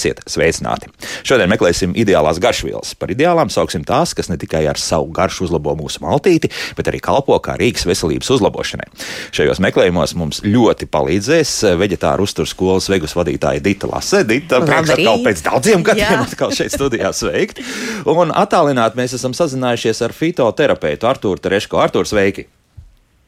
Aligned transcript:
Esiet 0.00 0.22
sveicināti! 0.32 0.88
Šodien 1.28 1.50
meklēsim 1.52 1.92
ideālās 1.98 2.38
garšvielas. 2.40 2.94
Par 2.96 3.10
ideālām 3.12 3.50
sauksim 3.52 3.82
tās, 3.84 4.14
kas 4.16 4.30
ne 4.30 4.38
tikai 4.40 4.62
ar 4.70 4.78
savu 4.80 5.10
garšu 5.12 5.44
uzlabo 5.44 5.74
mūsu 5.76 6.00
maltīti, 6.00 6.48
bet 6.78 6.88
arī 6.88 7.02
kalpo 7.04 7.36
kā 7.44 7.58
rīks 7.60 7.84
veselības 7.84 8.30
uzlabošanai. 8.32 8.86
Šajos 9.36 9.60
meklējumos 9.60 10.14
mums 10.16 10.40
ļoti 10.46 10.88
palīdzēs 10.88 11.52
veģetāru 11.82 12.24
uzturu 12.24 12.48
skolas 12.48 12.88
vegus 12.88 13.12
vadītāja 13.18 13.60
Dita 13.66 13.90
Lase. 13.90 14.22
Dita, 14.24 14.62
prieks 14.64 14.94
atkal 14.96 15.20
pēc 15.26 15.42
daudziem 15.50 15.84
gadiem 15.84 16.24
atkal 16.24 16.54
šeit 16.56 16.72
studijā 16.72 17.12
sveikt. 17.16 17.60
Un 18.08 18.32
attālināt 18.32 18.96
mēs 18.96 19.18
esam 19.20 19.36
sazinājušies 19.36 20.00
ar 20.08 20.16
fitoterapeitu 20.16 21.12
Artūru 21.12 21.44
Tereško. 21.44 21.82
Artūru, 21.84 22.08
sveiki! 22.08 22.46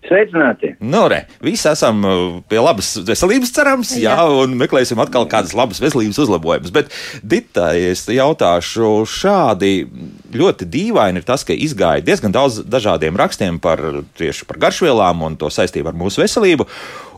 Sveicināti! 0.03 0.73
Nu, 0.83 1.05
re, 1.11 1.21
visi 1.45 1.69
esam 1.71 2.01
uh, 2.03 2.23
pie 2.51 2.59
labas 2.59 2.89
veselības, 3.07 3.53
cerams, 3.55 3.93
jā, 3.95 4.17
jā 4.17 4.25
un 4.43 4.57
meklēsim 4.59 4.99
atkal 5.03 5.29
kādas 5.31 5.55
labas 5.55 5.79
veselības 5.83 6.19
uzlabojumus. 6.25 6.73
Bet, 6.75 6.91
Dita, 7.23 7.69
es 7.79 8.03
jautāšu 8.11 8.91
šādi. 9.07 9.87
Ļoti 10.35 10.67
dīvaini 10.73 11.23
ir 11.23 11.29
tas, 11.29 11.47
ka 11.47 11.55
izgāja 11.55 12.03
diezgan 12.03 12.35
daudz 12.35 12.65
dažādiem 12.67 13.19
rakstiem 13.21 13.63
par 13.63 13.83
tieši 14.19 14.49
par 14.49 14.59
garšvielām 14.67 15.23
un 15.29 15.39
to 15.39 15.53
saistību 15.53 15.93
ar 15.93 15.99
mūsu 16.03 16.25
veselību. 16.25 16.67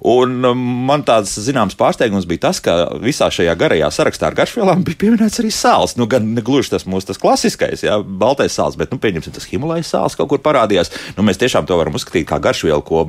Un 0.04 0.44
um, 0.44 0.64
man 0.84 1.00
tāds 1.06 1.30
zināms 1.46 1.78
pārsteigums 1.80 2.26
bija 2.28 2.42
tas, 2.42 2.58
ka 2.60 2.74
visā 3.00 3.30
šajā 3.32 3.54
garajā 3.56 3.88
sarakstā 3.94 4.28
ar 4.28 4.36
garšvielām 4.36 4.82
bija 4.84 5.00
pieminēts 5.00 5.40
arī 5.40 5.48
sāls. 5.54 5.94
Nu, 5.96 6.04
gan 6.10 6.34
gluži 6.44 6.74
tas 6.74 6.84
mūsu 6.84 7.08
tas 7.08 7.20
klasiskais, 7.22 7.86
jā, 7.86 7.96
baltais 8.04 8.52
sāls, 8.52 8.76
bet, 8.76 8.92
nu, 8.92 9.00
pieņemsim, 9.00 9.32
tas 9.32 9.48
Himalais 9.48 9.88
sāls 9.88 10.18
kaut 10.18 10.28
kur 10.28 10.42
parādījās. 10.44 10.92
Nu, 11.16 11.24
mēs 11.24 11.40
tiešām 11.40 11.64
to 11.64 11.78
varam 11.80 11.96
uzskatīt 11.96 12.28
kā 12.28 12.36
garšvielu, 12.44 12.84
ko 12.84 13.06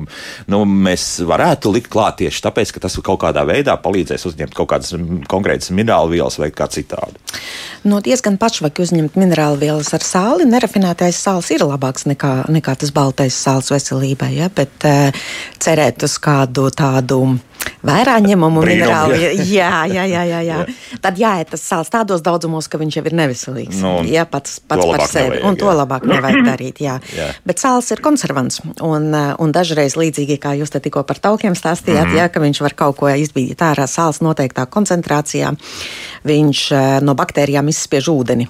nu, 0.48 0.62
mēs 0.64 1.20
varētu 1.28 1.74
likt 1.76 1.92
klāt 1.92 2.22
tieši 2.22 2.46
tāpēc, 2.48 2.72
ka 2.72 2.86
tas 2.86 2.96
kaut 3.04 3.20
kādā 3.26 3.44
veidā 3.44 3.76
palīdzēs 3.76 4.24
uzņemt 4.32 4.56
kaut 4.56 4.72
kādas 4.72 4.96
konkrētas 5.28 5.74
minerālu 5.76 6.16
vielas 6.16 6.40
vai 6.40 6.48
kā 6.48 6.70
citādi. 6.72 7.20
Nu, 7.86 8.00
diezgan 8.02 8.34
pašvaki 8.34 8.82
uzņemt 8.82 9.14
minerālu 9.14 9.60
vielas 9.60 9.92
ar 9.94 10.02
sāli. 10.02 10.46
Nerafinētais 10.50 11.20
sāls 11.22 11.52
ir 11.54 11.62
labāks 11.62 12.08
nekā, 12.10 12.32
nekā 12.50 12.74
tas 12.80 12.90
baltais 12.90 13.36
sāls 13.38 13.70
veselībai, 13.70 14.32
ja? 14.40 14.48
bet 14.50 14.86
uh, 14.88 15.26
cerēt 15.62 16.02
uz 16.02 16.16
kādu 16.18 16.66
tādu 16.74 17.20
vērā 17.86 18.16
ņemamu 18.24 18.62
minerālu. 18.66 19.18
Jā, 19.56 19.84
jā, 19.90 20.04
jā, 20.08 20.22
jā, 20.26 20.40
jā. 20.46 20.58
Tad 21.02 21.20
jāiet 21.20 21.50
tas 21.52 21.62
sāls 21.62 21.90
tādos 21.92 22.24
daudzumos, 22.24 22.68
ka 22.70 22.80
viņš 22.80 22.98
jau 22.98 23.04
ir 23.08 23.16
neveselīgs. 23.20 23.80
Nu, 23.82 23.94
jā, 24.08 24.26
pats, 24.28 24.58
pats 24.60 24.86
par 24.86 25.04
sevi. 25.08 25.36
Nevajag, 25.36 25.46
un 25.48 25.58
to 25.60 25.70
jā. 25.70 25.76
labāk 25.80 26.06
nevajag 26.08 26.40
darīt. 26.46 26.82
Jā. 26.84 26.98
jā. 27.16 27.30
Bet 27.46 27.62
sāls 27.62 27.90
ir 27.94 28.02
konservants. 28.04 28.60
Un, 28.84 29.08
eh, 29.14 29.32
un 29.42 29.54
dažreiz 29.54 29.96
līdzīgi 29.98 30.38
kā 30.42 30.56
jūs 30.58 30.74
te 30.74 30.82
tikko 30.82 31.04
par 31.08 31.20
taukiem 31.22 31.56
stāstījāt, 31.58 32.06
mm 32.06 32.12
-hmm. 32.12 32.20
jā, 32.22 32.28
ka 32.32 32.44
viņš 32.44 32.62
var 32.66 32.74
kaut 32.74 32.96
ko 33.00 33.10
izbīdīt 33.10 33.62
ārā 33.62 33.86
sāls 33.90 34.22
noteiktā 34.24 34.66
koncentrācijā. 34.66 35.54
Viņš 36.24 36.60
eh, 36.72 37.00
no 37.02 37.14
baktērijām 37.14 37.68
izspiež 37.68 38.10
ūdeni 38.12 38.48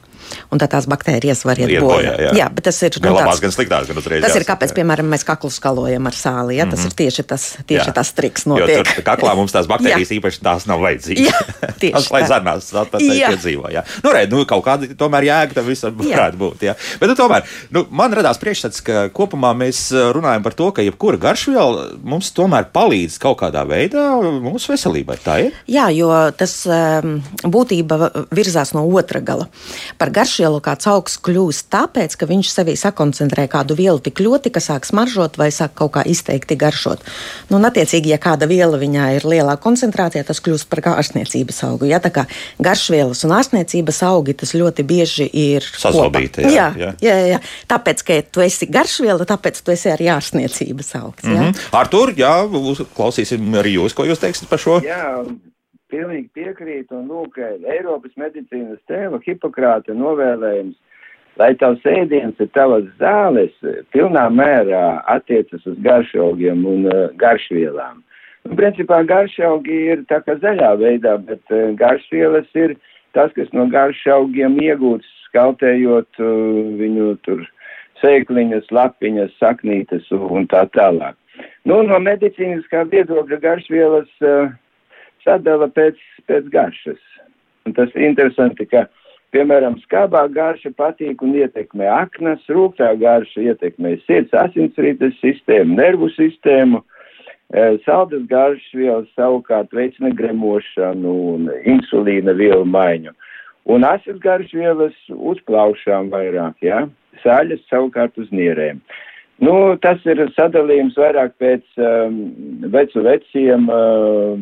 un 0.51 0.63
tad 0.63 0.73
tās 0.75 0.89
baktērijas 0.91 1.45
var 1.47 1.61
iet 1.61 1.75
bojā. 1.83 2.15
Jā. 2.27 2.33
jā, 2.37 2.49
bet 2.53 2.69
tas 2.69 2.79
ir 2.87 2.99
gan 2.99 3.13
nu, 3.13 3.19
labās, 3.19 3.41
gan 3.43 3.55
sliktās. 3.55 3.89
Gan 3.91 4.01
uzreiz, 4.01 4.25
tas 4.25 4.35
jā, 4.35 4.43
ir 4.43 4.47
kāpēc, 4.49 4.73
jā. 4.73 4.79
piemēram, 4.81 5.09
mēs 5.13 5.27
kaklu 5.27 5.51
skalojam 5.53 6.09
ar 6.09 6.17
sāli. 6.17 6.59
Ja? 6.59 6.67
Tas 6.67 6.81
mm 6.81 6.85
-hmm. 6.85 6.93
ir 6.93 6.99
tieši 7.03 7.23
tas, 7.23 7.45
tieši 7.67 7.91
jā. 7.91 7.95
tas 7.95 8.13
triks. 8.17 8.47
Notiek. 8.47 8.77
Jo 8.79 8.85
tur 8.85 9.05
kaklā 9.07 9.35
mums 9.37 9.53
tās 9.53 9.69
baktērijas 9.73 10.13
īpaši 10.19 10.43
tās 10.43 10.67
nav 10.67 10.81
vajadzīgas. 10.85 11.27
Jā, 11.27 11.73
tieši 11.81 11.93
tas, 11.99 12.11
lai 12.11 12.23
zarnās 12.29 12.71
piedzīvo. 12.93 13.71
Jā. 13.73 13.85
Nu, 14.05 14.13
re, 14.13 14.27
nu, 14.31 14.45
kaut 14.49 14.65
kāda 14.67 14.89
tomēr 14.99 15.29
jēga 15.31 15.59
tam 15.61 15.67
visam 15.67 15.97
varētu 15.97 16.41
būt. 16.41 16.67
Jā. 16.69 16.77
Bet 17.01 17.13
nu, 17.13 17.17
tomēr 17.19 17.47
nu, 17.71 17.87
man 17.91 18.15
radās 18.17 18.41
priekšstats, 18.43 18.83
ka 18.87 19.07
kopumā 19.15 19.53
mēs 19.57 19.91
uh, 19.95 20.11
runājam 20.17 20.43
par 20.47 20.57
to, 20.59 20.71
ka 20.77 20.85
jebkura 20.85 21.21
garšviela 21.21 21.91
mums 22.03 22.33
tomēr 22.37 22.71
palīdz 22.75 23.19
kaut 23.23 23.41
kādā 23.43 23.65
veidā 23.69 24.07
mūsu 24.43 24.73
veselībai. 24.75 25.19
Tā 25.25 25.39
ir? 25.47 25.57
Jā, 25.71 25.89
jo 25.95 26.11
tas 26.37 26.59
um, 26.69 27.19
būtība 27.43 28.11
virzās 28.35 28.73
no 28.77 28.85
otra 28.87 29.21
gala. 29.25 29.49
Par 30.01 30.13
garšvielu 30.17 30.61
kāds 30.65 30.89
augs 30.91 31.19
kļūst 31.23 31.69
tāpēc, 31.73 32.17
ka 32.19 32.29
viņš 32.29 32.51
sevī 32.53 32.77
sakoncentrē 32.81 33.47
kādu 33.53 33.77
vielu 33.79 34.01
tik 34.03 34.21
ļoti, 34.25 34.53
ka 34.55 34.63
sāk 34.65 34.89
smaržot 34.89 35.39
vai 35.41 35.51
sāk 35.55 35.77
kaut 35.79 35.95
kā 35.97 36.05
izteikti 36.09 36.57
garšot. 36.59 37.05
Nu, 37.51 37.59
un, 37.59 37.69
attiecīgi, 37.69 38.13
ja 38.15 38.21
kāda 38.23 38.49
viela 38.51 38.81
viņā 38.81 39.09
ir 39.19 39.29
lielā 39.29 39.57
koncentrācijā, 39.63 40.25
tas 40.27 40.41
kļūst 40.45 40.71
par 40.73 40.83
ārstniecības 40.97 41.63
augu. 41.69 41.91
Ja? 41.91 42.01
Tā 42.03 42.13
kā 42.15 42.27
garšvielas 42.63 43.25
un 43.27 43.37
ārstniecības 43.37 44.03
augi 44.09 44.37
tas 44.43 44.55
ļoti 44.57 44.87
bieži 44.87 45.29
ir 45.31 45.67
sasodīti. 45.67 46.47
Jā, 46.47 46.71
jā, 46.77 46.93
jā. 47.01 47.17
jā, 47.17 47.17
jā. 47.35 47.43
Tāpēc, 47.71 48.05
ka 48.07 48.21
tu 48.33 48.45
esi 48.45 48.71
garšviela, 48.73 49.27
tāpēc 49.29 49.61
tu 49.65 49.75
esi 49.75 49.93
arī 49.93 50.11
ārstniecības 50.15 50.95
augs. 51.03 51.27
Mm 51.27 51.37
-hmm. 51.37 51.67
Ar 51.77 51.93
tur, 51.93 52.15
jā, 52.17 52.35
klausīsim 52.97 53.61
arī 53.61 53.77
jūs, 53.77 53.95
ko 53.95 54.05
jūs 54.05 54.23
teiksiet 54.23 54.49
par 54.49 54.59
šo. 54.63 54.81
Jā. 54.85 55.25
Pilnīgi 55.97 56.29
piekrītu, 56.37 56.93
un 56.99 57.07
lūk, 57.09 57.39
Eiropas 57.41 58.13
medicīnas 58.21 58.83
tēva 58.91 59.17
Hipokrāta 59.25 59.95
novēlējums, 59.97 60.75
lai 61.41 61.55
tavs 61.57 61.87
ēdiens 61.89 62.37
ir 62.43 62.51
tavas 62.53 62.85
zāles, 63.01 63.55
pilnā 63.97 64.27
mērā 64.29 64.83
attiecas 65.15 65.65
uz 65.65 65.79
garšaugiem 65.87 66.67
un 66.69 66.85
uh, 66.91 67.07
garšvielām. 67.23 68.03
Un, 68.45 68.59
principā 68.61 68.99
garšaugi 69.09 69.79
ir 69.95 70.05
tā 70.11 70.21
kā 70.27 70.37
zaļā 70.43 70.75
veidā, 70.83 71.17
bet 71.31 71.57
uh, 71.57 71.73
garšvielas 71.81 72.53
ir 72.61 72.77
tas, 73.17 73.33
kas 73.39 73.49
no 73.57 73.65
garšaugiem 73.73 74.61
iegūts, 74.67 75.09
skautējot 75.31 76.21
uh, 76.21 76.61
viņu 76.83 77.15
tur 77.25 77.41
sēkliņas, 78.03 78.69
lapiņas, 78.69 79.33
saknītes 79.41 80.13
un 80.13 80.45
tā 80.53 80.67
tālāk. 80.77 81.17
Nu, 81.65 81.81
no 81.89 82.05
medicīniskā 82.05 82.85
viedokļa 82.93 83.41
garšvielas 83.49 84.13
uh, 84.21 84.53
sadala 85.27 85.69
pēc, 85.75 85.99
pēc 86.31 86.49
garšas. 86.53 87.03
Un 87.67 87.75
tas 87.75 87.91
ir 87.97 88.07
interesanti, 88.07 88.67
ka, 88.71 88.87
piemēram, 89.35 89.79
skābā 89.85 90.27
garša 90.33 90.73
patīk 90.79 91.23
un 91.27 91.35
ietekmē 91.41 91.89
aknas, 91.91 92.45
rūktā 92.49 92.93
garša 93.01 93.49
ietekmē 93.51 93.97
sirds 94.07 94.35
asinsrites 94.47 95.19
sistēmu, 95.23 95.79
nervu 95.81 96.11
sistēmu, 96.15 96.83
e, 97.51 97.65
saldas 97.85 98.23
garšas 98.31 98.79
vielas 98.79 99.11
savukārt 99.19 99.75
veicina 99.75 100.15
gremošanu 100.15 101.17
un 101.35 101.51
insulīna 101.65 102.37
vielu 102.39 102.65
maiņu. 102.65 103.17
Un 103.75 103.83
asas 103.83 104.23
garšas 104.23 104.55
vielas 104.55 104.95
uzplaušām 105.11 106.13
vairāk, 106.15 106.55
jā, 106.63 106.87
ja? 106.87 107.21
sāļas 107.25 107.65
savukārt 107.71 108.19
uz 108.23 108.31
nierēm. 108.31 108.79
Nu, 109.45 109.77
tas 109.85 110.01
ir 110.09 110.23
sadalījums 110.33 110.97
vairāk 110.97 111.35
pēc 111.43 111.65
um, 111.77 112.21
vecu 112.73 113.03
veciem 113.05 113.67
uh, 113.69 114.39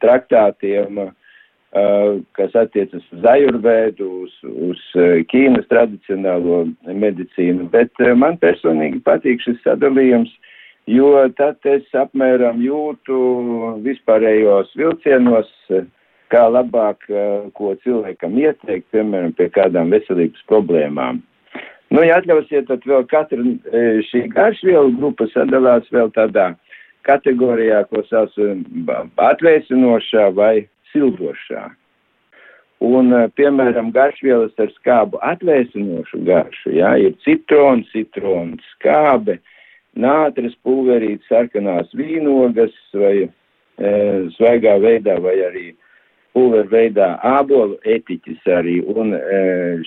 traktātiem, 0.00 1.00
uh, 1.02 2.14
kas 2.38 2.54
attiecas 2.56 3.04
uz 3.12 3.26
ajurvēdu, 3.28 4.06
uz, 4.24 4.38
uz 4.70 4.80
uh, 4.96 5.18
Ķīnas 5.28 5.68
tradicionālo 5.68 6.62
medicīnu, 6.88 7.68
bet 7.74 7.92
uh, 8.00 8.14
man 8.16 8.38
personīgi 8.40 9.02
patīk 9.04 9.44
šis 9.44 9.60
sadalījums, 9.66 10.32
jo 10.88 11.12
tad 11.36 11.60
es 11.68 11.84
apmēram 11.92 12.62
jūtu 12.64 13.18
vispārējos 13.84 14.72
vilcienos, 14.80 15.50
kā 16.32 16.46
labāk, 16.48 17.04
uh, 17.12 17.52
ko 17.52 17.74
cilvēkam 17.84 18.40
ieteikt, 18.40 18.88
piemēram, 18.96 19.36
pie 19.36 19.50
kādām 19.52 19.92
veselības 19.92 20.48
problēmām. 20.48 21.20
Nu, 21.92 22.00
ja 22.06 22.16
atļausiet, 22.22 22.70
tad 22.70 22.86
vēl 22.88 23.04
katra 23.10 23.42
e, 23.42 23.80
šī 24.08 24.24
garšvielu 24.32 24.94
grupa 24.96 25.26
sadalās 25.34 25.90
vēl 25.92 26.08
tādā 26.16 26.54
kategorijā, 27.04 27.82
ko 27.90 28.00
sauc 28.08 28.38
atvēsinošā 29.20 30.30
vai 30.38 30.54
sildošā. 30.94 31.66
Un, 32.82 33.12
e, 33.12 33.26
piemēram, 33.36 33.92
garšvielas 33.92 34.56
ar 34.62 34.72
skābu 34.78 35.20
atvēsinošu 35.34 36.24
garšu, 36.26 36.72
jā, 36.78 36.96
ir 36.98 37.12
citrons, 37.26 37.90
citrons, 37.92 38.64
skābe, 38.78 39.36
nātris, 39.92 40.56
pulverīts, 40.64 41.28
sarkanās 41.28 41.92
vīnogas 41.98 42.74
vai 42.96 43.16
e, 43.22 43.30
svaigā 44.38 44.78
veidā 44.80 45.20
vai 45.20 45.36
arī 45.44 45.70
pulver 46.32 46.72
veidā 46.72 47.18
ābolu 47.36 47.76
etiķis 47.84 48.48
arī. 48.56 48.80
Un 48.88 49.12
e, 49.12 49.42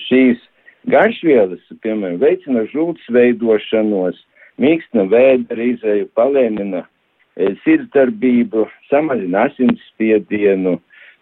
šīs 0.06 0.52
Garšvielas, 0.86 1.62
piemēram, 1.82 2.20
veicina 2.22 2.62
žūtas 2.70 3.06
veidošanos, 3.10 4.20
mīkstina 4.62 5.06
vēdera 5.10 5.64
izēju, 5.72 6.06
palēnina 6.14 6.84
e, 6.84 7.48
sirdsdarbību, 7.64 8.68
samazina 8.90 9.48
asinsspiedienu, 9.48 10.76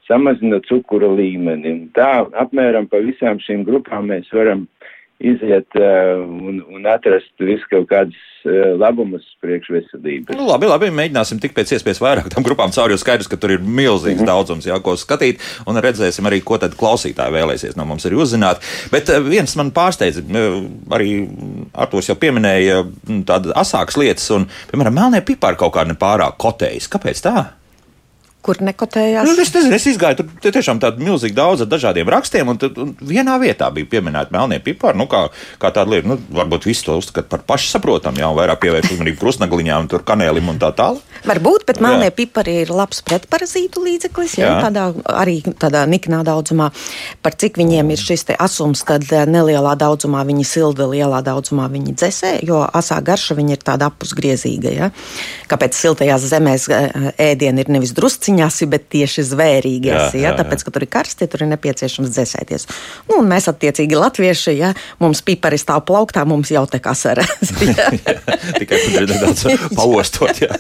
samazina 0.08 0.61
cukura 0.69 1.08
līmeni. 1.16 1.78
Tā 1.96 2.26
apmēram 2.44 2.90
pa 2.93 3.00
visām 3.06 3.40
šīm 3.40 3.64
grupām 3.64 4.12
mēs 4.12 4.28
varam 4.37 4.66
iziet 5.22 5.78
uh, 5.78 6.22
un, 6.25 6.58
un 6.75 6.87
atrast 6.90 7.32
visu 7.38 7.66
kaut 7.70 7.87
kādas 7.90 8.19
uh, 8.44 8.75
labumus 8.81 9.25
priekšveselības. 9.44 10.34
Nu, 10.34 10.46
labi, 10.49 10.69
labi, 10.69 10.90
mēģināsim 10.94 11.40
tikt 11.43 11.56
pēc 11.56 11.75
iespējas 11.76 12.02
vairāk 12.02 12.28
tam 12.32 12.46
grupām 12.46 12.75
cauri, 12.75 12.96
jo 12.96 13.00
skaidrs, 13.00 13.31
ka 13.31 13.38
tur 13.40 13.55
ir 13.55 13.62
milzīgs 13.62 14.19
mm 14.19 14.25
-hmm. 14.25 14.31
daudzums, 14.32 14.66
jā, 14.66 14.78
ko 14.82 14.96
skatīt, 14.99 15.43
un 15.70 15.78
redzēsim 15.78 16.26
arī, 16.26 16.43
ko 16.44 16.58
tad 16.58 16.76
klausītāji 16.78 17.37
vēlēsies 17.38 17.78
no 17.78 17.87
mums 17.88 18.06
arī 18.06 18.19
uzzināt. 18.19 18.62
Bet 18.93 19.08
uh, 19.08 19.22
viens 19.22 19.56
man 19.56 19.70
pārsteidz, 19.70 20.22
arī 20.90 21.11
Artūrs 21.75 22.08
jau 22.11 22.19
pieminēja 22.19 22.84
tādas 23.26 23.55
asākas 23.55 23.96
lietas, 23.96 24.31
un, 24.31 24.49
piemēram, 24.70 24.94
melnie 24.94 25.22
pipāri 25.22 25.56
kaut 25.56 25.75
kā 25.75 25.87
nepārāk 25.87 26.37
kotējas. 26.38 26.90
Kāpēc 26.90 27.22
tā? 27.22 27.63
Kur 28.44 28.61
nekotējās. 28.64 29.26
Nu, 29.26 29.35
es 29.41 29.52
nezinu, 29.55 29.75
es 29.79 29.87
izgāju 29.88 30.20
tur 30.23 30.52
tiešām 30.55 30.81
tādu 30.82 31.05
milzīgi 31.05 31.37
daudz 31.37 31.64
ar 31.64 31.70
dažādiem 31.70 32.11
rakstiem, 32.12 32.50
un, 32.52 32.61
tad, 32.61 32.76
un 32.81 32.93
vienā 33.00 33.38
vietā 33.43 33.70
bija 33.75 33.88
pieminēta 33.96 34.35
melnie 34.35 34.61
pipari. 34.64 34.99
Nu, 35.00 35.08
kā, 35.11 35.26
kā 35.62 35.73
tāda 35.75 35.94
lieta, 35.94 36.11
nu, 36.12 36.19
varbūt 36.37 36.69
visi 36.69 36.87
to 36.87 36.99
uzskata 37.00 37.31
par 37.31 37.44
pašsaprotamu, 37.49 38.20
jau 38.20 38.32
vairāk 38.37 38.61
pievērst 38.64 38.94
uzmanību 38.94 39.20
krustnagliņām, 39.23 39.88
tur 39.93 40.05
kanēlim 40.06 40.52
un 40.52 40.61
tā 40.62 40.70
tālāk. 40.76 41.02
Varbūt, 41.25 41.64
bet 41.70 41.81
melnie 41.81 42.11
pipari 42.14 42.58
ir 42.64 42.73
labs 42.75 43.00
pretparazītu 43.06 43.81
līdzeklis, 43.85 44.37
jā, 44.38 44.50
jā. 44.50 44.58
Tādā, 44.67 44.87
arī 45.14 45.38
tādā 45.61 45.85
niknā 45.88 46.20
daudzumā. 46.26 46.69
Par 47.25 47.37
cik 47.40 47.56
viņiem 47.61 47.94
ir 47.94 48.02
šis 48.02 48.26
asums, 48.37 48.85
tad 48.87 49.06
eh, 49.12 49.25
nelielā 49.29 49.75
daudzumā 49.81 50.25
viņi 50.29 50.44
silda, 50.49 50.88
lielā 50.90 51.23
daudzumā 51.25 51.70
viņi 51.73 51.97
dzesē, 51.97 52.35
jo 52.44 52.61
asā 52.64 53.00
garša 53.05 53.37
viņa 53.38 53.56
ir 53.56 53.64
tāda 53.64 53.88
apusgriezīga. 53.88 54.75
Ja? 54.75 54.90
Kāpēc 55.50 55.79
siltajās 55.79 56.29
zemēs 56.29 56.69
eh, 56.69 57.11
ēdieni 57.31 57.64
ir 57.64 57.73
nevis 57.79 57.94
drusciņās, 58.34 58.70
bet 58.70 58.88
tieši 58.90 59.25
zvērīgās, 59.31 60.14
jā, 60.14 60.20
jā, 60.20 60.31
jā. 60.31 60.34
tāpēc, 60.38 60.64
ka 60.64 60.72
tur 60.75 60.84
ir 60.84 60.90
karsti, 60.90 61.28
tur 61.28 61.44
ir 61.44 61.50
nepieciešams 61.52 62.10
dzesēties. 62.10 62.66
Nu, 63.08 63.20
un 63.20 63.28
mēs 63.28 63.48
attiecīgi 63.48 63.96
latvieši, 63.98 64.54
ja 64.58 64.72
mums 65.00 65.22
pipari 65.22 65.58
stāv 65.58 65.84
plauktā, 65.86 66.25
mums 66.26 66.50
jau 66.50 66.64
te 66.66 66.81
kā 66.82 66.94
saras. 66.94 67.52
Tikai 68.60 68.81
nedaudz 68.94 69.46
paostot, 69.78 70.40
jā, 70.42 70.58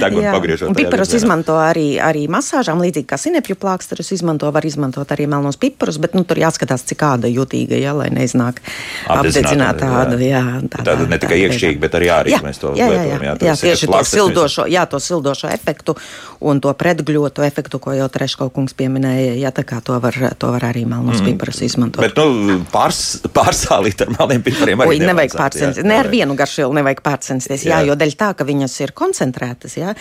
degunu 0.00 0.32
pagriežot. 0.34 0.74
Piparus 0.76 1.14
izmanto 1.14 1.56
arī, 1.60 1.98
arī 2.02 2.26
masāžām, 2.28 2.82
līdzīgi 2.84 3.08
kā 3.08 3.18
sinepju 3.20 3.56
plāksterus 3.60 4.12
izmanto, 4.16 4.50
var 4.54 4.64
izmantot 4.66 5.10
arī 5.14 5.28
melnos 5.30 5.58
piparus, 5.60 6.00
bet 6.02 6.16
nu, 6.16 6.24
tur 6.26 6.40
jāskatās, 6.40 6.86
cik 6.88 7.00
kāda 7.04 7.30
jutīga, 7.30 7.78
ja, 7.78 7.94
lai 7.96 8.10
neiznāk 8.14 8.62
apdedzināt 9.10 9.82
tādu. 9.82 10.20
Jā, 10.24 10.42
tā, 10.70 10.82
tā, 10.82 10.94
tā, 10.94 11.08
ne 11.10 11.18
tikai 11.20 11.40
iekšķīgi, 11.46 11.80
bet 11.82 11.98
arī 11.98 12.10
ārīgi 12.14 12.42
mēs 12.44 12.60
to 12.62 12.72
jā, 12.78 12.88
jā, 12.88 12.94
jā, 12.94 13.18
lietojam. 13.18 13.24
Jā, 13.24 13.34
jā, 13.50 13.56
tieši 13.60 13.90
to 13.90 14.00
sildošo, 14.08 14.66
jā, 14.70 14.84
to 14.90 15.00
sildošo 15.02 15.50
efektu 15.52 15.96
un 16.44 16.60
to 16.60 16.72
pretgļotu 17.04 17.44
efektu, 17.46 17.78
ko 17.82 17.94
jau 17.94 18.06
Treškau 18.12 18.50
kungs 18.54 18.74
pieminēja, 18.76 19.34
jā, 19.38 19.50
tā 19.54 19.64
kā 19.66 19.80
to 19.84 19.96
var, 20.02 20.16
to 20.38 20.50
var 20.54 20.66
arī 20.70 20.84
melnos 20.88 21.20
mm. 21.20 21.28
piparus 21.28 21.60
izmantot. 21.66 22.02
Bet, 22.02 22.18
nu, 22.18 22.58
pārs, 22.72 23.20
pārsālīt 23.34 24.04
ar 24.04 24.12
melniem 24.14 24.44
pipariem 24.44 24.84
arī 24.84 24.96
Ui, 24.96 25.00
nevajag 25.02 25.36
pārcensties. 25.38 25.86
Ne 25.86 25.98
ar 26.02 26.10
vienu 26.12 26.36
garšvielu 26.38 26.76
nevajag 26.80 27.02
pārcensties, 27.04 27.66
jā, 27.66 27.80
jā, 27.80 27.90
jo 27.90 27.98
dēļ 28.00 28.16
tā, 28.20 28.30
ka 28.38 28.46
viņas 28.48 28.76
ir 28.84 28.94
koncentrētas, 28.96 29.78
jā. 29.78 29.94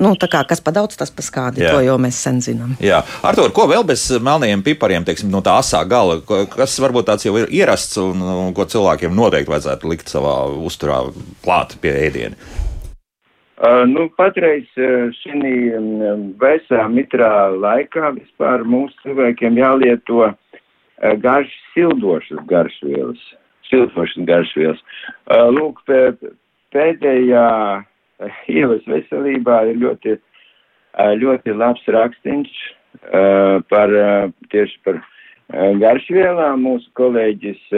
Nu, 0.00 0.14
tā 0.20 0.28
kā 0.32 0.44
kas 0.48 0.62
pa 0.64 0.74
daudz, 0.74 0.98
tas 1.00 1.12
pa 1.14 1.24
skādi, 1.24 1.64
jā. 1.64 1.74
to 1.74 1.84
jau 1.84 1.96
mēs 2.02 2.20
sen 2.26 2.40
zinām. 2.44 2.76
Jā. 2.84 3.02
Artur, 3.26 3.52
ko 3.54 3.68
vēl 3.70 3.86
bez 3.88 4.06
melniem 4.24 4.64
pipariem, 4.66 5.06
teiksim, 5.06 5.30
no 5.32 5.42
tā 5.44 5.58
asā 5.62 5.82
gala, 5.88 6.20
kas 6.24 6.78
varbūt 6.82 7.10
tāds 7.12 7.28
jau 7.28 7.36
ir 7.40 7.50
ierasts 7.54 7.98
un, 8.02 8.22
un 8.48 8.52
ko 8.56 8.68
cilvēkiem 8.68 9.14
noteikti 9.16 9.52
vajadzētu 9.54 9.94
likt 9.94 10.12
savā 10.12 10.36
uzturā 10.64 11.02
klāt 11.44 11.78
pie 11.82 11.94
ēdiena? 12.08 12.63
Uh, 13.54 13.84
nu, 13.86 14.08
patreiz 14.18 14.66
šī 15.20 15.52
vēsā 16.42 16.88
mitrā 16.90 17.52
laikā 17.54 18.10
vispār 18.16 18.64
mūsu 18.66 18.96
cilvēkiem 19.04 19.60
jālieto 19.60 20.24
uh, 20.26 20.34
garš 21.22 21.52
sildošas 21.70 22.42
garšvielas. 22.50 23.20
Sildošas 23.68 24.26
garšvielas. 24.26 24.80
Uh, 25.30 25.46
lūk, 25.54 25.78
pēdējā 26.74 27.46
ielas 28.50 28.82
veselībā 28.90 29.60
ir 29.70 29.78
ļoti, 29.84 30.16
ļoti 31.22 31.54
labs 31.54 31.86
rakstīns 31.90 32.50
par 33.70 33.90
tieši 34.50 34.76
par 34.86 35.00
garšvielām. 35.82 36.62
Mūsu 36.62 36.90
kolēģis 36.98 37.72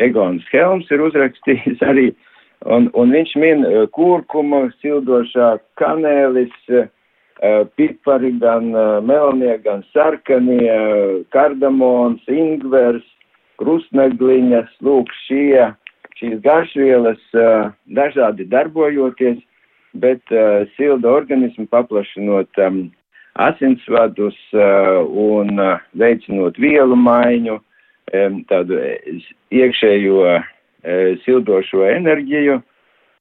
Egons 0.00 0.44
Helms 0.52 0.90
ir 0.92 1.04
uzrakstījis 1.06 1.80
arī, 1.88 2.10
un, 2.66 2.88
un 2.94 3.12
viņš 3.14 3.34
min 3.40 3.64
kurkuma, 3.96 4.66
sildošā 4.82 5.56
kanēlis, 5.80 6.56
pipari, 7.76 8.32
gan 8.40 8.68
melnie, 9.06 9.56
gan 9.64 9.84
sarkanie, 9.94 10.74
kardamons, 11.32 12.20
ingvers, 12.28 13.06
krustnegliņas, 13.60 14.72
lūk, 14.84 15.12
šie 15.26 15.70
šīs 16.20 16.40
garšvielas 16.44 17.20
dažādi 17.96 18.44
darbojoties, 18.52 19.40
bet 19.96 20.20
silda 20.76 21.08
organismu 21.16 21.64
paplašinot 21.72 22.60
asinsvadus 23.40 24.36
un 24.52 25.56
veicinot 25.96 26.60
vielu 26.60 26.96
maiņu, 26.96 27.56
tādu 28.50 28.80
iekšējo 29.54 30.24
sildošo 31.24 31.84
enerģiju 31.86 32.60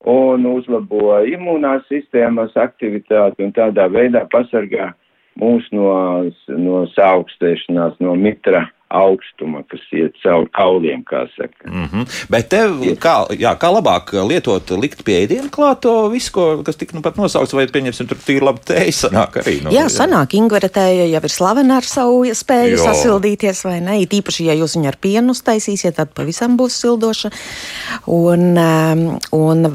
un 0.08 0.46
uzlabo 0.48 1.20
imūnās 1.28 1.84
sistēmas 1.92 2.56
aktivitāti 2.56 3.44
un 3.44 3.52
tādā 3.56 3.90
veidā 3.92 4.24
pasargā 4.32 4.94
mūs 5.40 5.68
no, 5.76 5.92
no 6.56 6.84
saaugstēšanās, 6.96 8.00
no 8.00 8.16
mitra 8.16 8.66
augstuma, 8.90 9.62
kas 9.70 9.82
iet 9.94 10.18
cauri 10.24 10.50
kauliem, 10.58 11.04
kā 11.06 11.28
saka. 11.36 11.70
Mm 11.70 11.86
-hmm. 11.86 12.26
Bet 12.30 12.50
tev, 12.50 12.82
kā, 12.98 13.16
jā, 13.38 13.54
kā 13.62 13.70
labāk 13.70 14.14
lietot, 14.28 14.72
likt 14.82 15.04
pie 15.06 15.26
ēdienu 15.26 15.50
klāt 15.50 15.80
to 15.86 16.10
visu, 16.10 16.32
ko, 16.32 16.64
kas 16.64 16.76
tika 16.76 16.96
nu 16.96 17.02
pat 17.02 17.18
nosaukts, 17.18 17.54
vai 17.54 17.68
pieņemsim, 17.68 18.08
tur 18.08 18.18
tīri 18.18 18.42
labi 18.42 18.60
tēja 18.66 18.92
sanāk 18.92 19.38
arī? 19.42 19.64
Nu, 19.64 19.70
jā, 19.72 19.86
sanāk, 19.90 20.34
Ingvera 20.34 20.70
tēja 20.70 21.06
jau 21.06 21.22
ir 21.24 21.30
slavena 21.30 21.78
ar 21.78 21.84
savu 21.84 22.26
spēju 22.34 22.78
jo. 22.78 22.84
sasildīties, 22.84 23.64
vai 23.64 23.80
ne? 23.82 24.02
It 24.02 24.14
īpaši, 24.14 24.46
ja 24.46 24.54
jūs 24.54 24.76
viņu 24.76 24.88
ar 24.88 24.98
pienu 25.02 25.32
uztaisīsiet, 25.32 25.96
tad 25.96 26.10
pavisam 26.14 26.58
būs 26.58 26.82
sildoša. 26.82 27.30
Un, 28.06 28.58
um, 28.58 29.20
un, 29.32 29.72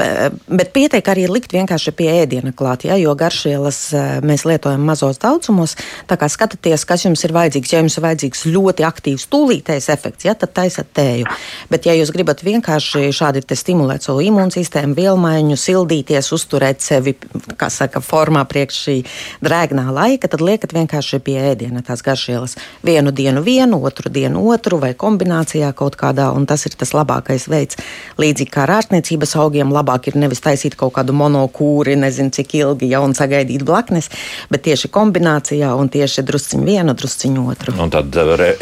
bet 0.48 0.72
pietiek 0.72 1.08
arī 1.08 1.28
likt 1.28 1.52
vienkārši 1.52 1.90
pie 1.92 2.10
ēdiena 2.24 2.52
klāt, 2.52 2.84
ja, 2.84 2.96
jo 2.96 3.14
garšvielas 3.14 3.92
uh, 3.94 4.20
mēs 4.26 4.44
lietojam 4.44 4.80
mazos 4.80 5.18
daudzumos. 5.18 5.76
Tā 6.06 6.16
kā 6.16 6.28
skatieties, 6.28 6.84
kas 6.84 7.04
jums 7.04 7.24
ir 7.24 7.32
vajadzīgs. 7.32 7.72
Ja 7.72 7.78
jums 7.78 7.96
ir 7.96 8.02
vajadzīgs 8.02 8.46
ļoti 8.46 8.82
aktīvs 8.84 9.03
aktīvs 9.04 9.28
tūlītējs 9.28 9.90
efekts, 9.92 10.24
ja, 10.24 10.34
tad 10.34 10.54
taisat 10.56 10.88
tēju. 10.96 11.28
Bet, 11.68 11.84
ja 11.84 11.92
jūs 11.92 12.12
gribat 12.14 12.40
vienkārši 12.44 13.12
šādi 13.12 13.42
stimulēt 13.44 14.06
savu 14.06 14.22
imūnsistēmu, 14.24 14.96
vielmaiņu, 14.96 15.56
sildīties, 15.60 16.32
uzturēt 16.32 16.80
sevi, 16.80 17.14
kā 17.60 17.68
saka, 17.68 18.00
formā 18.00 18.44
priekš 18.48 18.78
šī 18.86 18.96
drēgnā 19.44 19.90
laika, 19.92 20.28
tad 20.28 20.40
liekat 20.40 20.72
vienkārši 20.72 21.20
pie 21.20 21.36
ēdiena 21.52 21.84
tās 21.84 22.02
garšvielas. 22.04 22.56
Vienu 22.84 23.12
dienu 23.12 23.42
vienu, 23.44 23.82
otru 23.84 24.10
dienu 24.10 24.46
otru 24.48 24.80
vai 24.80 24.94
kombinācijā 24.96 25.72
kaut 25.76 25.98
kādā, 26.00 26.30
un 26.32 26.48
tas 26.48 26.64
ir 26.64 26.76
tas 26.78 26.94
labākais 26.96 27.46
veids. 27.52 27.78
Līdzīgi 28.20 28.52
kā 28.54 28.64
ar 28.64 28.78
ārstniecības 28.78 29.36
augiem, 29.42 29.72
labāk 29.74 30.08
ir 30.08 30.18
nevis 30.20 30.40
taisīt 30.44 30.78
kaut 30.80 30.94
kādu 30.96 31.12
monokūri, 31.16 31.98
nezinu 32.00 32.32
cik 32.32 32.56
ilgi 32.62 32.88
jau 32.94 33.04
un 33.04 33.12
sagaidīt 33.16 33.66
blaknes, 33.66 34.08
bet 34.50 34.64
tieši 34.64 34.88
kombinācijā 34.94 35.74
un 35.76 35.92
tieši 35.92 36.24
drusciņu 36.24 36.64
vienu, 36.64 36.96
drusciņu 36.96 37.46
otru. 37.52 37.76
Un 37.84 37.92
tad 37.92 38.14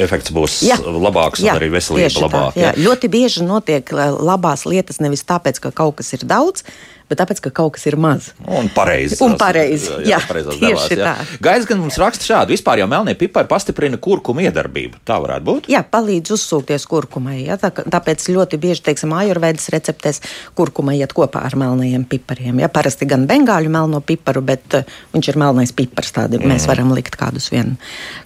efekts 0.02 0.31
būs 0.34 0.60
jā, 0.66 0.78
labāks 0.80 1.42
jā, 1.42 1.52
un 1.54 1.60
arī 1.60 1.70
veselība 1.74 2.26
labāka. 2.26 2.60
Jā. 2.60 2.72
Jā. 2.72 2.86
Ļoti 2.88 3.10
bieži 3.12 3.46
notiek 3.46 3.92
labās 3.92 4.66
lietas 4.68 5.00
nevis 5.04 5.24
tāpēc, 5.28 5.60
ka 5.62 5.72
kaut 5.82 6.00
kas 6.00 6.12
ir 6.16 6.26
daudz, 6.28 6.66
bet 7.12 7.20
tāpēc, 7.20 7.42
ka 7.44 7.52
kaut 7.62 7.76
kas 7.76 7.86
ir 7.90 7.98
maz. 8.00 8.32
Un 8.48 8.70
pareizi. 8.72 9.18
Un 9.24 9.36
pareizi. 9.40 9.90
Jā, 10.08 10.18
jā, 10.18 10.20
tieši 10.24 10.58
devās, 10.62 10.88
jā. 10.90 11.04
tā. 11.04 11.38
Gaisa 11.44 11.68
gan 11.68 11.82
mums 11.82 11.98
raksta 12.00 12.26
šādu. 12.26 12.54
Vispār 12.56 12.82
jau 12.82 12.88
melnie 12.90 13.14
pipari 13.18 13.50
pastiprina 13.50 14.00
kurkuma 14.02 14.44
iedarbību. 14.46 15.02
Tā 15.08 15.18
varētu 15.22 15.46
būt. 15.48 15.68
Jā, 15.72 15.82
palīdz 15.86 16.34
uzsūkties 16.36 16.86
kurkumai. 16.90 17.42
Jā, 17.44 17.58
tā, 17.60 17.70
tāpēc 17.70 18.24
ļoti 18.32 18.60
bieži, 18.62 18.84
teiksim, 18.88 19.12
ajurvēdas 19.16 19.68
receptēs 19.74 20.22
kurkuma 20.58 20.96
iet 20.96 21.14
kopā 21.16 21.44
ar 21.46 21.56
melnajiem 21.60 22.06
pipariem. 22.08 22.62
Jā, 22.62 22.70
parasti 22.72 23.08
gan 23.10 23.26
bengāļu 23.30 23.72
melno 23.72 24.02
piparu, 24.04 24.44
bet 24.46 24.78
uh, 24.78 24.96
viņš 25.14 25.32
ir 25.32 25.40
melnais 25.42 25.74
pipars. 25.76 26.14
Tādi 26.16 26.40
mm. 26.40 26.52
mēs 26.52 26.68
varam 26.70 26.92
likt 26.96 27.16
kādus 27.20 27.50
vien, 27.52 27.76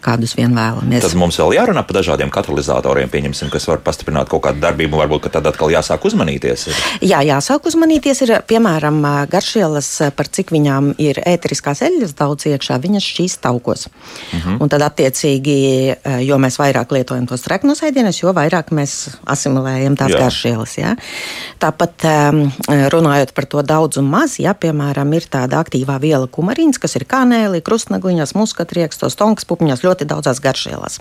kādus 0.05 0.37
vien 0.39 0.55
vēlamies. 0.57 1.05
Tad 1.07 1.19
mums 1.19 1.39
vēl 1.41 1.57
jārunā 1.59 1.85
par 1.87 2.01
dažādiem 2.01 2.33
katalizatoriem, 2.35 3.11
pieņemsim, 3.13 3.51
kas 3.53 3.69
var 3.71 3.83
pastiprināt 3.85 4.31
kaut 4.33 4.45
kādu 4.47 4.63
darbību. 4.63 5.01
Varbūt 5.03 5.31
tad 5.35 5.47
atkal 5.49 5.73
jāsāk 5.75 6.07
uzmanīties. 6.09 6.69
Jā, 7.05 7.23
jāsāk 7.27 7.67
uzmanīties. 7.69 8.23
Ir, 8.27 8.35
piemēram, 8.49 8.76
piemēram, 8.77 9.29
garšvielas, 9.31 9.89
par 10.17 10.29
cik 10.29 10.53
viņām 10.53 10.95
ir 10.99 11.21
ēteriskās 11.25 11.83
eļļas 11.87 12.15
daudz 12.17 12.47
iekšā, 12.51 12.79
viņas 12.83 13.05
šīs 13.05 13.39
taukos. 13.41 13.87
Uh 13.87 14.39
mhm. 14.39 14.49
-huh. 14.49 14.63
Un 14.63 14.69
tad, 14.69 14.83
attiecīgi, 14.83 15.97
jo 16.25 16.37
mēs 16.39 16.59
vairāk 16.59 16.93
lietojam 16.93 17.27
tos 17.27 17.43
treknos 17.43 17.83
ēdienus, 17.83 18.23
jo 18.23 18.33
vairāk 18.33 18.73
mēs 18.73 19.17
asimilējam 19.27 19.97
tās 19.97 20.11
Jā. 20.11 20.19
garšvielas. 20.19 20.79
Ja? 20.79 20.97
Tāpat 21.59 22.05
runājot 22.93 23.33
par 23.35 23.45
to 23.45 23.63
daudz 23.63 23.97
un 23.97 24.05
maz, 24.11 24.39
ja, 24.39 24.55
piemēram, 24.55 25.13
ir 25.15 25.29
tāda 25.31 25.63
aktīvā 25.63 26.01
viela 26.01 26.27
kumarīns, 26.27 26.79
kas 26.79 26.97
ir 26.97 27.05
kanēli, 27.05 27.63
krustnagliņās, 27.63 28.35
muskatriekstos, 28.35 29.17
tonkas 29.17 29.45
pupiņās, 29.45 29.85
ļoti 29.85 30.05
daudzās 30.05 30.41
garšvielās. 30.41 31.01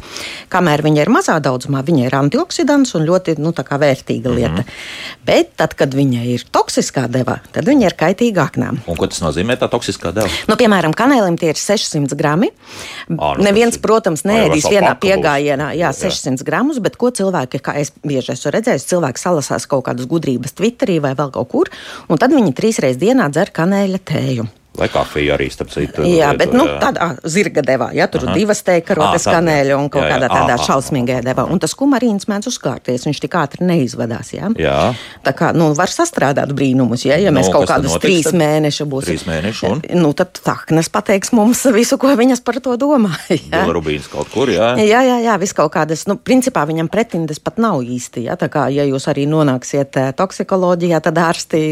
Kamēr 0.50 0.84
viņa 0.84 1.02
ir 1.02 1.10
mazā 1.10 1.40
daudzumā, 1.40 1.84
viņa 1.84 2.06
ir 2.06 2.16
antioksidants 2.16 2.96
un 2.96 3.06
ļoti 3.06 3.38
nu, 3.40 3.54
vērtīga 3.56 4.30
lieta. 4.30 4.52
Uh 4.52 4.60
mhm. 4.60 4.60
-huh. 4.60 5.26
Bet 5.26 5.56
tad, 5.58 5.74
kad 5.74 5.94
viņa 5.94 6.24
ir 6.24 6.44
toksiskā 6.52 7.08
devā, 7.08 7.40
tad 7.52 7.65
viņa 7.68 7.90
ir 7.90 7.96
kaitīga 8.00 8.46
aknām. 8.48 8.80
Un 8.90 9.00
ko 9.00 9.10
tas 9.12 9.22
nozīmē, 9.24 9.58
tā 9.60 9.70
toksiskā 9.72 10.12
deva? 10.16 10.32
Nu, 10.50 10.58
piemēram, 10.60 10.96
kanēlim 10.98 11.38
tie 11.42 11.52
ir 11.54 11.60
600 11.60 12.18
grami. 12.20 12.52
À, 13.10 13.36
nu, 13.36 13.46
Neviens, 13.46 13.78
protams, 13.82 14.26
neēdīs 14.28 14.68
vienā 14.72 14.96
piegājienā 15.02 15.72
jā, 15.78 15.94
600 15.96 16.42
jā. 16.42 16.48
gramus, 16.48 16.82
bet 16.84 17.00
ko 17.02 17.12
cilvēki, 17.16 17.64
kā 17.66 17.78
es 17.82 17.94
bieži 18.06 18.36
esmu 18.36 18.54
redzējis, 18.56 18.90
cilvēki 18.92 19.22
salasās 19.22 19.70
kaut 19.72 19.88
kādas 19.90 20.10
gudrības 20.10 20.58
Twitterī 20.58 21.00
vai 21.04 21.16
vēl 21.18 21.34
kaut 21.36 21.52
kur, 21.52 21.74
un 22.10 22.22
tad 22.22 22.36
viņi 22.36 22.56
trīs 22.58 22.82
reizes 22.84 23.02
dienā 23.02 23.30
dzer 23.34 23.54
kanēļa 23.56 24.06
tēju. 24.12 24.48
Vai 24.76 24.90
kafiju 24.92 25.34
arī, 25.36 25.48
starp 25.52 25.72
citu. 25.72 26.04
Jā, 26.08 26.34
bet 26.38 26.52
nu, 26.56 26.66
tādā 26.82 27.14
zirga 27.32 27.64
devā, 27.66 27.90
ja 27.96 28.08
tur 28.12 28.26
Aha. 28.28 28.36
divas 28.36 28.60
teikarotes 28.66 29.28
kanēļa 29.30 29.78
un 29.80 29.88
kaut 29.94 30.04
jā, 30.04 30.10
jā. 30.10 30.16
kādā 30.18 30.30
tādā 30.32 30.58
Aha. 30.58 30.66
šausmīgajā 30.68 31.22
devā. 31.24 31.46
Un 31.52 31.62
tas 31.64 31.76
kumarīns 31.78 32.28
mēdz 32.32 32.50
uzkārties, 32.52 33.06
viņš 33.08 33.22
tik 33.24 33.38
ātri 33.40 33.68
neizvadās. 33.70 34.34
Ja? 34.36 34.50
Jā. 34.60 34.80
Tā 35.24 35.36
kā, 35.38 35.52
nu, 35.56 35.70
var 35.78 35.92
sastrādāt 35.94 36.52
brīnumus, 36.58 37.06
ja, 37.08 37.20
ja 37.22 37.32
mēs 37.36 37.48
nu, 37.50 37.56
kaut 37.56 37.70
kādus 37.72 37.96
trīs 38.04 38.28
tad? 38.28 38.40
mēnešus 38.42 38.90
būsim. 38.92 39.14
Trīs 39.14 39.26
mēneši 39.30 39.70
un? 39.72 39.84
Nu, 40.02 40.12
tad 40.18 40.36
Taknes 40.46 40.92
pateiks 40.92 41.32
mums 41.36 41.64
visu, 41.78 42.00
ko 42.02 42.12
viņas 42.20 42.44
par 42.46 42.60
to 42.64 42.76
domā. 42.82 43.14
Ja? 43.32 43.64
Rubīns 43.72 44.10
kaut 44.12 44.30
kur, 44.34 44.52
jā. 44.52 44.74
Jā, 44.82 45.02
jā, 45.06 45.20
jā, 45.24 45.38
vis 45.42 45.56
kaut 45.56 45.72
kādas, 45.76 46.06
nu, 46.10 46.18
principā 46.20 46.66
viņam 46.68 46.92
pretindes 46.92 47.40
pat 47.44 47.62
nav 47.62 47.84
īsti, 47.86 48.26
ja? 48.28 48.36
Tā 48.40 48.52
kā, 48.52 48.68
ja 48.74 48.86
jūs 48.88 49.08
arī 49.12 49.26
nonāksiet 49.30 50.02
eh, 50.02 50.12
toksikoloģijā, 50.18 51.02
tad 51.06 51.20
ārsti 51.22 51.64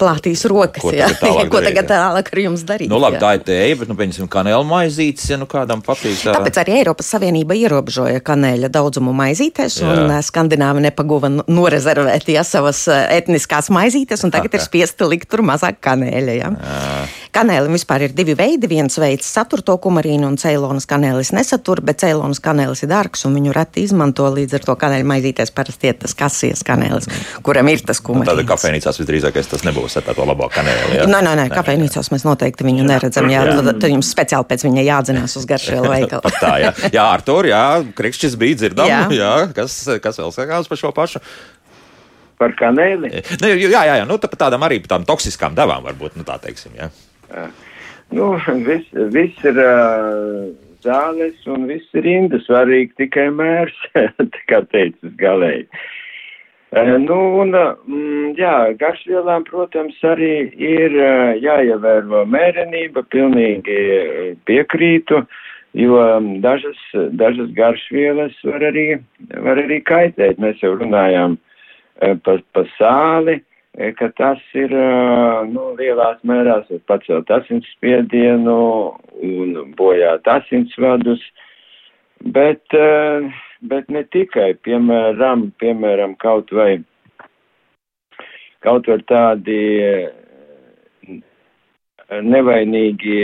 plātīs 0.00 0.44
rokas. 0.50 0.82
Ko 0.82 0.92
tagad 0.94 1.18
tālāk, 1.20 1.50
ko 1.52 1.62
tagad 1.64 1.88
tālāk 1.90 2.30
ar 2.32 2.42
jums 2.42 2.64
darīt? 2.66 2.90
Nu, 2.90 3.00
labi, 3.02 3.18
jā. 3.18 3.22
tā 3.22 3.32
ir 3.36 3.44
tēja, 3.46 3.78
bet, 3.82 3.90
nu, 3.90 3.96
pieņemsim, 3.98 4.28
kanēla 4.32 4.66
maizītes, 4.66 5.28
ja 5.32 5.38
nu 5.40 5.48
kādam 5.50 5.84
patīk. 5.84 6.18
Tā... 6.24 6.34
Tāpēc 6.38 6.60
arī 6.62 6.76
Eiropas 6.80 7.12
Savienība 7.14 7.56
ierobežoja 7.58 8.22
kanēļa 8.26 8.72
daudzumu 8.72 9.14
maizītēs, 9.20 9.80
jā. 9.82 9.94
un 9.94 10.14
Skandināvi 10.24 10.84
nepaguva 10.88 11.32
norezervēt 11.46 12.30
ja, 12.32 12.44
savas 12.46 12.86
etniskās 12.90 13.70
maizītes, 13.74 14.24
un 14.26 14.34
tagad 14.34 14.52
okay. 14.52 14.60
ir 14.60 14.66
spiesti 14.66 15.08
likt 15.10 15.30
tur 15.30 15.44
mazāk 15.46 15.80
kanēļa. 15.84 16.38
Ja. 16.40 16.52
Kanēlim 17.30 17.76
vispār 17.76 18.02
ir 18.08 18.14
divi 18.16 18.34
veidi. 18.34 18.66
Viens 18.70 18.96
veids 18.98 19.28
satur 19.30 19.60
to 19.62 19.76
kumarīnu, 19.82 20.26
un 20.26 20.38
ceilonas 20.40 20.86
kanēlis 20.90 21.30
nesatur, 21.36 21.78
bet 21.86 22.00
ceilonas 22.02 22.40
kanēlis 22.42 22.82
ir 22.82 22.90
dārgs, 22.90 23.22
un 23.28 23.36
viņu 23.38 23.52
reti 23.54 23.84
izmanto. 23.86 24.26
Līdz 24.34 24.56
ar 24.58 24.64
to 24.66 24.74
kanēļa 24.80 25.06
maizītēs 25.06 25.52
parasti 25.54 25.92
ir 25.92 25.98
tas 26.02 26.16
kasies 26.18 26.64
kanēlis, 26.66 27.06
kuram 27.46 27.70
ir 27.70 27.84
tas 27.86 28.02
kumarīns. 28.02 28.26
Nu, 28.26 28.34
Tāda 28.34 28.46
kafejnīcās 28.48 28.98
visdrīzākais 29.02 29.50
tas 29.52 29.62
nebūs 29.68 29.94
ar 30.00 30.06
tādu 30.08 30.26
labo 30.26 30.48
kanēli. 30.50 30.96
Jā. 30.98 31.04
Nē, 31.10 31.20
nē, 31.28 31.36
nē, 31.38 31.44
kafejnīcās 31.54 32.10
mēs 32.10 32.26
noteikti 32.26 32.66
viņu 32.66 32.88
neredzam. 32.88 33.30
Jā, 33.30 33.44
jā. 33.46 33.54
Tad, 33.60 33.70
tad 33.84 33.94
jums 33.94 34.10
speciāli 34.10 34.48
pēc 34.50 34.66
viņa 34.66 34.86
jādzinās 34.88 35.36
uz 35.38 35.46
garšvielu 35.50 35.92
veikalu. 35.94 36.34
tā, 36.40 36.52
jā, 36.64 36.72
jā 36.90 37.04
Artur, 37.06 37.46
jā, 37.50 37.62
Krikšķis 38.00 38.34
bija 38.40 38.58
dzirdams. 38.64 38.90
Jā. 38.90 39.04
jā, 39.14 39.32
kas, 39.54 39.78
kas 40.02 40.18
vēl 40.18 40.34
sakās 40.34 40.70
par 40.70 40.82
šo 40.82 40.90
pašu? 40.96 41.22
Par 42.40 42.56
kanēli? 42.56 43.12
Nu, 43.38 43.52
jā, 43.52 43.84
jā, 43.84 44.00
jā, 44.00 44.08
nu, 44.08 44.16
tā, 44.18 44.30
tādām 44.34 44.64
arī 44.66 44.80
tādām 44.82 45.06
toksiskām 45.06 45.54
devām 45.54 45.84
varbūt, 45.86 46.16
nu 46.16 46.26
tā 46.26 46.38
teiksim. 46.40 46.72
Jā. 46.78 46.88
Nu, 48.10 48.32
viss 48.66 48.90
vis 49.14 49.36
ir 49.46 49.58
uh, 49.62 50.50
zāles 50.82 51.46
un 51.46 51.68
viss 51.70 51.94
ir 51.94 52.02
rinda, 52.06 52.40
svarīgi 52.42 53.04
tikai 53.04 53.28
mērs, 53.34 53.76
kā 54.50 54.64
teicis 54.72 55.14
galēji. 55.20 55.68
Uh, 55.70 56.96
nu, 57.02 57.18
un, 57.42 57.54
mm, 57.54 58.32
jā, 58.38 58.54
garšvielām, 58.80 59.46
protams, 59.46 59.98
arī 60.06 60.50
ir 60.54 60.96
jāievēro 61.42 62.24
mērenība, 62.30 63.04
pilnīgi 63.14 63.78
piekrītu, 64.50 65.22
jo 65.78 66.02
dažas, 66.42 66.82
dažas 67.18 67.50
garšvielas 67.54 68.34
var 68.46 68.66
arī, 68.72 68.88
var 69.46 69.62
arī 69.62 69.78
kaitēt. 69.86 70.42
Mēs 70.42 70.62
jau 70.62 70.74
runājām 70.78 71.38
par 72.26 72.42
pa 72.54 72.66
sāli, 72.74 73.38
ka 73.98 74.08
tas 74.18 74.40
ir 74.58 74.72
nu, 75.52 75.70
lielās 75.78 76.18
mērās 76.26 76.70
pacelt 76.90 77.30
asinsspiedienu 77.30 78.56
un 79.22 79.74
bojāt 79.78 80.26
asinsvadus, 80.26 81.22
bet, 82.34 82.64
bet 83.62 83.90
ne 83.94 84.02
tikai, 84.10 84.54
piemēram, 84.66 85.50
piemēram 85.62 86.16
kaut 86.18 86.50
vai, 86.52 86.80
kaut 88.66 88.90
vai 88.90 88.98
tādi 89.06 89.60
nevainīgi 92.10 93.22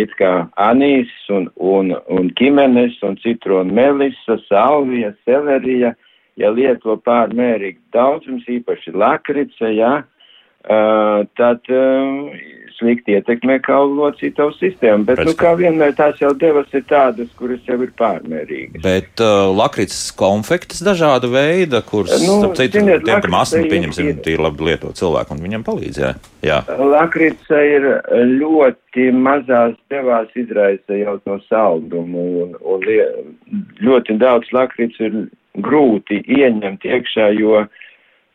it 0.00 0.14
kā 0.16 0.48
anīs 0.56 1.10
un, 1.28 1.50
un, 1.56 1.92
un 2.08 2.30
ķimenes 2.40 2.96
un 3.04 3.18
citronu 3.20 3.74
melisa, 3.74 4.38
salvija, 4.48 5.12
selerija, 5.26 5.92
ja 6.40 6.52
lieto 6.54 6.96
pārmērīgi 7.04 7.80
daudzums, 7.94 8.48
īpaši 8.48 8.94
lakrice, 8.96 9.72
jā, 9.76 9.92
uh, 10.02 11.22
tad 11.38 11.72
uh, 11.72 12.32
slikti 12.78 13.16
ietekmē 13.16 13.58
kaulu 13.62 13.98
locītavu 14.00 14.54
sistēmu. 14.56 15.06
Bet, 15.08 15.20
Pēc, 15.20 15.28
nu, 15.28 15.34
kā 15.38 15.52
vienmēr 15.58 15.94
tās 15.98 16.20
jau 16.22 16.32
devas 16.38 16.70
ir 16.74 16.84
tādas, 16.90 17.30
kuras 17.38 17.60
jau 17.68 17.78
ir 17.84 17.92
pārmērīgas. 17.98 18.82
Bet 18.84 19.22
uh, 19.22 19.50
lakrits 19.54 19.98
konfektes 20.18 20.82
dažāda 20.84 21.30
veida, 21.32 21.82
kuras, 21.86 22.16
nu, 22.24 22.38
starp 22.40 22.56
citu, 22.58 22.80
ziniet, 22.80 23.04
tiem, 23.06 23.20
kam 23.26 23.36
asmi, 23.42 23.66
pieņemsim, 23.70 24.10
ir, 24.14 24.22
tīri 24.24 24.42
labi 24.42 24.70
lieto 24.70 24.94
cilvēku, 24.96 25.36
un 25.36 25.44
viņam 25.44 25.66
palīdz, 25.68 26.00
jā. 26.02 26.14
jā. 26.46 26.62
Lakrits 26.80 27.52
ir 27.58 27.88
ļoti 28.40 29.10
mazās 29.14 29.76
devās 29.92 30.32
izraisa 30.38 30.98
jau 30.98 31.18
to 31.26 31.38
saldumu, 31.50 32.26
un, 32.46 32.58
un 32.64 32.90
ļoti 33.84 34.18
daudz 34.22 34.50
lakrits 34.56 34.98
ir 35.02 35.24
grūti 35.58 36.22
ieņemt 36.24 36.84
iekšā, 36.86 37.28
jo 37.36 37.66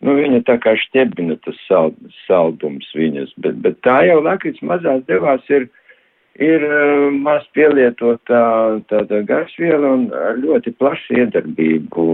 nu, 0.06 0.14
viņa 0.20 0.44
tā 0.50 0.58
kā 0.62 0.76
šķebina 0.78 1.40
tas 1.46 1.58
sald, 1.66 1.98
saldums 2.28 2.90
viņas, 2.96 3.34
bet, 3.42 3.58
bet 3.64 3.82
tā 3.86 4.04
jau 4.10 4.22
lakrits 4.22 4.62
mazās 4.62 5.02
devās 5.10 5.42
ir, 5.50 5.68
ir 6.38 6.66
uh, 6.68 7.10
maz 7.14 7.48
pielietotā 7.58 8.44
tāda 8.92 9.24
garšviela 9.26 9.94
un 9.98 10.08
ar 10.14 10.38
ļoti 10.44 10.76
plašu 10.78 11.22
iedarbību. 11.24 12.08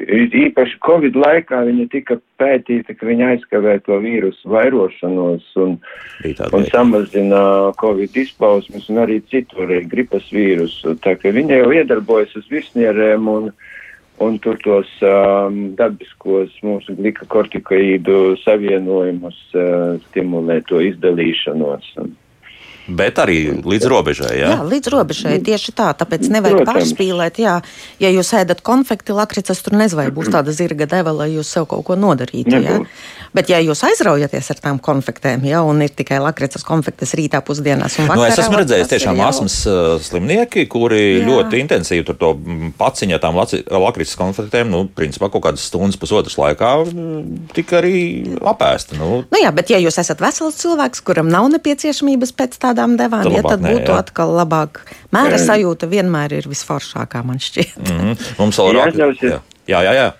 Īpaši 0.00 0.78
Covid 0.86 1.18
laikā 1.18 1.58
viņa 1.66 1.84
tika 1.92 2.16
pētīta, 2.40 2.94
ka 2.96 3.04
viņa 3.04 3.34
aizkavē 3.34 3.74
to 3.84 3.98
vīrusu 4.00 4.48
vairošanos 4.48 5.50
un, 5.60 5.74
un 6.24 6.64
samazina 6.70 7.42
Covid 7.82 8.16
izpausmes 8.22 8.86
un 8.88 9.02
arī 9.02 9.18
citur 9.28 9.74
gripas 9.90 10.30
vīrusu. 10.32 10.94
Tā 11.04 11.18
ka 11.20 11.34
viņa 11.34 11.58
jau 11.58 11.74
iedarbojas 11.82 12.32
uz 12.38 12.48
virsnierēm 12.54 13.28
un 13.28 13.50
uh, 13.50 13.68
un 14.20 14.38
tur 14.44 14.58
tos 14.60 14.88
um, 15.06 15.60
dabiskos 15.78 16.52
mūsu 16.64 16.94
glikokortikoīdu 16.98 18.36
savienojumus 18.42 19.38
uh, 19.56 19.96
stimulē 20.10 20.60
to 20.68 20.82
izdalīšanos. 20.84 21.88
Un, 22.02 22.12
Bet 22.96 23.20
arī 23.22 23.38
līdz 23.62 23.88
robežai. 23.90 24.32
Jā, 24.40 24.52
jā 24.54 24.66
līdz 24.66 24.90
robežai 24.92 25.36
tieši 25.44 25.74
tā. 25.76 25.90
Tāpēc 26.00 26.26
nevajag 26.32 26.62
Protams. 26.62 26.90
pārspīlēt. 26.90 27.40
Jā, 27.42 27.56
ja 28.02 28.10
jūs 28.12 28.32
ēdat 28.40 28.64
konfekti, 28.66 29.14
lakricas 29.16 29.62
tur 29.64 29.76
nezinu, 29.78 30.00
vai 30.02 30.08
būs 30.14 30.30
tāda 30.32 30.54
zirga 30.56 30.88
deva, 30.90 31.14
lai 31.22 31.30
jūs 31.34 31.50
sev 31.54 31.68
kaut 31.70 31.86
ko 31.88 31.96
nodarītu. 31.98 32.60
Jā. 32.60 32.80
Bet, 33.36 33.50
ja 33.52 33.60
jūs 33.62 33.84
aizraujaties 33.86 34.50
ar 34.50 34.58
tām 34.58 34.80
konfektēm, 34.82 35.44
ja, 35.46 35.60
un 35.62 35.84
ir 35.84 35.92
tikai 35.94 36.18
lakricas 36.22 36.64
konfektes 36.66 37.14
rītā, 37.18 37.38
pusdienās 37.46 38.00
un 38.00 38.08
vakarā, 38.10 38.26
nu, 38.26 38.26
es 38.26 38.40
esmu 38.42 38.58
redzējis 38.58 38.90
tiešām 38.90 39.20
asmas 39.22 39.58
slimnieki, 40.08 40.64
kuri 40.70 41.02
jā. 41.20 41.28
ļoti 41.28 41.60
intensīvi 41.62 42.06
tur 42.08 42.18
to 42.18 42.32
paciņā 42.80 43.20
tām 43.22 43.38
lakricas 43.38 44.16
konfektēm, 44.18 44.72
nu, 44.72 44.82
principā 44.96 45.30
kaut 45.30 45.44
kādas 45.46 45.68
stundas, 45.70 45.98
pusotras 46.00 46.34
laikā 46.40 46.72
tika 47.54 47.78
arī 47.78 48.00
apēsta. 48.50 48.98
Nu. 48.98 49.22
Nu, 49.30 49.38
jā, 49.38 49.52
bet 49.54 49.70
ja 49.70 49.78
jūs 49.82 50.00
esat 50.02 50.22
vesels 50.22 50.58
cilvēks, 50.58 51.04
kuram 51.06 51.30
nav 51.30 51.46
nepieciešamības 51.54 52.34
pēc 52.34 52.58
tādām 52.80 52.96
devām, 52.98 53.24
tad, 53.26 53.36
ja, 53.36 53.42
tad 53.44 53.64
nē, 53.64 53.74
būtu 53.74 53.92
jā. 53.92 53.98
atkal 54.00 54.34
labāk. 54.38 54.80
Mēra 55.14 55.38
sajūta 55.40 55.88
vienmēr 55.90 56.38
ir 56.40 56.48
visforšākā, 56.50 57.22
man 57.26 57.38
šķiet. 57.38 57.76
Mm 57.78 57.98
-hmm. 58.00 58.32
Mums 58.38 58.58
vēl 58.58 58.70
ir. 58.70 58.76
Jā, 59.20 59.40
jā, 59.66 59.82
jā. 59.82 59.92
jā. 59.92 60.10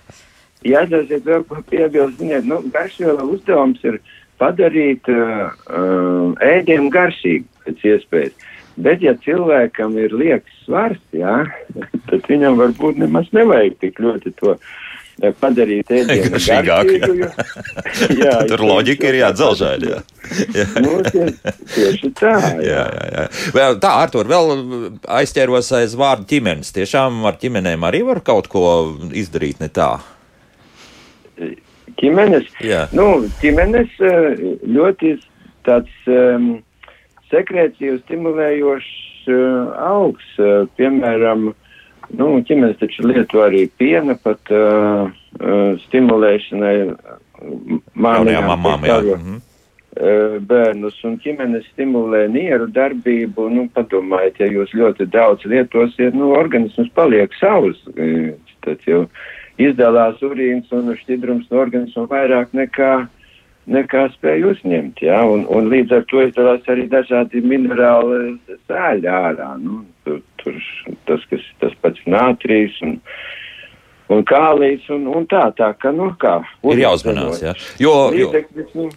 Jāatcerieties 0.61 1.23
vēl, 1.25 1.43
ko 1.49 1.63
piebilst, 1.69 2.19
ziniet, 2.19 2.45
nu, 2.45 2.61
garšviela 2.73 3.23
uzdevums 3.23 3.81
ir 3.83 3.97
padarīt 4.37 5.09
uh, 5.09 5.49
uh, 5.69 6.33
ēdienu 6.37 6.89
garšīgu 6.93 7.45
pēc 7.65 7.81
iespējas. 7.93 8.47
Bet, 8.77 9.01
ja 9.01 9.15
cilvēkam 9.25 9.97
ir 9.97 10.13
liekas 10.13 10.53
svars, 10.65 11.01
jā, 11.11 11.45
tad 12.09 12.29
viņam 12.29 12.61
varbūt 12.61 13.01
nemaz 13.01 13.27
nevajag 13.33 13.73
tik 13.81 13.99
ļoti 13.99 14.33
to 14.37 14.53
uh, 14.53 14.69
padarīt 15.41 15.91
ēdienu 15.93 16.31
garšīgu. 16.35 16.95
Jo, 16.97 17.29
jā, 18.23 18.35
Tur 18.49 18.63
loģika 18.65 19.09
ir 19.11 19.19
jāatzelžēļ, 19.21 19.85
jā. 19.89 19.99
jā. 20.57 20.67
nu, 20.85 20.95
tie, 21.09 21.27
tieši 21.75 22.13
tā. 22.17 22.35
Jā, 22.71 22.85
jā, 22.85 23.05
jā. 23.15 23.27
Vēl, 23.55 23.77
tā, 23.83 23.91
Artur, 24.05 24.29
vēl 24.29 24.55
aizķēros 25.21 25.71
aiz 25.79 25.93
vārdu 25.99 26.27
ģimenes. 26.29 26.73
Tiešām 26.75 27.21
ar 27.29 27.37
ģimenēm 27.41 27.85
arī 27.87 28.03
var 28.07 28.21
kaut 28.25 28.49
ko 28.51 28.65
izdarīt 29.17 29.61
ne 29.63 29.69
tā 29.73 29.93
ģimenes. 32.01 32.49
Jā. 32.65 32.85
Nu, 32.95 33.25
ģimenes 33.41 33.93
eh, 34.01 34.43
ļoti 34.67 35.15
tāds 35.67 36.09
um, 36.09 36.53
sekreciju 37.31 37.99
stimulējošs 38.01 39.29
uh, 39.29 39.73
augs. 39.85 40.25
Uh, 40.41 40.65
piemēram, 40.79 41.51
nu, 42.17 42.33
ģimenes 42.47 42.79
taču 42.81 43.07
lieto 43.07 43.43
arī 43.45 43.65
piena 43.79 44.17
pat 44.19 44.51
uh, 44.53 45.07
uh, 45.39 45.79
stimulēšanai. 45.87 46.75
Māmiņām, 47.95 48.51
mamām, 48.51 48.85
jā. 48.89 48.99
Mhm. 49.15 49.39
Bērnus 50.47 51.01
un 51.03 51.17
ģimenes 51.19 51.65
stimulē 51.73 52.21
nieru 52.31 52.69
darbību. 52.71 53.49
Nu, 53.51 53.65
padomājiet, 53.75 54.37
ja 54.39 54.47
jūs 54.47 54.71
ļoti 54.77 55.09
daudz 55.11 55.43
lietosiet, 55.51 56.15
nu, 56.15 56.29
organisms 56.37 56.87
paliek 56.95 57.33
savs. 57.35 57.81
Tad 58.63 58.85
jau 58.87 59.01
uh, 59.03 59.25
izdalās 59.59 60.21
urīns 60.25 60.71
un 60.75 60.93
šķidrums 60.95 61.49
no 61.51 61.61
organisma 61.63 62.07
vairāk 62.09 62.53
nekā, 62.57 62.91
nekā 63.69 64.07
spēj 64.15 64.45
uzņemt. 64.51 65.03
Ja? 65.05 65.21
Un, 65.27 65.45
un 65.51 65.69
līdz 65.71 65.97
ar 65.99 66.07
to 66.09 66.23
izdalās 66.25 66.65
arī 66.71 66.87
dažādi 66.91 67.43
minerāli 67.45 68.37
sāļi 68.69 69.11
ārā. 69.11 69.51
Nu, 69.61 69.83
tur, 70.05 70.21
tur 70.41 70.57
tas, 71.09 71.25
kas, 71.29 71.45
tas 71.63 71.77
pats 71.83 72.01
nātrijs 72.09 72.77
un, 72.85 72.97
un 74.11 74.25
kālijas 74.27 74.87
un, 74.93 75.07
un 75.11 75.27
tā, 75.31 75.47
tā 75.57 75.71
ka, 75.81 75.93
nu, 75.95 76.11
kā. 76.21 76.39
Ir 76.73 76.83
jāuzmanās, 76.85 77.43
jā. 77.43 77.55
Jo, 77.81 77.95
jo... 78.15 78.31
Līdzekļus, 78.31 78.75
nu, 78.79 78.89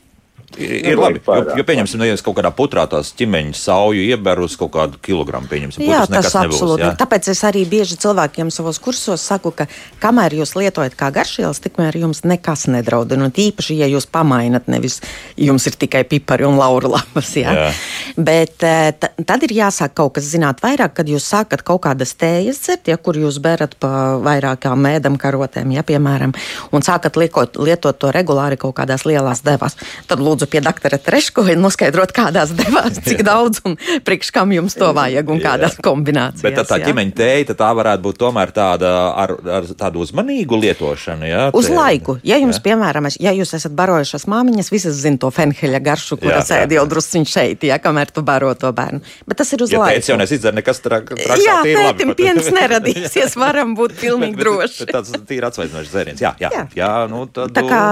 Ir, 0.59 0.75
ir 0.93 0.99
labi, 1.01 1.21
jo, 1.25 1.57
jo 1.59 1.65
pieņemsim, 1.67 2.03
ja 2.07 2.17
kaut 2.25 2.37
kādā 2.39 2.51
putrā 2.55 2.85
tās 2.91 3.11
ķimeņa 3.19 3.57
sauju 3.59 4.05
ieber 4.07 4.43
uz 4.45 4.55
kaut 4.59 4.73
kādu 4.77 5.01
kilogramu, 5.03 5.49
pieņemsim, 5.51 5.85
jā, 5.87 6.05
tas 6.11 6.31
absolūti. 6.31 6.79
Nebūs, 6.79 6.83
jā? 6.85 6.91
Tāpēc 7.01 7.29
es 7.33 7.43
arī 7.47 7.65
bieži 7.69 7.99
cilvēkiem 8.03 8.53
savos 8.55 8.79
kursos 8.83 9.25
saku, 9.25 9.53
ka 9.57 9.67
kamēr 10.03 10.37
jūs 10.41 10.55
lietojat 10.59 10.97
kā 10.99 11.11
garšvielas, 11.15 11.63
tikmēr 11.65 11.99
jums 11.99 12.23
nekas 12.29 12.67
nedraud. 12.71 13.13
Un 13.15 13.29
īpaši, 13.29 13.79
ja 13.83 13.89
jūs 13.91 14.07
pamainat, 14.11 14.69
nevis 14.71 15.01
jums 15.41 15.67
ir 15.71 15.79
tikai 15.81 16.05
pipari 16.09 16.47
un 16.47 16.59
laura 16.61 16.93
lapas. 16.97 17.35
Jā? 17.39 17.55
Jā. 17.55 17.69
Bet 18.17 18.63
eh, 18.67 18.93
tad 18.99 19.47
ir 19.47 19.57
jāsāk 19.57 19.97
kaut 19.99 20.15
kas 20.19 20.29
zināt 20.31 20.63
vairāk, 20.65 20.95
kad 21.01 21.11
jūs 21.11 21.27
sākat 21.27 21.65
kaut 21.67 21.83
kādas 21.89 22.15
tējas 22.21 22.63
dzert, 22.63 22.93
ja 22.93 22.99
kur 23.01 23.19
jūs 23.19 23.41
berat 23.43 23.77
pa 23.83 24.17
vairākām 24.23 24.79
mēdam 24.87 25.19
karotēm, 25.21 25.75
ja 25.75 25.85
piemēram, 25.87 26.35
un 26.75 26.85
sākat 26.87 27.19
liekot, 27.21 27.59
lietot 27.59 27.99
to 27.99 28.13
regulāri 28.15 28.59
kaut 28.61 28.77
kādās 28.79 29.07
lielās 29.09 29.43
devās. 29.47 29.79
Tad 30.11 30.23
lūdzu 30.23 30.44
lūdzu 30.45 30.51
pie 30.51 30.61
doktora 30.61 30.99
Treško 30.99 31.45
un 31.45 31.63
noskaidrot, 31.65 32.13
kādās 32.13 32.53
devās, 32.55 32.99
cik 33.05 33.23
daudz 33.31 33.63
un 33.65 33.77
priekš 34.05 34.31
kam 34.33 34.53
jums 34.53 34.75
to 34.77 34.93
vajag 34.93 35.29
un 35.29 35.41
kādās 35.41 35.77
kombinācijās. 35.81 36.43
Bet 36.43 36.57
tā, 36.59 36.65
tā 36.65 36.79
ģimeņa 36.85 37.15
tēja, 37.17 37.55
tā 37.57 37.71
varētu 37.75 38.03
būt 38.05 38.19
tomēr 38.21 38.53
tāda 38.55 39.13
ar, 39.15 39.35
ar 39.45 39.69
tādu 39.75 40.03
uzmanīgu 40.05 40.59
lietošanu. 40.61 41.27
Jā, 41.29 41.51
Uz 41.55 41.69
tē. 41.69 41.77
laiku. 41.77 42.19
Ja 42.25 42.39
jums, 42.39 42.59
jā. 42.59 42.65
piemēram, 42.69 43.09
ja 43.21 43.33
jūs 43.35 43.55
esat 43.57 43.75
barojušas 43.77 44.27
māmiņas, 44.31 44.71
visas 44.73 44.99
zina 45.01 45.21
to 45.21 45.31
fenheļa 45.35 45.81
garšu, 45.85 46.19
kura 46.21 46.43
sēdi 46.45 46.79
jau 46.79 46.87
drusciņš 46.91 47.35
šeit, 47.35 47.67
ja, 47.69 47.79
kamēr 47.83 48.13
tu 48.15 48.25
baro 48.27 48.53
to 48.59 48.73
bērnu. 48.75 49.03
Bet 49.29 49.41
tas 49.41 49.53
ir 49.55 49.65
uz 49.65 49.73
ja 49.73 49.83
laiku. 49.83 50.01
Teic, 50.01 50.11
jau 50.13 50.19
nesidzer 50.21 50.57
nekas 50.57 50.83
traks. 50.85 51.25
Jā, 51.45 51.61
tētim 51.65 52.15
piens 52.19 52.51
neradīsies, 52.59 53.37
varam 53.41 53.77
būt 53.79 53.97
pilnīgi 54.03 54.41
droši. 54.41 54.89
Tas 54.91 55.13
ir 55.13 55.49
atsvaidzinošs 55.49 55.93
dzēriens. 55.93 56.25
Jā, 56.25 56.35
jā, 56.43 56.53
jā. 56.55 56.67
jā 56.79 56.93
nu, 57.11 57.25
tad... 57.33 57.55
Tā 57.55 57.65
kā 57.69 57.83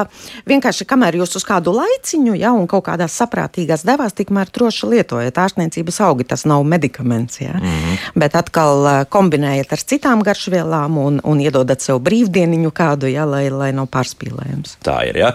vienkārši, 0.48 0.86
kamēr 0.88 1.20
jūs 1.20 1.36
uz 1.38 1.46
kādu 1.46 1.74
laiciņu, 1.76 2.34
ja, 2.42 2.52
un 2.56 2.66
kaut 2.70 2.84
kādās 2.88 3.14
saprātīgās 3.20 3.84
devās, 3.86 4.14
tikmēr 4.18 4.50
droši 4.54 4.90
lietojat 4.92 5.38
ārstniecības 5.42 6.00
augi. 6.06 6.26
Tas 6.32 6.44
nav 6.48 6.64
medikaments, 6.68 7.40
ja? 7.40 7.54
mm 7.58 7.68
-hmm. 7.68 8.12
bet 8.18 8.36
atkal 8.38 8.84
uh, 8.84 8.98
kombinējat 9.08 9.72
ar 9.72 9.84
citām 9.92 10.22
garšvielām 10.26 10.98
un, 10.98 11.20
un 11.24 11.40
iedodat 11.40 11.80
sev 11.80 12.00
brīvdieniņu 12.02 12.70
kādu, 12.70 13.10
ja, 13.10 13.24
lai, 13.28 13.48
lai 13.50 13.72
nav 13.72 13.88
pārspīlējums. 13.92 14.76
Tā 14.84 14.98
ir. 15.08 15.16
Ja? 15.22 15.32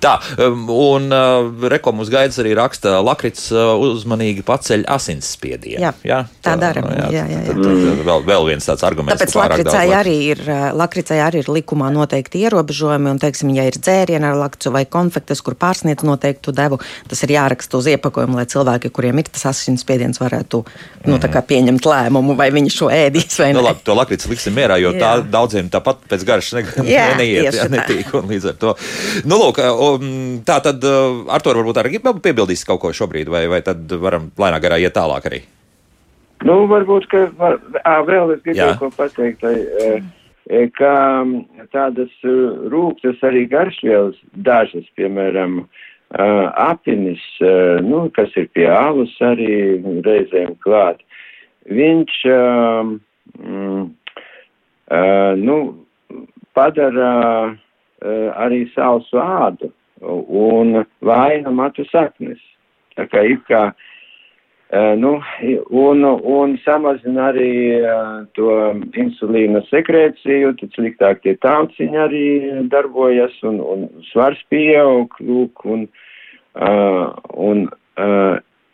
Tā, 0.00 0.18
um, 0.46 0.68
un 0.70 1.12
uh, 1.12 1.68
rekomus 1.68 2.10
gaidas 2.10 2.38
arī 2.38 2.54
raksta, 2.58 3.00
lakrits 3.04 3.50
uh, 3.52 3.74
uzmanīgi 3.80 4.42
paceļ 4.46 4.84
asinsspiedienu. 4.88 5.82
Jā, 5.82 5.92
jā, 6.04 6.24
tā, 6.42 6.54
tā 6.54 6.56
dara. 6.60 6.80
Jā, 6.80 7.08
jā, 7.10 7.24
jā, 7.26 7.40
jā. 7.40 7.54
Tad, 7.54 7.62
tad 7.62 8.04
vēl, 8.10 8.24
vēl 8.26 8.48
viens 8.52 8.66
tāds 8.66 8.84
arguments. 8.86 9.22
Tāpēc 9.22 9.36
lakricai 9.38 9.86
arī, 9.96 10.16
ir, 10.34 10.44
lakricai 10.76 11.20
arī 11.24 11.44
ir 11.44 11.50
likumā 11.52 11.90
noteikti 11.94 12.44
ierobežojumi, 12.44 13.10
un, 13.14 13.20
teiksim, 13.22 13.52
ja 13.56 13.66
ir 13.68 13.78
dzērieni 13.78 14.28
ar 14.30 14.38
lakcu 14.40 14.72
vai 14.74 14.84
konfektes, 14.90 15.42
kur 15.44 15.56
pārsniedz 15.60 16.04
noteiktu 16.06 16.49
devu, 16.56 16.80
tas 17.08 17.22
ir 17.26 17.34
jāraksta 17.34 17.78
uz 17.80 17.88
iepakojuma, 17.92 18.40
lai 18.40 18.46
cilvēki, 18.50 18.90
kuriem 18.94 19.20
ir 19.22 19.30
tas 19.30 19.46
asinsspiediens, 19.52 20.20
varētu 20.22 20.62
nu, 21.06 21.16
mm. 21.16 21.38
pieņemt 21.50 21.88
lēmumu, 21.90 22.36
vai 22.38 22.50
viņi 22.54 22.72
šo 22.74 22.90
ēdīs 22.94 23.38
vai 23.40 23.50
nē. 23.52 23.58
Nu, 23.58 23.64
labi, 23.66 23.84
to 23.86 23.96
lakrits 23.96 24.28
liksim 24.30 24.56
mierā, 24.56 24.78
jo 24.82 24.92
jā. 24.94 25.00
tā 25.02 25.30
daudziem 25.32 25.70
tāpat 25.72 26.04
pēc 26.10 26.26
garšas 26.28 26.58
ne, 26.58 26.88
jā, 26.90 27.06
neiet, 27.20 27.50
jā, 27.56 27.68
netīk. 27.72 28.12
Līdz 28.30 28.50
ar 28.52 28.60
to. 28.60 28.74
Nu, 29.28 29.40
lūk, 29.40 29.62
tā 30.48 30.60
tad 30.64 30.84
Artur 31.30 31.60
varbūt 31.60 31.80
arī 31.82 32.02
piebildīs 32.02 32.66
kaut 32.68 32.82
ko 32.84 32.94
šobrīd, 32.96 33.30
vai, 33.32 33.46
vai 33.50 33.62
tad 33.66 33.90
varam 34.02 34.30
lēnā 34.40 34.60
garā 34.62 34.80
iet 34.82 34.96
tālāk 34.96 35.30
arī. 35.30 35.42
Nu, 36.46 36.62
varbūt, 36.70 37.10
ka 37.12 37.26
var, 37.36 37.58
ā, 37.84 37.98
vēl 38.08 38.36
es 38.36 38.40
gribēju 38.46 38.78
ko 38.80 38.88
pateikt, 38.96 39.42
lai, 39.44 39.58
e, 40.48 40.62
ka 40.72 40.94
tādas 41.74 42.14
rūktas 42.72 43.20
arī 43.28 43.44
garšvielas 43.50 44.16
dažas, 44.46 44.88
piemēram, 44.96 45.60
uh, 45.60 45.66
Uh, 45.66 45.89
apinis, 46.10 47.22
uh, 47.40 47.78
nu, 47.86 48.08
kas 48.14 48.34
ir 48.36 48.48
pie 48.54 48.66
alus 48.66 49.12
arī 49.22 49.78
reizēm 50.06 50.56
klāt, 50.64 50.98
viņš 51.70 52.16
uh, 52.26 52.90
mm, 53.38 53.84
nu, 55.38 55.56
padara 56.56 57.54
arī 58.42 58.64
sausu 58.74 59.20
ādu 59.22 59.68
un 60.02 60.80
vaina 61.04 61.52
matu 61.54 61.84
saknes. 61.92 62.40
Tā 62.96 63.06
kā 63.06 63.22
ir 63.28 63.38
kā, 63.46 63.68
uh, 63.70 63.99
nu, 64.70 65.16
un, 65.74 66.04
un 66.06 66.52
samazina 66.64 67.30
arī 67.32 67.54
uh, 67.80 68.20
to 68.38 68.52
insulīna 68.94 69.64
sekrēciju, 69.66 70.52
tad 70.60 70.76
sliktāk 70.78 71.24
tie 71.24 71.34
tauciņi 71.42 71.98
arī 72.04 72.26
darbojas 72.70 73.34
un, 73.42 73.58
un 73.58 73.88
svars 74.12 74.38
pieaug, 74.52 75.18
lūk, 75.18 75.66
un, 75.66 75.88
Uh, 76.50 77.14
un 77.38 77.68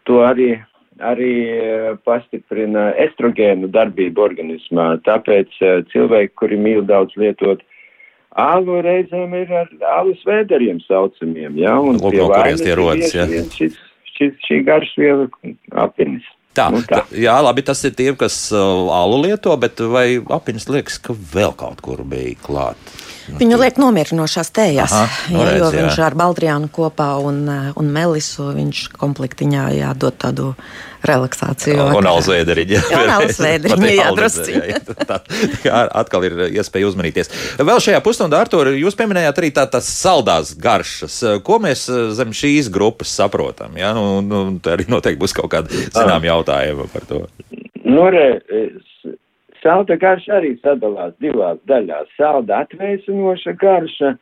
to 0.09 0.21
arī, 0.25 0.55
arī 1.05 1.33
pastiprina 2.09 2.89
estrogēnu 3.05 3.69
darbību 3.75 4.23
organismā. 4.25 4.87
Tāpēc 5.05 5.59
cilvēki, 5.93 6.33
kuri 6.41 6.57
mīl 6.61 6.87
daudz 6.89 7.17
lietot 7.21 7.61
ālu, 8.33 8.81
reizēm 8.87 9.35
ir 9.37 9.53
ar 9.53 9.69
ālu 9.99 10.17
svēderiem 10.23 10.81
saucamiem. 10.87 11.59
Ja? 11.61 11.77
Un 11.81 12.01
Lūk, 12.01 12.17
no 12.17 12.31
kurienes 12.33 12.65
tie 12.65 12.79
rodas. 12.79 13.13
Ja? 13.17 13.27
Šis, 13.29 13.77
šis, 14.17 14.35
šī 14.47 14.63
garšviela 14.67 15.29
apinis. 15.85 16.27
Tā, 16.57 16.71
nu, 16.73 16.81
tā. 16.89 17.03
tā, 17.05 17.19
jā, 17.21 17.35
labi, 17.45 17.65
tas 17.67 17.83
ir 17.85 17.93
tie, 17.97 18.09
kas 18.17 18.37
uh, 18.55 18.89
alu 18.97 19.21
lieto, 19.27 19.53
bet 19.61 19.83
vai 19.93 20.07
apiņas 20.21 20.71
liekas, 20.73 20.97
ka 21.05 21.17
vēl 21.35 21.53
kaut 21.61 21.83
kur 21.85 22.01
bija 22.09 22.33
klāt? 22.41 22.95
Nu, 23.27 23.39
Viņu 23.41 23.61
liek 23.61 23.79
nomierinošās 23.81 24.53
tējās, 24.55 24.93
Aha, 24.95 25.07
jā, 25.33 25.47
reiz, 25.49 25.61
jo 25.61 25.71
viņš 25.75 25.99
jā. 25.99 26.05
ar 26.07 26.17
Baldriānu 26.19 26.71
kopā 26.73 27.09
un, 27.23 27.41
uh, 27.51 27.71
un 27.81 27.89
Melisu 27.95 28.53
viņš 28.55 28.83
komplektiņā 29.01 29.65
jādod 29.81 30.19
tādu 30.23 30.53
relaksāciju. 31.07 31.89
Un 31.97 32.09
alzvēderiņa. 32.11 32.81
Jā, 32.93 33.03
alzvēderiņa, 33.19 33.91
jā, 33.95 34.07
drusciņa. 34.17 34.81
Tā, 34.87 35.19
tā, 35.21 35.83
atkal 36.03 36.27
ir 36.29 36.39
iespēja 36.49 36.91
uzmanīties. 36.91 37.33
Vēl 37.61 37.83
šajā 37.83 38.01
pusstundā, 38.05 38.41
Artur, 38.47 38.73
jūs 38.77 38.99
pieminējāt 38.99 39.43
arī 39.43 39.53
tā, 39.57 39.67
tās 39.71 39.91
saldās 39.91 40.55
garšas. 40.61 41.19
Ko 41.47 41.61
mēs 41.63 41.87
eh, 41.91 42.09
zem 42.17 42.35
šīs 42.37 42.71
grupas 42.73 43.13
saprotam? 43.19 43.77
Jā, 43.79 43.93
nu, 43.97 44.21
nu, 44.25 44.45
arī 44.73 44.89
noteikti 44.91 45.23
būs 45.23 45.37
kaut 45.37 45.53
kādi 45.55 45.87
zinām 45.89 46.21
ah. 46.21 46.29
jautājumi 46.33 46.91
par 46.95 47.09
to. 47.11 47.25
Nu, 47.87 48.09
re, 48.11 48.27
salda 49.67 49.99
garša 49.99 50.39
arī 50.39 50.53
sadalās 50.63 51.17
divās 51.23 51.59
daļās. 51.67 52.13
Salda 52.15 52.63
atvēsinoša 52.65 53.59
garša. 53.59 54.15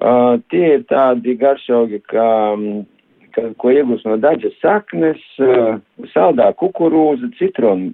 Uh, 0.00 0.38
tie 0.48 0.76
ir 0.78 0.84
tādi 0.88 1.34
garšaugi, 1.36 1.98
kā 2.08 2.30
ka, 3.34 3.50
ko 3.60 3.72
iegūst 3.74 4.06
no 4.08 4.16
daļas 4.20 4.56
saknes, 4.62 5.20
uh, 5.42 5.78
saldā 6.14 6.50
kukurūza, 6.60 7.30
citronu, 7.38 7.92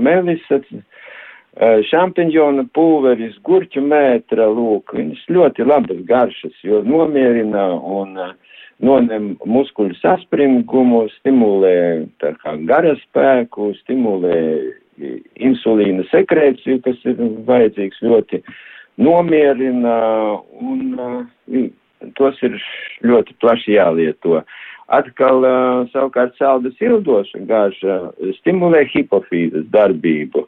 melisa, 0.00 0.60
uh, 0.60 1.80
šampiņona 1.90 2.68
pulveris, 2.76 3.38
gurķu 3.46 3.82
mētra, 3.84 4.46
lūk, 4.52 4.94
viņas 4.96 5.24
ļoti 5.32 5.66
labas 5.66 6.04
garšas, 6.08 6.54
jo 6.66 6.84
nomierina 6.86 7.66
un 7.74 8.14
uh, 8.20 8.36
noņem 8.84 9.34
muskuļu 9.44 9.98
saspringumu, 10.00 11.06
stimulē 11.18 11.74
tā 12.22 12.32
kā 12.40 12.56
garaspēku, 12.68 13.74
stimulē 13.82 14.38
insulīna 15.40 16.04
sekrēciju, 16.10 16.80
kas 16.84 17.00
ir 17.08 17.20
vajadzīgs 17.48 18.02
ļoti 18.04 18.42
nomierina 19.00 19.96
un 20.60 20.82
uh, 21.00 21.68
tos 22.18 22.40
ir 22.46 22.56
ļoti 23.06 23.36
plaši 23.42 23.76
jālieto. 23.78 24.40
Atkal 24.90 25.44
uh, 25.46 25.90
savukārt 25.92 26.38
saldas 26.40 26.78
ildoša 26.82 27.44
gāža 27.50 28.00
stimulē 28.40 28.86
hipofīzes 28.92 29.68
darbību. 29.74 30.46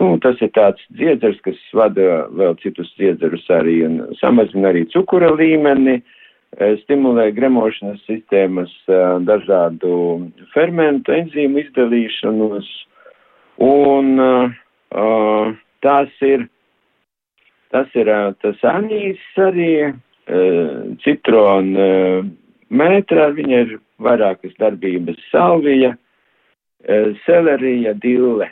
Nu, 0.00 0.16
tas 0.24 0.40
ir 0.40 0.48
tāds 0.56 0.80
dziedzers, 0.96 1.36
kas 1.44 1.58
vada 1.76 2.24
vēl 2.32 2.56
citus 2.62 2.88
dziedzerus 2.96 3.44
arī 3.52 3.82
un 3.84 3.98
samazina 4.22 4.70
arī 4.72 4.86
cukura 4.88 5.28
līmeni, 5.36 5.98
stimulē 6.82 7.30
gremošanas 7.36 8.00
sistēmas 8.08 8.72
dažādu 9.28 9.92
fermentu, 10.52 11.12
enzīmu 11.12 11.60
izdalīšanos, 11.64 12.68
un 13.62 14.18
uh, 14.18 15.52
tas 15.82 16.12
ir, 16.26 16.48
tas 17.70 17.94
ir 17.94 18.10
uh, 18.10 18.32
tas 18.42 18.62
anīs 18.74 19.22
arī, 19.40 19.72
uh, 19.92 20.70
citrona 21.04 21.88
uh, 21.88 22.30
metrā, 22.72 23.28
viņa 23.36 23.60
ir 23.66 23.76
vairākas 24.02 24.56
darbības 24.60 25.20
salvija, 25.30 25.94
eh, 26.88 27.12
selerija, 27.26 27.94
dille. 27.94 28.50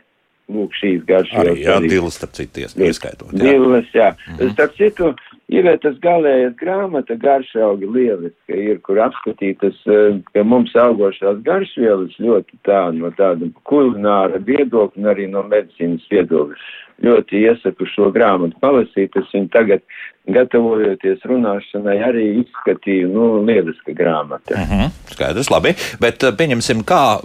Lūk, 0.51 0.75
šīs 0.75 1.05
garšas. 1.07 1.47
Jā, 1.63 1.77
dilles, 1.79 2.17
starp 2.19 2.33
citu, 2.35 2.65
ieskaitot. 2.67 3.31
Jā. 3.31 3.39
Dilles, 3.39 3.87
jā. 3.95 4.09
Mm 4.11 4.35
-hmm. 4.35 4.53
Starp 4.53 4.73
citu, 4.75 5.15
Ievētas 5.51 5.97
galējas 5.99 6.53
grāmata 6.61 7.17
garšaugi 7.19 7.89
lieliska 7.91 8.55
ir, 8.55 8.77
kur 8.87 9.01
apskatītas, 9.03 9.81
eh, 9.91 10.21
ka 10.31 10.45
mums 10.47 10.77
augošās 10.79 11.41
garšvielas 11.43 12.15
ļoti 12.23 12.61
tā 12.69 12.83
no 12.95 13.11
tāda 13.19 13.49
kulināra 13.67 14.39
viedokļa 14.39 15.03
un 15.03 15.11
arī 15.11 15.27
no 15.31 15.43
medicīnas 15.43 16.07
viedokļa. 16.13 16.61
Ļoti 17.01 17.45
iesaku 17.49 17.87
šo 17.89 18.11
grāmatu 18.13 18.59
palasīt, 18.61 19.15
es 19.17 19.31
viņu 19.33 19.49
tagad 19.55 19.85
gatavojoties 20.29 21.23
runāšanai, 21.27 21.97
arī 22.05 22.25
izskatīju, 22.43 23.09
nu, 23.11 23.27
lieliska 23.47 23.95
grāmata. 23.97 24.55
Uh 24.55 24.73
-huh, 24.73 24.91
skaidrs, 25.15 25.51
labi. 25.51 25.75
Bet 26.01 26.23
eh, 26.23 26.33
pieņemsim, 26.37 26.83
kā 26.85 27.21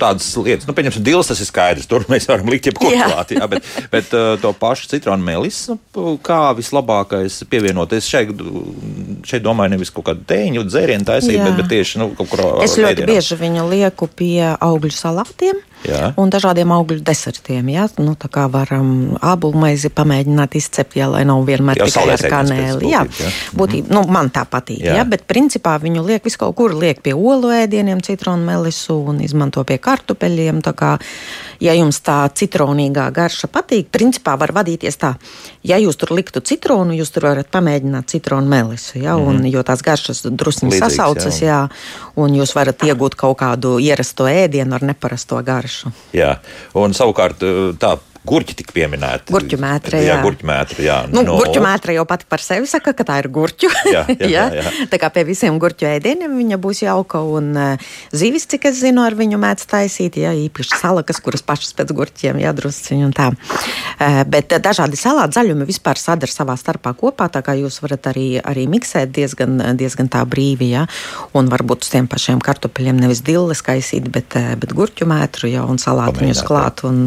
tādas 0.00 0.26
lietas, 0.36 0.66
nu, 0.66 0.74
pieņemsim, 0.74 1.04
dils 1.06 1.30
tas 1.30 1.40
ir 1.40 1.46
skaidrs, 1.46 1.86
tur 1.86 2.04
mēs 2.10 2.28
varam 2.28 2.50
likt 2.50 2.66
jebko 2.66 2.90
klāt, 2.90 3.34
jā, 3.36 3.46
bet, 3.48 3.62
bet 3.92 4.12
uh, 4.16 4.34
to 4.42 4.52
pašu 4.52 4.88
citronu 4.90 5.24
melis, 5.24 5.68
nu, 5.68 5.78
kā 6.22 6.40
vislabākais 6.56 7.44
pievienoties 7.50 8.08
šeit, 8.08 8.34
šeit 9.24 9.42
domāju, 9.42 9.76
nevis 9.76 9.90
kaut 9.94 10.08
kādu 10.10 10.26
tēņu, 10.26 10.66
dzērienu 10.66 11.04
taisīt, 11.04 11.38
bet, 11.38 11.56
bet 11.56 11.68
tieši, 11.68 11.98
nu, 12.02 12.10
kaut 12.18 12.28
kur. 12.32 12.44
Es 12.64 12.78
ļoti 12.78 12.92
ēdienam. 12.92 13.14
bieži 13.14 13.40
viņu 13.40 13.68
lieku 13.70 14.08
pie 14.08 14.56
augļu 14.58 14.96
salātiem. 14.96 15.62
Jā. 15.86 16.10
Un 16.20 16.28
dažādiem 16.32 16.70
augļu 16.74 17.00
desertiem. 17.04 17.70
Jā, 17.72 17.86
nu, 18.02 18.12
tā 18.18 18.28
kā 18.32 18.44
varam 18.52 19.16
ābulmaizi 19.24 19.88
pamēģināt 19.96 20.56
izcept, 20.60 20.98
jā, 21.00 21.08
lai 21.08 21.22
nav 21.28 21.40
vienmēr 21.48 21.80
jā, 21.80 21.88
tikai 21.88 22.16
ar 22.16 22.24
kanēli. 22.34 22.90
Jā, 22.92 23.04
jā. 23.08 23.30
Būtība, 23.56 23.88
mm. 23.88 23.96
nu, 23.96 24.02
man 24.12 24.28
tā 24.34 24.44
patīk. 24.48 24.82
Jā. 24.84 24.98
Jā, 25.00 25.06
bet 25.08 25.24
principā 25.30 25.78
viņu 25.80 26.04
liek 26.04 26.26
visu 26.26 26.42
kaut 26.42 26.56
kur, 26.58 26.74
liek 26.76 27.00
pie 27.04 27.14
olu 27.16 27.52
ēdieniem, 27.56 28.02
citronu 28.04 28.44
melisu 28.44 28.98
un 29.12 29.22
izmanto 29.24 29.64
pie 29.68 29.78
kartupeļiem. 29.80 30.60
Tā 30.66 30.74
kā, 30.76 30.92
ja 31.64 31.76
jums 31.78 32.02
tā 32.04 32.18
citronīgā 32.36 33.08
garša 33.16 33.48
patīk, 33.52 33.88
principā 33.94 34.36
var 34.40 34.52
vadīties 34.60 35.00
tā. 35.00 35.14
Ja 35.64 35.80
jūs 35.80 35.96
tur 36.00 36.12
liktu 36.16 36.44
citronu, 36.44 36.92
jūs 36.96 37.12
tur 37.14 37.30
varat 37.30 37.48
pamēģināt 37.52 38.12
citronu 38.12 38.48
melisu, 38.52 38.98
jā, 39.00 39.16
un, 39.16 39.40
mm. 39.40 39.50
jo 39.52 39.64
tās 39.64 39.84
garšas 39.84 40.26
drusni 40.28 40.72
sasaucas, 40.76 41.40
jā. 41.40 41.64
jā, 41.64 42.12
un 42.20 42.36
jūs 42.36 42.52
varat 42.56 42.84
iegūt 42.84 43.16
kaut 43.20 43.40
kādu 43.40 43.78
ierasto 43.80 44.28
ēdienu 44.28 44.76
ar 44.76 44.84
neparasto 44.92 45.40
garšu 45.44 45.69
garšu. 45.70 45.92
Jā, 46.16 46.34
un 46.74 46.94
savukārt 46.96 47.42
tā 47.80 47.94
Gurķi 48.20 48.52
tika 48.58 48.74
pieminēti. 48.76 49.32
Gurķu 49.32 49.56
mētre. 49.60 49.96
Jā, 50.02 50.10
jā 50.12 50.16
gurķu 50.20 50.44
mētre. 50.44 50.82
Jā, 50.84 50.96
nu, 51.08 51.22
no. 51.24 51.38
Gurķu 51.40 51.62
mētre 51.64 51.94
jau 51.96 52.02
pati 52.08 52.26
par 52.28 52.42
sevi 52.44 52.68
saka, 52.68 52.92
ka 52.92 53.06
tā 53.08 53.16
ir 53.22 53.30
gurķu. 53.32 53.70
Jā, 53.88 54.02
jā, 54.12 54.28
jā. 54.28 54.42
jā. 54.60 54.72
Tā 54.92 54.98
kā 55.00 55.08
pie 55.14 55.24
visiem 55.24 55.56
gurķu 55.60 55.88
ēdieniem 55.88 56.34
viņa 56.36 56.58
būs 56.60 56.82
jauka. 56.84 57.22
Un 57.24 57.48
uh, 57.56 57.94
zivis, 58.12 58.44
cik 58.50 58.66
es 58.68 58.82
zinu, 58.82 59.00
ar 59.08 59.16
viņu 59.16 59.40
mēdz 59.40 59.64
taisīt. 59.70 60.18
Jā, 60.20 60.34
īpaši 60.36 60.82
salakas, 60.82 61.20
kuras 61.24 61.44
pašas 61.46 61.72
pēc 61.78 61.94
gurķiem 61.96 62.42
jādrusciņ 62.42 63.06
un 63.06 63.14
tā. 63.16 63.30
Uh, 63.32 64.20
bet 64.28 64.52
dažādi 64.60 65.00
salāti 65.00 65.38
zaļumi 65.38 65.64
vispār 65.70 65.96
sadara 65.96 66.34
savā 66.34 66.58
starpā 66.60 66.92
kopā. 67.00 67.30
Tā 67.32 67.40
kā 67.46 67.56
jūs 67.56 67.80
varat 67.80 68.10
arī, 68.12 68.28
arī 68.44 68.66
miksēt 68.68 69.16
diezgan, 69.16 69.56
diezgan 69.80 70.12
tā 70.12 70.26
brīvi. 70.28 70.74
Jā. 70.74 70.84
Un 71.32 71.48
varbūt 71.48 71.88
uz 71.88 71.94
tiem 71.96 72.10
pašiem 72.10 72.44
kartupeļiem 72.44 73.00
nevis 73.00 73.24
dilles 73.24 73.64
kaisīt, 73.64 74.12
bet, 74.12 74.36
uh, 74.36 74.52
bet 74.60 74.76
gurķu 74.76 75.08
mētru 75.08 75.48
jau 75.54 75.64
un 75.72 75.80
salātiņus 75.80 76.44
klāt. 76.44 76.84
Un, 76.84 77.02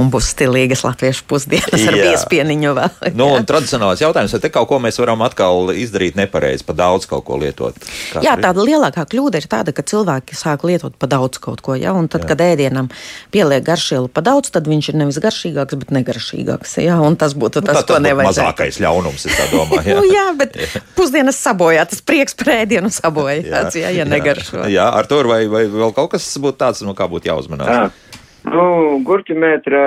un 0.00 0.12
būs 0.14 0.32
stili 0.32 0.53
veselīgas 0.54 0.84
latviešu 0.84 1.24
pusdienas 1.28 1.84
ar 1.88 1.96
biespieniņu 1.98 2.72
vēl. 2.76 3.12
nu, 3.18 3.28
un 3.36 3.46
tradicionālais 3.48 4.02
jautājums, 4.02 4.34
vai 4.34 4.40
te 4.42 4.50
kaut 4.54 4.68
ko 4.70 4.78
mēs 4.82 4.98
varam 5.00 5.22
atkal 5.26 5.72
izdarīt 5.74 6.16
nepareizi, 6.18 6.64
pa 6.66 6.76
daudz 6.76 7.08
kaut 7.10 7.24
ko 7.26 7.38
lietot? 7.40 7.76
Katru? 7.78 8.24
Jā, 8.24 8.36
tāda 8.40 8.64
lielākā 8.64 9.06
kļūda 9.10 9.42
ir 9.42 9.48
tāda, 9.50 9.74
ka 9.74 9.84
cilvēki 9.86 10.38
sāk 10.38 10.64
lietot 10.66 10.96
pa 10.98 11.08
daudz 11.10 11.40
kaut 11.42 11.62
ko, 11.64 11.76
ja? 11.78 11.94
un 11.96 12.08
tad, 12.08 12.24
jā. 12.24 12.32
kad 12.32 12.44
ēdienam 12.44 12.90
pieliek 13.34 13.64
garšielu 13.66 14.10
pa 14.14 14.24
daudz, 14.24 14.52
tad 14.54 14.68
viņš 14.70 14.92
ir 14.92 15.00
nevis 15.02 15.20
garšīgāks, 15.24 15.78
bet 15.82 15.94
negaršīgāks, 15.98 16.78
ja? 16.84 16.98
un 17.02 17.18
tas 17.20 17.36
būtu 17.36 17.62
nu, 17.64 17.70
tas, 17.70 17.80
nu, 17.80 17.86
tā, 17.86 17.96
ko 17.96 18.02
nevajag. 18.04 18.30
Mazākais 18.30 18.80
ļaunums, 18.84 19.26
es 19.28 19.38
tā 19.38 19.48
domāju. 19.52 19.84
Jā, 19.94 19.98
nu, 19.98 20.06
jā 20.08 20.24
bet 20.38 20.56
jā. 20.58 20.80
pusdienas 20.96 21.38
sabojā, 21.38 21.84
tas 21.88 22.00
prieks 22.04 22.36
par 22.38 22.54
ēdienu 22.54 22.88
sabojā, 22.92 23.42
jā, 23.44 23.62
jā, 23.76 23.90
ja 23.98 24.06
negaršo. 24.08 24.64
Jā, 24.72 24.86
ar 24.96 25.08
to 25.10 25.20
vai, 25.28 25.44
vai 25.50 25.66
vēl 25.70 25.92
kaut 25.96 26.14
kas 26.14 26.26
būtu 26.40 26.60
tāds, 26.62 26.82
no 26.86 26.96
kā 26.96 27.08
būtu 27.10 27.30
jāuzmanās? 27.30 27.68
Jā. 27.68 28.22
Nu, 28.44 28.64
gurķumetra 29.08 29.80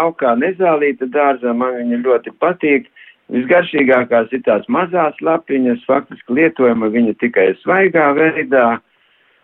augā 0.00 0.32
nezālīta 0.40 1.10
dārzā 1.12 1.52
man 1.52 1.76
viņa 1.76 2.00
ļoti 2.06 2.32
patīk. 2.40 2.86
Visgaršīgākās 3.28 4.30
ir 4.32 4.40
tās 4.46 4.68
mazās 4.72 5.18
lapiņas, 5.20 5.82
faktiski 5.84 6.38
lietojama 6.38 6.88
viņa 6.94 7.18
tikai 7.20 7.50
svaigā 7.60 8.06
veidā. 8.16 8.78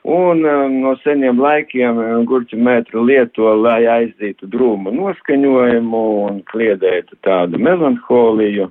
Un 0.08 0.40
um, 0.48 0.78
no 0.84 0.94
seniem 1.02 1.40
laikiem 1.40 2.00
gurķu 2.28 2.56
metru 2.60 3.04
lieto, 3.04 3.50
lai 3.60 3.84
aizdītu 3.88 4.48
drūmu 4.52 4.92
noskaņojumu 4.96 6.00
un 6.24 6.40
kliedētu 6.48 7.20
tādu 7.24 7.60
melanholiju. 7.60 8.70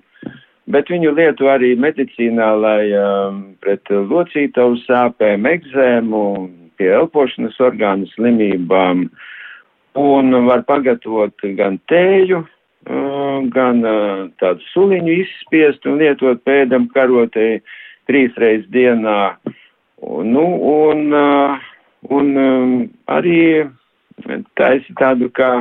Bet 0.73 0.89
viņu 0.89 1.13
lieto 1.17 1.49
arī 1.53 1.73
medicīnā, 1.77 2.49
lai 2.57 2.89
um, 2.97 3.39
pret 3.61 3.89
locītavu 3.93 4.79
sāpēm, 4.87 5.45
egzēmu, 5.53 6.23
pie 6.77 6.89
elpošanas 6.97 7.57
orgānu 7.61 8.09
slimībām 8.13 9.05
uh, 9.05 9.29
Un 9.99 10.33
var 10.47 10.63
pagatavot 10.65 11.43
gan 11.57 11.77
tēju, 11.91 12.39
gan 13.53 13.83
tādu 14.41 14.65
suliņu 14.71 15.17
izspiest 15.21 15.85
un 15.85 15.99
lietot 16.01 16.41
pēdam 16.47 16.87
karotei 16.95 17.59
trīs 18.09 18.33
reizes 18.41 18.65
dienā. 18.73 19.35
Nu, 20.01 20.45
un, 20.67 21.13
un 22.09 22.33
arī 23.07 23.43
taisa 24.57 24.97
tādu 24.99 25.29
kā 25.37 25.51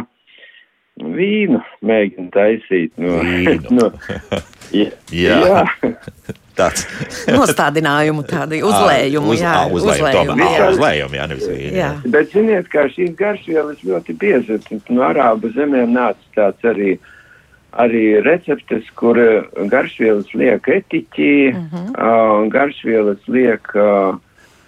vīnu 1.00 1.60
mēģina 1.84 2.30
taisīt. 2.34 2.96
No, 3.00 3.20
no, 3.78 3.90
jā. 4.80 4.90
jā 5.12 5.62
tāds 6.56 6.84
nostādinājumu, 7.36 8.24
tādu 8.28 8.60
uzlējumu. 8.70 9.32
Uz, 9.34 9.42
jā, 9.44 9.54
uzlējumu, 9.68 10.02
uzlējumu, 10.02 10.36
jā. 10.42 10.68
uzlējumu, 10.74 11.18
jā, 11.18 11.30
nevis 11.32 11.48
vīni. 11.48 11.72
Jā. 11.80 11.92
Bet 12.16 12.34
ziniet, 12.34 12.68
kā 12.72 12.86
šīs 12.92 13.16
garšvielas 13.18 13.82
ļoti 13.86 14.16
bieži 14.20 14.60
no 14.90 15.06
arābu 15.08 15.52
zemēm 15.56 15.96
nāca 15.96 16.36
tāds 16.36 16.68
arī, 16.72 16.96
arī 17.84 18.04
receptes, 18.26 18.88
kur 18.98 19.18
garšvielas 19.72 20.30
liek 20.34 20.68
etiķī, 20.68 21.34
uh 21.52 21.64
-huh. 21.72 21.88
uh, 21.96 22.46
garšvielas 22.52 23.28
liek 23.28 23.74
uh, 23.74 24.16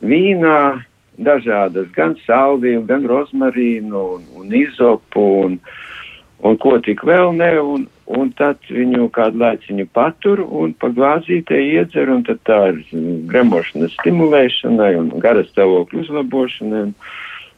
vīnā, 0.02 0.84
dažādas, 1.16 1.86
gan 1.94 2.16
salviju, 2.26 2.82
gan 2.88 3.06
rozmarīnu 3.06 4.00
un, 4.16 4.22
un 4.34 4.54
izopu 4.54 5.24
un, 5.44 5.58
un 6.42 6.56
ko 6.58 6.78
tik 6.82 7.04
vēl 7.06 7.34
ne. 7.36 7.52
Un, 7.60 7.86
un 8.06 8.32
tad 8.36 8.60
viņu 8.68 9.08
kādu 9.14 9.40
laiciņu 9.40 9.86
patur 9.96 10.42
un 10.44 10.74
pa 10.76 10.90
glāzītē 10.92 11.58
iedzer, 11.60 12.10
un 12.12 12.24
tad 12.26 12.42
tā 12.48 12.58
ir 12.72 12.82
gremošanas 13.30 13.94
stimulēšanai 14.00 14.92
un 15.00 15.12
garas 15.24 15.48
stāvokļu 15.52 16.04
uzlabošanai. 16.04 16.82
Un, 16.88 16.94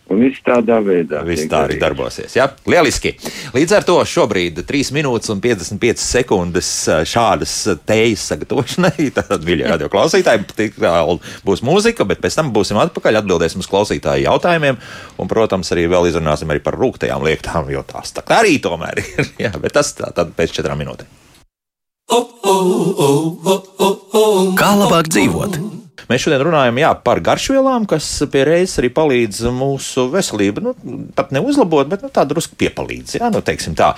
Un 0.07 0.21
viss 0.23 0.39
tādā 0.47 0.77
veidā. 0.87 1.25
Viss 1.27 1.49
tā 1.51 1.65
arī 1.67 1.81
darbosies. 1.83 2.37
Ja? 2.39 2.47
Lieliski. 2.71 3.17
Līdz 3.57 3.73
ar 3.75 3.87
to 3.89 3.97
šobrīd 4.07 4.61
3 4.69 4.93
minūtes 4.95 5.33
un 5.35 5.41
55 5.43 5.99
sekundes 5.99 6.69
šādas 7.11 7.55
tējas 7.89 8.29
sagatavošanai. 8.31 9.09
Tad, 9.17 9.43
mīļie 9.43 9.67
radio 9.73 9.91
klausītāji, 9.91 10.71
būs 11.47 11.65
mūzika, 11.67 12.07
bet 12.07 12.23
pēc 12.23 12.39
tam 12.39 12.53
būsim 12.55 12.79
atpakaļ, 12.85 13.19
atbildēsim 13.23 13.65
uz 13.65 13.71
klausītāju 13.73 14.29
jautājumiem. 14.29 14.79
Un, 15.19 15.31
protams, 15.31 15.75
arī 15.75 15.89
vēl 15.91 16.13
izrunāsim 16.13 16.55
arī 16.55 16.63
par 16.63 16.79
rūktajām 16.79 17.27
lietām, 17.27 17.71
jo 17.75 17.83
tās 17.91 18.15
tā 18.15 18.23
arī 18.39 18.61
tomēr 18.63 19.03
ir. 19.03 19.33
Jā, 19.49 19.57
bet 19.59 19.75
tas 19.75 19.91
tā, 19.99 20.15
tad 20.15 20.37
pēc 20.39 20.55
četrām 20.61 20.79
minūtēm. 20.87 21.11
Kā 24.57 24.71
labāk 24.79 25.11
dzīvot? 25.11 25.76
Mēs 26.07 26.23
šodien 26.23 26.45
runājam 26.47 26.77
jā, 26.79 26.93
par 27.03 27.19
garšvielām, 27.25 27.87
kas 27.91 28.07
pie 28.31 28.45
reizes 28.47 28.79
arī 28.81 28.93
palīdz 28.95 29.41
mūsu 29.55 30.07
veselību. 30.13 30.63
Nu, 30.63 30.75
pat 31.19 31.33
neuzlabot, 31.35 31.89
bet 31.91 32.05
nu, 32.07 32.11
tā 32.15 32.23
drusku 32.29 32.59
piepalīdz. 32.61 33.17
Jā, 33.19 33.31
nu, 33.35 33.43
tā. 33.43 33.91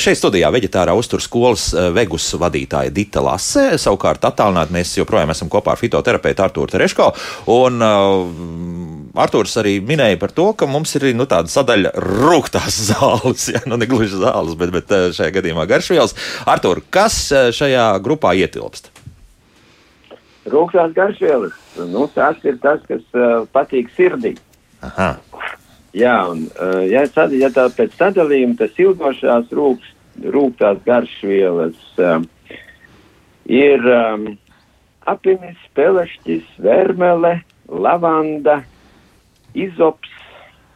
Šeit 0.00 0.20
studijā 0.20 0.50
veģetārā 0.52 0.92
uztur 0.98 1.24
skolas 1.24 1.70
vegus 1.96 2.28
vadītāja 2.40 2.92
Dita 2.94 3.24
Lase. 3.24 3.70
Savukārt 3.80 4.26
attālināti 4.28 4.76
mēs 4.76 4.92
joprojām 5.00 5.32
esam 5.32 5.52
kopā 5.52 5.72
ar 5.72 5.80
fitoterapeitu 5.80 6.44
Artūru 6.44 6.74
Tereško. 6.74 7.10
Un, 7.54 7.80
uh, 7.80 9.04
Arthurs 9.24 9.56
arī 9.62 9.78
minēja 9.84 10.18
par 10.20 10.34
to, 10.36 10.50
ka 10.58 10.68
mums 10.68 10.92
ir 10.98 11.08
nu, 11.16 11.24
tāda 11.30 11.48
sadaļa 11.50 11.94
rūktās 12.02 12.80
zāles. 12.90 13.48
Ja? 13.54 13.64
Nu, 13.70 13.80
ne 13.80 13.88
gluži 13.88 14.20
zāles, 14.20 14.58
bet, 14.60 14.74
bet 14.74 14.92
šajā 15.16 15.32
gadījumā 15.38 15.64
garšvielas. 15.70 16.16
Artur, 16.44 16.84
kas 16.92 17.22
šajā 17.56 17.88
grupā 18.04 18.36
ietilpst? 18.44 18.93
Rūkstās 20.44 20.92
garšvielas, 20.92 21.54
nu, 21.88 22.04
tas 22.12 22.40
ir 22.44 22.58
tas, 22.60 22.82
kas 22.88 23.04
uh, 23.16 23.46
patīk 23.54 23.88
sirdī. 23.96 24.34
Aha. 24.84 25.14
Jā, 25.96 26.16
un 26.28 26.48
uh, 26.50 26.82
ja, 26.90 27.06
sad, 27.08 27.32
ja 27.38 27.48
tā 27.54 27.68
pēc 27.72 27.94
sadalījuma 27.96 28.58
tas 28.58 28.76
ilgošās 28.82 29.52
rūks, 29.54 29.92
rūktās 30.34 30.82
garšvielas 30.84 31.78
uh, 32.02 32.18
ir 33.48 33.88
um, 33.88 34.26
apinis, 35.06 35.60
pelešķis, 35.78 36.44
vermele, 36.64 37.38
lavanda, 37.68 38.60
izops, 39.54 40.10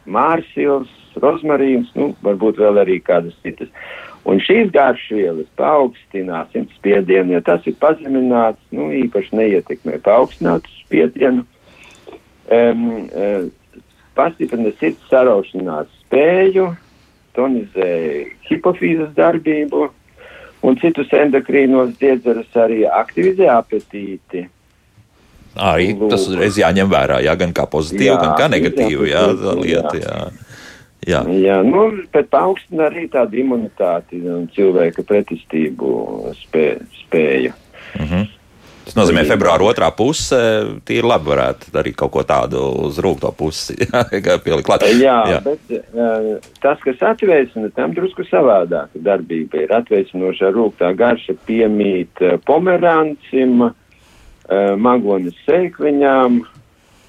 mārsils, 0.09 0.89
rozmarīns, 1.19 1.91
nu, 1.97 2.13
varbūt 2.25 2.61
vēl 2.61 2.81
arī 2.81 2.99
kādas 3.03 3.35
citas. 3.43 3.69
Un 4.27 4.41
šīs 4.43 4.71
garšvielas 4.73 5.47
paaugstina 5.57 6.43
asinsspiedienu, 6.43 7.37
ja 7.37 7.41
tas 7.45 7.63
ir 7.69 7.77
pazemināts, 7.79 8.59
nu, 8.75 8.89
īpaši 9.05 9.37
neietekmē 9.39 10.01
paaugstinātu 10.05 10.69
spiedienu, 10.81 11.45
um, 12.51 12.83
um, 13.07 13.47
pastiprina 14.17 14.73
sirds 14.81 15.07
saraušanās 15.09 15.87
spēju, 16.03 16.67
tonizē 17.37 17.89
hipofīzes 18.49 19.15
darbību 19.17 19.87
un 20.67 20.79
citus 20.81 21.11
endokrīnos 21.15 21.95
dziedzerus 22.01 22.59
arī 22.59 22.83
aktivizē 22.89 23.47
apetīti. 23.55 24.49
Arī 25.59 25.93
tas 26.11 26.27
reiz 26.35 26.59
jāņem 26.59 26.91
vērā, 26.91 27.23
jā, 27.25 27.33
gan 27.39 27.55
kā 27.55 27.65
pozitīvu, 27.71 28.11
jā, 28.11 28.19
gan 28.21 28.35
kā 28.37 28.51
negatīvu, 28.51 29.07
jā, 29.09 29.23
lieta, 29.57 29.95
jā. 29.97 30.19
Jā, 30.27 30.48
jā 31.09 31.59
nu, 31.65 31.85
bet 32.13 32.29
paaugstina 32.33 32.89
arī 32.89 33.07
tādu 33.11 33.39
imunitāti 33.41 34.21
un 34.23 34.47
cilvēka 34.55 35.05
pretestību 35.09 35.93
spē, 36.43 36.67
spēju. 37.05 37.55
Mhm. 37.99 38.05
-huh. 38.13 38.27
Tas 38.89 38.95
nozīmē, 38.97 39.21
ka 39.21 39.35
februāra 39.35 39.65
otrā 39.69 39.87
puse 39.93 40.37
ir 40.89 41.05
labi 41.05 41.29
varētu 41.29 41.75
arī 41.77 41.91
kaut 41.93 42.09
ko 42.09 42.23
tādu 42.25 42.57
uz 42.87 42.97
rūkto 42.97 43.29
pusi 43.37 43.75
pielikt 44.45 44.65
klāt. 44.65 44.85
Jā, 44.97 45.17
jā, 45.29 45.41
bet 45.45 45.59
tas, 46.63 46.79
kas 46.81 47.03
atveicina, 47.11 47.69
tam 47.75 47.93
drusku 47.93 48.25
savādāka 48.25 48.97
darbība 49.05 49.61
ir 49.61 49.75
atveicinošā 49.77 50.49
rūktā 50.55 50.89
garša 50.97 51.37
piemīt 51.45 52.23
pomerancim, 52.49 53.67
magonas 54.81 55.37
sēkliņām, 55.45 56.41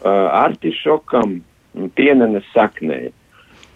artišokam 0.05 1.39
pienenes 1.97 2.45
saknei. 2.53 3.09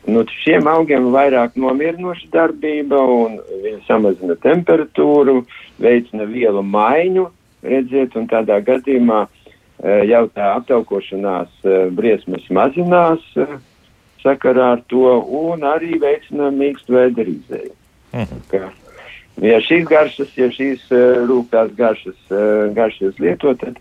Nu, 0.04 0.24
šiem 0.44 0.66
augiem 0.68 1.06
ir 1.08 1.14
vairāk 1.14 1.54
nomierinoša 1.56 2.28
darbība, 2.32 2.98
un 3.08 3.38
viņi 3.62 3.78
samazina 3.86 4.36
temperatūru, 4.42 5.38
veicina 5.80 6.26
vielu 6.28 6.60
maiņu, 6.60 7.24
redziet, 7.64 8.16
un 8.20 8.28
tādā 8.28 8.58
gadījumā 8.66 9.22
jau 10.10 10.24
tā 10.36 10.50
aptaukošanās 10.58 11.64
briesmas 11.96 12.44
mazinās 12.52 13.24
sakarā 14.24 14.74
ar 14.76 14.84
to, 14.92 15.08
un 15.40 15.64
arī 15.68 15.96
veicina 16.00 16.50
mīkstu 16.52 16.98
vēderīzēju. 16.98 17.72
Mhm. 18.12 18.68
Ja 19.42 19.56
šīs 19.64 19.88
garšas, 19.88 20.36
ja 20.38 20.46
šīs 20.52 20.84
rūktās 21.28 21.72
garšas, 21.80 22.20
garšas 22.76 23.16
lieto, 23.18 23.56
tad, 23.58 23.80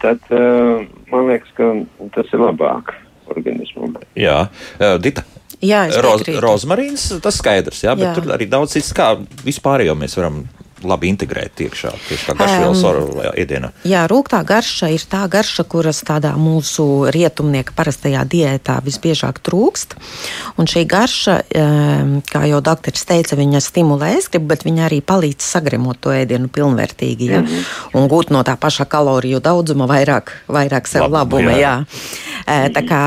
tad 0.00 0.32
man 0.32 1.28
liekas, 1.28 1.52
ka 1.54 1.70
tas 2.16 2.32
ir 2.34 2.42
labāk 2.48 2.96
organismam. 3.34 3.94
Jā, 4.18 4.42
Dita. 5.02 5.26
Jā, 5.60 5.82
Roz, 6.00 6.24
rozmarīns, 6.40 7.02
tas 7.20 7.36
skaidrs, 7.36 7.82
jā, 7.84 7.92
bet 7.98 8.06
jā. 8.08 8.14
tur 8.16 8.30
arī 8.32 8.46
daudz 8.48 8.78
cits, 8.78 8.94
kā 8.96 9.12
vispārējo 9.44 9.92
mēs 9.98 10.16
varam 10.16 10.46
labi 10.84 11.10
integrēt 11.12 11.60
iekšā, 11.66 11.92
tieši 12.08 12.26
kā 12.28 12.34
garšvielas 12.38 12.82
um, 12.88 13.20
ēdienā. 13.34 13.70
Jā, 13.88 14.04
rūktā 14.10 14.40
garša 14.46 14.90
ir 14.94 15.04
tā 15.10 15.22
garša, 15.30 15.64
kuras 15.70 16.02
tādā 16.06 16.32
mūsu 16.40 17.10
rietumnieka 17.12 17.74
parastajā 17.76 18.22
diētā 18.30 18.78
visbiežāk 18.84 19.40
trūkst. 19.44 19.96
Un 20.60 20.70
šī 20.70 20.84
garša, 20.90 21.36
um, 21.60 22.14
kā 22.26 22.44
jau 22.50 22.62
doktors 22.64 23.04
teica, 23.08 23.38
viņa 23.40 23.62
stimulē 23.64 24.14
ēstgribu, 24.18 24.50
bet 24.52 24.64
viņa 24.68 24.86
arī 24.88 25.00
palīdz 25.04 25.50
sagremot 25.54 26.00
to 26.00 26.14
ēdienu 26.14 26.50
pilnvērtīgi 26.52 27.30
ja? 27.30 27.40
mm 27.40 27.46
-hmm. 27.46 28.00
un 28.00 28.08
gūt 28.08 28.30
no 28.30 28.42
tā 28.46 28.56
paša 28.56 28.84
kaloriju 28.84 29.40
daudzuma 29.40 29.86
vairāk, 29.86 30.32
vairāk 30.48 30.88
sev 30.88 31.10
labuma. 31.10 31.50
Jā. 31.52 31.58
Jā. 31.60 31.84
Tā 32.74 32.82
kā, 32.82 33.02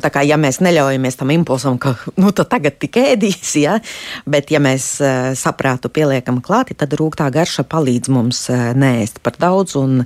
tā 0.00 0.10
kā 0.12 0.22
ja 0.22 0.36
mēs 0.36 0.60
neļaujamies 0.60 1.16
tam 1.16 1.30
impulsam, 1.30 1.78
ka 1.78 1.94
nu, 2.16 2.30
tagad 2.32 2.78
tik 2.78 2.96
ēdīs, 2.96 3.54
ja? 3.56 3.78
bet 4.26 4.50
ja 4.50 4.60
mēs 4.60 5.02
saprātu 5.34 5.88
pieliekam 5.88 6.40
klāti, 6.44 6.76
tad 6.78 6.92
rūktā 6.92 7.13
rūgtā 7.14 7.30
garša 7.30 7.62
palīdz 7.70 8.10
mums 8.10 8.48
eh, 8.50 8.72
nēst 8.74 9.20
par 9.22 9.36
daudz 9.38 9.76
un, 9.78 10.02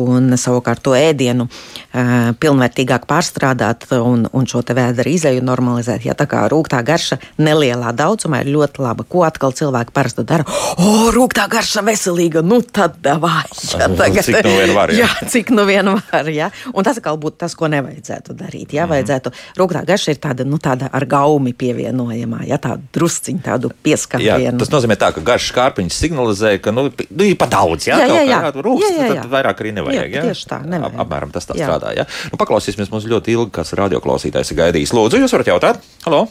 un 0.00 0.36
savukārt 0.40 0.80
to 0.80 0.94
ēdienu 0.96 1.44
uh, 1.46 2.32
pilnvērtīgāk 2.40 3.04
pārstrādāt 3.08 3.84
un, 3.92 4.24
un 4.32 4.46
šo 4.48 4.62
te 4.64 4.72
vēdera 4.76 5.10
izēju 5.10 5.42
normalizēt. 5.44 6.06
Ja 6.06 6.14
tā 6.16 6.24
kā 6.30 6.46
rūgtā 6.48 6.80
garša 6.86 7.18
nelielā 7.36 7.92
daudzumā 7.96 8.40
ir 8.44 8.52
ļoti 8.54 8.80
laba. 8.80 9.04
Ko 9.04 9.24
atkal 9.26 9.52
cilvēki 9.56 9.92
parasti 9.92 10.24
dara? 10.24 10.46
O, 10.80 11.10
rūgtā 11.12 11.44
garša 11.52 11.84
veselīga, 11.84 12.40
nu 12.40 12.62
tad 12.64 12.96
davai. 13.04 13.44
Ja, 13.76 13.90
tagad, 13.92 14.24
cik 14.24 14.40
nu 14.46 14.54
vien 14.56 14.74
var. 14.76 14.94
Jā, 14.96 15.10
jā 15.20 15.28
cik 15.32 15.52
nu 15.52 15.66
vien 15.68 15.92
var. 15.92 16.32
Ja. 16.32 16.48
Un 16.72 16.88
tas 16.88 17.00
atkal 17.00 17.20
būtu 17.20 17.42
tas, 17.44 17.56
ko 17.58 17.68
nevajadzētu 17.72 18.36
darīt. 18.38 18.72
Ja, 18.72 18.86
mm 18.86 18.94
vajadzētu, 18.96 19.32
rūgtā 19.58 19.82
garša 19.84 20.14
ir 20.14 20.18
tāda, 20.22 20.44
nu, 20.48 20.56
tāda 20.62 20.86
ar 20.94 21.04
gaumi 21.10 21.50
pievienojamā, 21.58 22.44
ja 22.48 22.56
tādu 22.62 22.86
drusciņu, 22.94 23.42
tādu 23.44 23.72
pieskatienu. 23.84 24.56
Tas 24.62 24.70
nozīmē 24.72 24.96
tā, 25.00 25.10
ka 25.12 25.24
garš 25.26 25.50
kārpiņš 25.56 25.98
signalizē 26.06 26.45
signalizē, 26.46 26.62
ka 26.62 26.72
nu, 26.72 26.86
nu, 27.10 27.24
ir 27.24 27.36
pa 27.38 27.48
daudz. 27.50 27.88
Jā, 27.88 27.98
jā, 28.00 28.06
jā, 28.06 28.22
jā. 28.26 28.38
jā, 28.44 28.52
rūks, 28.54 28.84
jā, 28.84 28.94
jā, 28.94 29.08
jā. 29.10 29.20
tad 29.22 29.32
vairāk 29.32 29.60
arī 29.62 29.72
nevajag. 29.76 30.10
Jā, 30.10 30.20
jā? 30.20 30.22
Tieši 30.30 30.48
tā, 30.50 30.60
nevajag. 30.62 30.98
Apmēram 31.02 31.34
tas 31.34 31.48
tā 31.48 31.56
jā. 31.58 31.66
strādā. 31.66 31.92
Jā. 31.96 32.06
Nu, 32.30 32.40
paklausīsimies 32.40 32.90
mums 32.92 33.06
ļoti 33.10 33.34
ilgi, 33.34 33.52
kas 33.58 33.74
radioklausītājs 33.78 34.52
ir 34.52 34.60
gaidījis. 34.62 34.94
Lūdzu, 34.96 35.20
jūs 35.22 35.36
varat 35.36 35.52
jautāt? 35.52 35.86
Halo! 36.06 36.26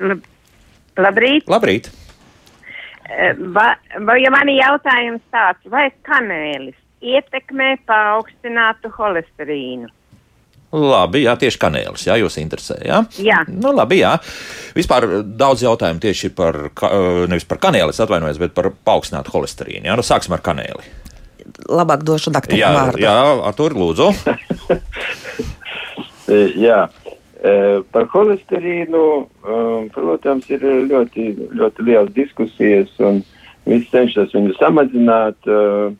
Lab 0.00 0.26
labrīt! 0.96 1.46
Labrīt! 1.50 1.92
Va, 3.54 3.68
va, 4.02 4.16
ja 4.18 4.32
man 4.34 4.50
ir 4.50 4.58
jautājums 4.58 5.22
tāds, 5.30 5.62
vai 5.70 5.86
kanēlis 6.08 6.76
ietekmē 7.06 7.76
paaugstinātu 7.86 8.90
holesterīnu? 8.96 9.92
Labi, 10.76 11.22
jā, 11.24 11.32
tieši 11.40 11.60
kanēlis, 11.62 12.04
jā, 12.08 12.18
jūs 12.20 12.36
interesē, 12.42 12.76
jā? 12.84 13.00
Jā. 13.22 13.40
Nu, 13.48 13.72
labi, 13.76 14.02
jā. 14.02 14.16
Vispār 14.76 15.06
daudz 15.24 15.64
jautājumu 15.64 16.02
tieši 16.02 16.30
par, 16.36 16.58
nevis 17.30 17.46
par 17.48 17.60
kanēlis 17.62 18.02
atvainojos, 18.04 18.40
bet 18.42 18.52
par 18.56 18.68
paaugstinātu 18.84 19.32
holesterīnu, 19.32 19.86
jā? 19.88 19.96
Nu, 19.96 20.04
sāksim 20.06 20.36
ar 20.36 20.44
kanēli. 20.44 20.84
Labāk 21.70 22.04
došu 22.04 22.34
doktoram 22.34 22.60
jā, 22.60 22.72
vārdu. 22.76 23.02
Jā, 23.06 23.16
Artur, 23.48 23.76
lūdzu. 23.78 24.10
jā. 26.66 26.80
E, 27.36 27.52
par 27.94 28.08
holesterīnu, 28.12 29.04
protams, 29.94 30.50
ir 30.52 30.66
ļoti, 30.90 31.30
ļoti 31.56 31.86
liels 31.88 32.12
diskusijas, 32.16 32.90
un 33.00 33.22
viss 33.64 33.92
cenšas 33.94 34.34
viņu 34.36 34.58
samazināt. 34.58 35.38
Uh, 35.48 35.94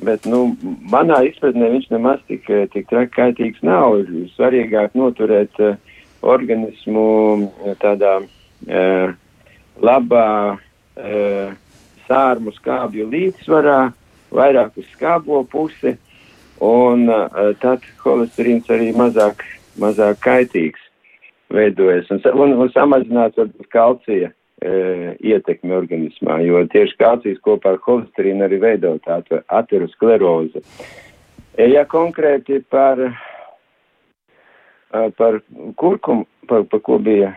Bet, 0.00 0.24
nu, 0.24 0.54
manā 0.88 1.18
izpratnē 1.28 1.68
viņš 1.74 1.90
nemaz 1.92 2.20
tik, 2.28 2.46
tik 2.72 2.88
traki 2.88 3.12
kaitīgs 3.16 3.60
nav. 3.66 3.98
Ir 4.00 4.30
svarīgāk 4.32 4.96
noturēt 4.96 5.60
uh, 5.60 5.76
organismu 6.24 7.04
tādā 7.82 8.20
uh, 8.22 9.12
labā 9.80 10.32
uh, 10.56 11.52
sārmu 12.08 12.54
skābju 12.56 13.08
līdzsvarā, 13.12 13.80
vairāk 14.34 14.78
uz 14.80 14.88
skābo 14.94 15.42
pusi, 15.50 15.96
un 16.64 17.08
uh, 17.08 17.52
tad 17.60 17.84
holesterīns 18.04 18.72
arī 18.72 18.92
mazāk, 18.96 19.44
mazāk 19.80 20.20
kaitīgs 20.24 20.88
veidojas 21.50 22.10
un, 22.14 22.20
un, 22.34 22.52
un 22.62 22.68
samazināts 22.74 23.38
varbūt 23.40 23.70
kalcija 23.72 24.30
ietekmi 24.60 25.72
organismā, 25.72 26.40
jo 26.44 26.60
tieši 26.68 26.96
kalcijs 27.00 27.40
kopā 27.44 27.74
ar 27.74 27.78
holesterīnu 27.86 28.44
arī 28.44 28.60
veido 28.60 28.92
tādu 29.06 29.40
aterosklerozi. 29.48 30.60
E, 31.56 31.68
ja 31.72 31.86
konkrēti 31.88 32.60
par, 32.70 33.00
par 35.16 35.40
kurkumu, 35.80 36.26
par, 36.48 36.66
par 36.68 36.84
ko 36.84 36.98
bija? 37.00 37.32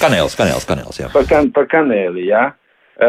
Kanēls, 0.00 0.36
kanēls, 0.38 0.66
kanēls, 0.68 1.02
jā. 1.02 1.10
Par, 1.12 1.28
kan, 1.28 1.50
par 1.52 1.68
kanēli, 1.68 2.28
jā. 2.30 2.48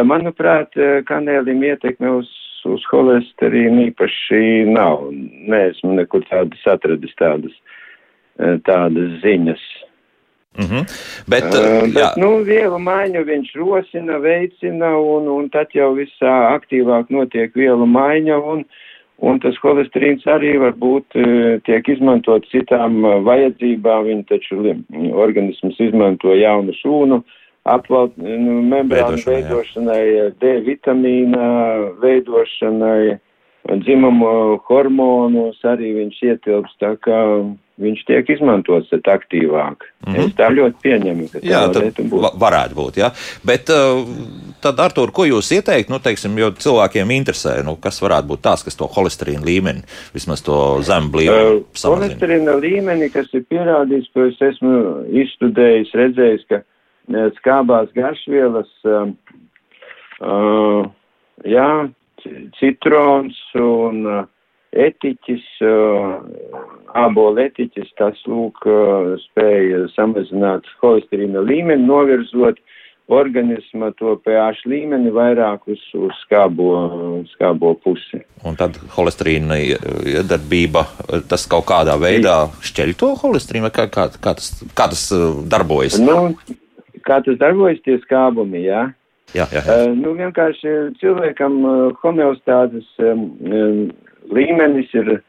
Manuprāt, 0.04 0.76
kanēlim 1.08 1.64
ietekme 1.64 2.12
uz, 2.20 2.30
uz 2.68 2.84
holesterīnu 2.92 3.88
īpaši 3.92 4.66
nav. 4.72 5.08
Nē, 5.14 5.62
esmu 5.74 5.96
nekur 6.00 6.26
tādas 6.28 6.64
atradis 6.72 7.14
tādas, 7.20 7.56
tādas 8.68 9.18
ziņas. 9.24 9.64
Mm 10.58 10.66
-hmm. 10.70 10.84
Bet, 11.28 11.44
uh, 11.44 11.82
bet 11.94 12.02
jā. 12.04 12.10
nu, 12.18 12.44
vielu 12.46 12.80
maiņu 12.80 13.24
viņš 13.26 13.54
rosina, 13.56 14.18
veicina, 14.18 14.98
un, 14.98 15.28
un 15.28 15.50
tad 15.50 15.68
jau 15.74 15.94
visā 15.98 16.34
aktīvāk 16.58 17.10
notiek 17.10 17.56
vielu 17.56 17.86
maiņa, 17.86 18.38
un, 18.38 18.66
un 19.18 19.40
tas 19.40 19.58
holesterīns 19.64 20.26
arī 20.26 20.58
varbūt 20.58 21.08
tiek 21.66 21.90
izmantot 21.90 22.46
citām 22.52 23.02
vajadzībām. 23.26 24.06
Viņi 24.06 24.24
taču 24.30 24.62
organisms 25.14 25.80
izmanto 25.80 26.36
jaunu 26.36 26.74
šūnu 26.84 27.24
apvalt, 27.64 28.16
nu, 28.18 28.62
membrānu 28.68 29.22
veidošanai, 29.26 30.34
D 30.40 30.58
vitamīna 30.68 31.46
veidošanai, 32.02 33.18
dzimumu 33.64 34.60
hormonus 34.68 35.60
arī 35.68 35.94
viņš 36.00 36.18
ietilps, 36.30 36.74
tā 36.82 36.94
kā 37.04 37.20
viņš 37.82 38.02
tiek 38.06 38.28
izmantots 38.30 38.92
aktīvāk. 38.94 39.86
Mm 40.06 40.14
-hmm. 40.14 40.26
Es 40.28 40.36
tā 40.38 40.50
ļoti 40.54 40.76
pieņemu, 40.84 41.28
ka 41.32 41.40
jā, 41.42 41.62
tā 41.74 42.04
būt. 42.10 42.36
varētu 42.38 42.76
būt. 42.76 42.98
Jā. 43.02 43.10
Bet 43.44 43.70
uh, 43.74 44.04
tad, 44.62 44.80
Artur, 44.80 45.12
ko 45.12 45.26
jūs 45.26 45.50
ieteikt, 45.52 45.90
nu, 45.90 46.00
teiksim, 46.00 46.38
jo 46.38 46.52
cilvēkiem 46.52 47.12
interesē, 47.12 47.64
nu, 47.64 47.76
kas 47.76 48.02
varētu 48.02 48.28
būt 48.28 48.42
tās, 48.42 48.64
kas 48.64 48.76
to 48.76 48.86
holesterīna 48.86 49.46
līmeni, 49.46 49.82
vismaz 50.14 50.44
to 50.44 50.82
zemu 50.82 51.10
blīvumu 51.10 51.64
uh? 51.64 51.96
Holesterīna 51.96 52.60
līmeni, 52.60 53.10
kas 53.10 53.34
ir 53.34 53.44
pierādīts, 53.50 54.12
ko 54.14 54.28
es 54.28 54.42
esmu 54.42 55.08
izstudējis, 55.10 55.96
redzējis, 55.96 56.46
ka 56.50 56.62
skābās 57.40 57.90
garšvielas 57.96 58.70
uh, 58.86 59.10
Uh, 60.24 60.88
jā, 61.44 61.90
citrons 62.60 63.38
un 63.60 64.06
uh, 64.08 64.22
etiķis, 64.74 65.48
uh, 65.68 66.22
ābola 67.04 67.48
etiķis, 67.48 67.92
tas 68.00 68.22
lūk 68.30 68.64
uh, 68.68 69.14
spēja 69.30 69.86
samazināt 69.96 70.68
holesterīna 70.82 71.44
līmeni, 71.46 71.86
novirzot 71.88 72.62
organisma 73.12 73.92
to 74.00 74.16
pH 74.24 74.64
līmeni 74.70 75.12
vairāk 75.14 75.68
uz, 75.72 75.82
uz 75.98 76.16
skābo, 76.24 76.70
skābo 77.34 77.74
pusi. 77.84 78.22
Un 78.48 78.56
tad 78.60 78.80
holesterīna 78.96 79.60
iedarbība, 79.60 80.86
tas 81.30 81.46
kaut 81.52 81.68
kādā 81.70 81.98
veidā 82.00 82.38
šķeļ 82.64 82.96
to 83.00 83.14
holesterīnu, 83.20 83.68
vai 83.68 83.74
kā, 83.76 83.88
kā, 83.92 84.08
kā, 84.16 84.36
tas, 84.40 84.54
kā 84.72 84.88
tas 84.96 85.06
darbojas? 85.52 86.00
Nu, 86.00 86.32
kā 87.04 87.20
tas 87.26 87.40
darbojas, 87.42 87.84
tie 87.86 88.00
skābumi, 88.06 88.64
jā. 88.70 88.88
Jā, 89.34 89.48
jā, 89.50 89.60
jā. 89.60 89.62
Uh, 89.66 89.90
nu, 89.98 90.14
vienkārši 90.18 90.70
cilvēkam 91.02 91.66
uh, 91.66 91.92
homeostāzes 92.04 92.88
līmenis 94.34 94.90
ir 94.94 95.22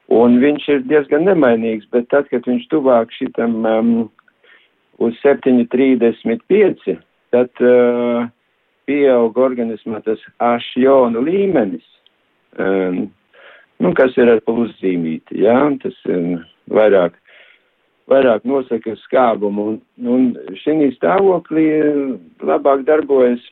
Un 0.08 0.40
viņš 0.40 0.64
ir 0.72 0.80
diezgan 0.88 1.28
nemainīgs, 1.28 1.84
bet 1.92 2.08
tad, 2.14 2.24
kad 2.32 2.48
viņš 2.48 2.64
tuvāk 2.72 3.12
šitam 3.16 3.54
um, 3.68 4.10
uz 5.04 5.14
7,35, 5.24 6.96
tad 7.36 7.52
uh, 7.60 8.24
pieaug 8.88 9.36
organismā 9.36 10.00
tas 10.06 10.20
H 10.40 10.80
jonu 10.80 11.20
līmenis. 11.28 11.88
Um, 12.58 13.12
nu, 13.84 13.94
kas 13.98 14.16
ir 14.18 14.32
ar 14.32 14.42
pluszīmīti, 14.48 15.42
jā, 15.44 15.58
tas 15.84 15.98
ir 16.10 16.40
vairāk, 16.74 17.18
vairāk 18.10 18.48
nosaka 18.48 18.96
skābumu, 19.04 19.68
un, 19.74 19.78
un 20.08 20.58
šī 20.64 20.92
stāvoklī 20.96 21.68
labāk 22.48 22.86
darbojas 22.88 23.44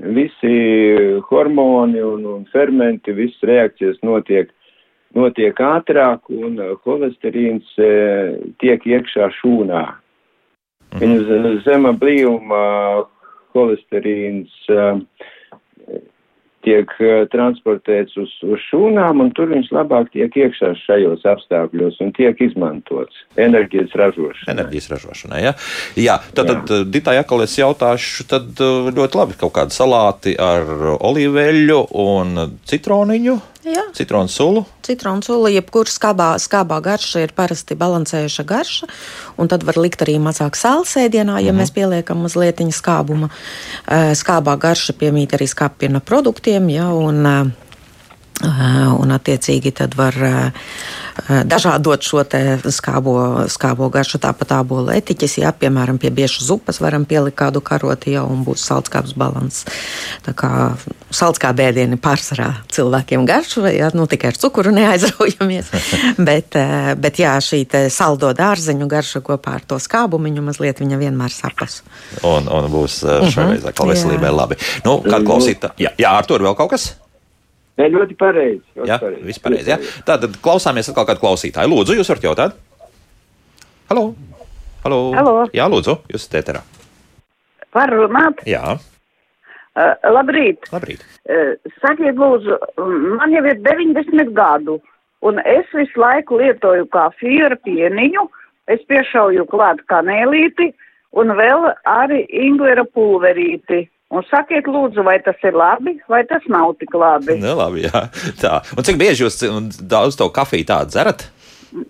visi 0.00 1.20
hormoni 1.28 2.00
un, 2.00 2.24
un 2.24 2.44
fermenti, 2.52 3.12
visas 3.12 3.42
reakcijas 3.48 3.98
notiek, 4.02 4.50
notiek 5.14 5.58
ātrāk, 5.60 6.30
un 6.32 6.56
holesterīns 6.84 7.74
e, 7.76 7.90
tiek 8.62 8.86
iekšā 8.86 9.28
šūnā. 9.40 9.84
Viņa 11.00 11.58
zema 11.64 11.92
blīvuma 11.96 12.62
holesterīns 13.56 14.52
e, 14.68 14.88
tiek 16.66 16.90
uh, 16.98 17.24
transportēts 17.32 18.16
uz, 18.20 18.32
uz 18.46 18.64
šūnām, 18.70 19.22
un 19.24 19.32
tur 19.36 19.52
viņš 19.52 19.70
labāk 19.74 20.12
tiek 20.14 20.34
iekšā 20.44 20.72
šajos 20.84 21.26
apstākļos 21.34 22.00
un 22.04 22.12
tiek 22.16 22.40
izmantots 22.44 23.22
enerģijas 23.40 23.94
ražošanai. 23.98 24.50
Enerģijas 24.56 24.90
ražošanai, 24.94 25.42
ja? 25.44 25.54
Jā, 26.00 26.18
tad, 26.36 26.50
jā. 26.50 26.58
tad 26.68 26.92
Ditai 26.92 27.18
Akal 27.22 27.44
es 27.46 27.56
jautāšu, 27.60 28.28
tad 28.30 28.62
ļoti 28.92 29.20
labi 29.20 29.38
kaut 29.40 29.56
kādi 29.58 29.76
salāti 29.76 30.36
ar 30.40 30.68
olīveļu 30.98 31.80
un 32.02 32.46
citroniņu. 32.68 33.40
Jā. 33.62 33.84
Citronu 33.94 34.28
sulu. 34.28 34.64
Citronu 34.82 35.22
sula, 35.22 35.50
jebkurā 35.54 35.90
skābā, 35.90 36.32
skābā 36.42 36.80
garša 36.82 37.22
ir 37.22 37.34
parasti 37.36 37.76
balansējuša 37.78 38.44
garša, 38.48 38.88
un 39.38 39.50
tad 39.50 39.62
var 39.62 39.78
likt 39.78 40.02
arī 40.02 40.16
mazāk 40.18 40.58
sāls 40.58 40.96
ēdienā, 40.98 41.38
ja 41.38 41.52
mm 41.52 41.58
-hmm. 41.58 41.62
mēs 41.62 41.70
pieliekam 41.70 42.18
mazliet 42.26 42.58
skābuma. 42.58 43.28
Skābā 43.88 44.58
garša 44.58 44.92
piemīt 44.92 45.34
arī 45.34 45.46
skāppiena 45.46 46.00
produktiem, 46.00 46.70
ja, 46.70 46.88
un 46.88 47.52
Un, 48.42 49.12
attiecīgi, 49.14 49.70
tad 49.78 49.94
var 49.94 50.16
dažādot 51.46 52.02
šo 52.02 52.24
skābo, 52.74 53.14
skābo 53.52 53.88
garšu, 53.92 54.18
tāpat 54.22 54.54
ābola 54.56 54.96
etiķis. 54.98 55.38
Jā, 55.42 55.52
piemēram, 55.54 56.00
pie 56.02 56.10
biežas 56.14 56.48
zupas 56.48 56.80
varam 56.82 57.04
pielikt 57.06 57.38
kādu 57.38 57.62
karoti 57.62 58.16
jau 58.16 58.24
un 58.32 58.42
būs 58.46 58.64
saldskābs 58.66 59.14
balans. 59.18 59.62
Tā 60.26 60.34
kā 60.34 60.50
saldskābi 61.14 61.66
ēdieni 61.68 61.98
pārsvarā 62.02 62.48
cilvēkiem 62.72 63.26
garšu, 63.28 63.66
jā, 63.70 63.92
nu 63.94 64.08
tikai 64.10 64.32
ar 64.32 64.40
cukuru 64.42 64.72
neaizraujamies. 64.74 65.70
bet, 66.28 66.58
bet 66.98 67.22
jā, 67.22 67.36
šī 67.44 67.62
saldo 67.92 68.32
dārzeņu 68.36 68.88
garša 68.90 69.22
kopā 69.26 69.58
ar 69.60 69.68
to 69.68 69.78
skābumiņu 69.82 70.48
mazliet 70.48 70.82
viņa 70.82 70.98
vienmēr 70.98 71.34
sapas. 71.34 71.82
Un, 72.26 72.50
un 72.50 72.70
būs 72.72 73.02
šoreiz 73.34 73.68
atkal 73.70 73.92
veselībai 73.92 74.34
labi. 74.34 74.58
Nu, 74.86 74.98
kā 75.06 75.22
klausīt, 75.22 75.68
jā, 75.78 75.94
jā, 75.94 76.16
ar 76.16 76.26
to 76.26 76.40
ir 76.40 76.48
vēl 76.48 76.58
kaut 76.58 76.74
kas? 76.74 76.92
Nē, 77.80 77.88
ļoti 77.88 78.16
pareizi. 78.20 78.62
Jā, 78.84 78.98
viss 79.24 79.40
pareizi. 79.40 79.72
Jā. 79.72 79.78
Tātad 80.08 80.36
klausāmies 80.44 80.90
atkal 80.92 81.06
kādu 81.08 81.22
klausītāju. 81.22 81.72
Lūdzu, 81.72 81.96
jūs 81.96 82.10
varat 82.12 82.26
jautāt? 82.28 82.58
Halo! 83.88 84.10
Halo! 84.84 85.00
Halo. 85.16 85.34
Jā, 85.56 85.68
lūdzu, 85.72 85.96
jūs 86.12 86.26
esat 86.26 86.40
ēterā. 86.42 86.62
Var 87.72 87.94
runāt? 87.96 88.42
Jā. 88.48 88.76
Uh, 89.72 89.94
labrīt! 90.12 90.68
Labrīt! 90.72 91.04
Uh, 91.24 91.54
sakiet, 91.80 92.18
lūdzu, 92.20 92.58
man 93.16 93.32
jau 93.32 93.44
ir 93.48 93.60
90 93.64 94.34
gadu, 94.36 94.76
un 95.24 95.40
es 95.48 95.70
visu 95.72 96.02
laiku 96.02 96.42
lietoju 96.42 96.90
kafiju 96.92 97.46
ar 97.48 97.56
pieniņu, 97.64 98.26
es 98.74 98.84
piešauju 98.90 99.46
klāt 99.48 99.80
kanēlīti 99.88 100.68
un 101.16 101.32
vēl 101.38 101.70
arī 101.88 102.24
ingvera 102.44 102.84
pulverīti. 102.84 103.86
Un 104.12 104.24
sakiet, 104.28 104.66
lūdzu, 104.68 105.00
vai 105.06 105.16
tas 105.24 105.38
ir 105.46 105.56
labi, 105.56 105.94
vai 106.10 106.20
tas 106.28 106.44
nav 106.52 106.74
tik 106.80 106.92
labi? 106.98 107.38
Ne, 107.40 107.54
labi 107.56 107.86
jā. 107.86 108.02
Tā. 108.42 108.58
Un 108.76 108.84
cik 108.84 108.98
bieži 109.00 109.24
jūs 109.24 109.40
daudz 109.80 110.18
to 110.20 110.28
kafiju 110.34 110.68
tādu 110.68 110.92
dzerat? 110.92 111.24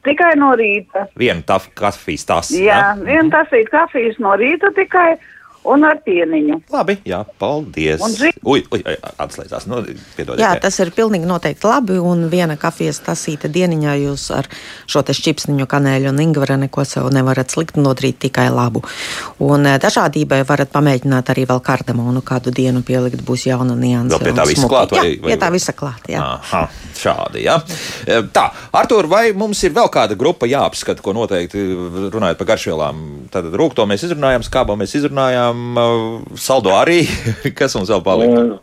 Tikai 0.07 0.37
no 0.39 0.53
rīta. 0.59 1.09
Vienu 1.19 1.43
kafijas 1.75 2.27
tasu. 2.29 2.61
Jā, 2.63 2.79
ja? 2.79 2.91
vienu 3.03 3.33
tasīt 3.35 3.71
kafijas 3.73 4.21
no 4.23 4.37
rīta 4.39 4.71
tikai 4.77 5.17
un 5.68 5.85
ar 5.87 6.01
pieniņu. 6.05 6.59
Labi, 6.72 6.96
jā, 7.07 7.22
paldies. 7.38 8.03
Un 8.03 8.14
zi... 8.16 8.33
Ui, 8.42 8.64
ui, 8.75 8.83
atslēdzās. 9.22 9.66
Nu, 9.70 9.81
piedodiet, 10.16 10.42
jā, 10.42 10.51
tas 10.62 10.79
ir 10.83 10.90
pilnīgi 10.94 11.29
noteikti 11.29 11.68
labi. 11.68 11.98
Un 12.03 12.27
viena 12.33 12.57
kafijas 12.61 12.98
tasīta 13.07 13.51
dieniņā 13.53 13.94
jūs 14.03 14.27
ar 14.35 14.48
šo 14.90 15.05
te 15.07 15.14
šķipsniņu, 15.16 15.66
kanēļu 15.70 16.11
un 16.11 16.22
ingvera 16.25 16.59
neko 16.61 16.85
sev 16.88 17.11
nevarat 17.14 17.55
slikt, 17.55 17.79
nodarīt 17.79 18.18
tikai 18.27 18.48
labu. 18.53 18.83
Un 19.42 19.68
eh, 19.70 19.79
dažādībai 19.83 20.42
varat 20.48 20.72
pamēģināt 20.75 21.33
arī 21.35 21.46
vēl 21.51 21.62
kardamonu 21.64 22.25
kādu 22.27 22.55
dienu 22.55 22.83
pielikt, 22.87 23.22
būs 23.27 23.46
jauna 23.51 23.77
nianse. 23.79 24.16
Vēl 24.16 24.33
pie 24.33 24.37
tā 24.38 24.48
visa 24.51 24.70
klāt? 24.70 24.96
Vai, 24.96 25.07
jā, 25.14 25.22
pie 25.29 25.38
tā 25.40 25.53
visa 25.55 25.77
klāt, 25.77 26.11
jā. 26.11 26.22
Aha, 26.22 26.64
šādi, 26.98 27.46
jā. 27.46 27.59
Eh, 28.07 28.27
tā, 28.35 28.48
Artur, 28.83 29.07
vai 29.11 29.29
mums 29.37 29.62
ir 29.62 29.75
vēl 29.77 29.90
kāda 29.92 30.18
grupa 30.18 30.51
jāapskata, 30.51 31.05
ko 31.05 31.14
noteikti 31.16 31.62
runājot 32.12 32.40
par 32.40 32.53
garšvielām? 32.53 33.03
Tad 33.33 33.53
rūkto 33.55 33.87
mēs 33.88 34.09
izrunājām, 34.09 34.44
skābo 34.46 34.77
mēs 34.81 34.96
izrunājām 34.98 35.52
joprojām 35.53 36.37
saldo 36.37 36.73
arī. 36.77 37.03
Kas 37.59 37.75
mums 37.77 37.91
vēl 37.91 38.03
palika? 38.03 38.59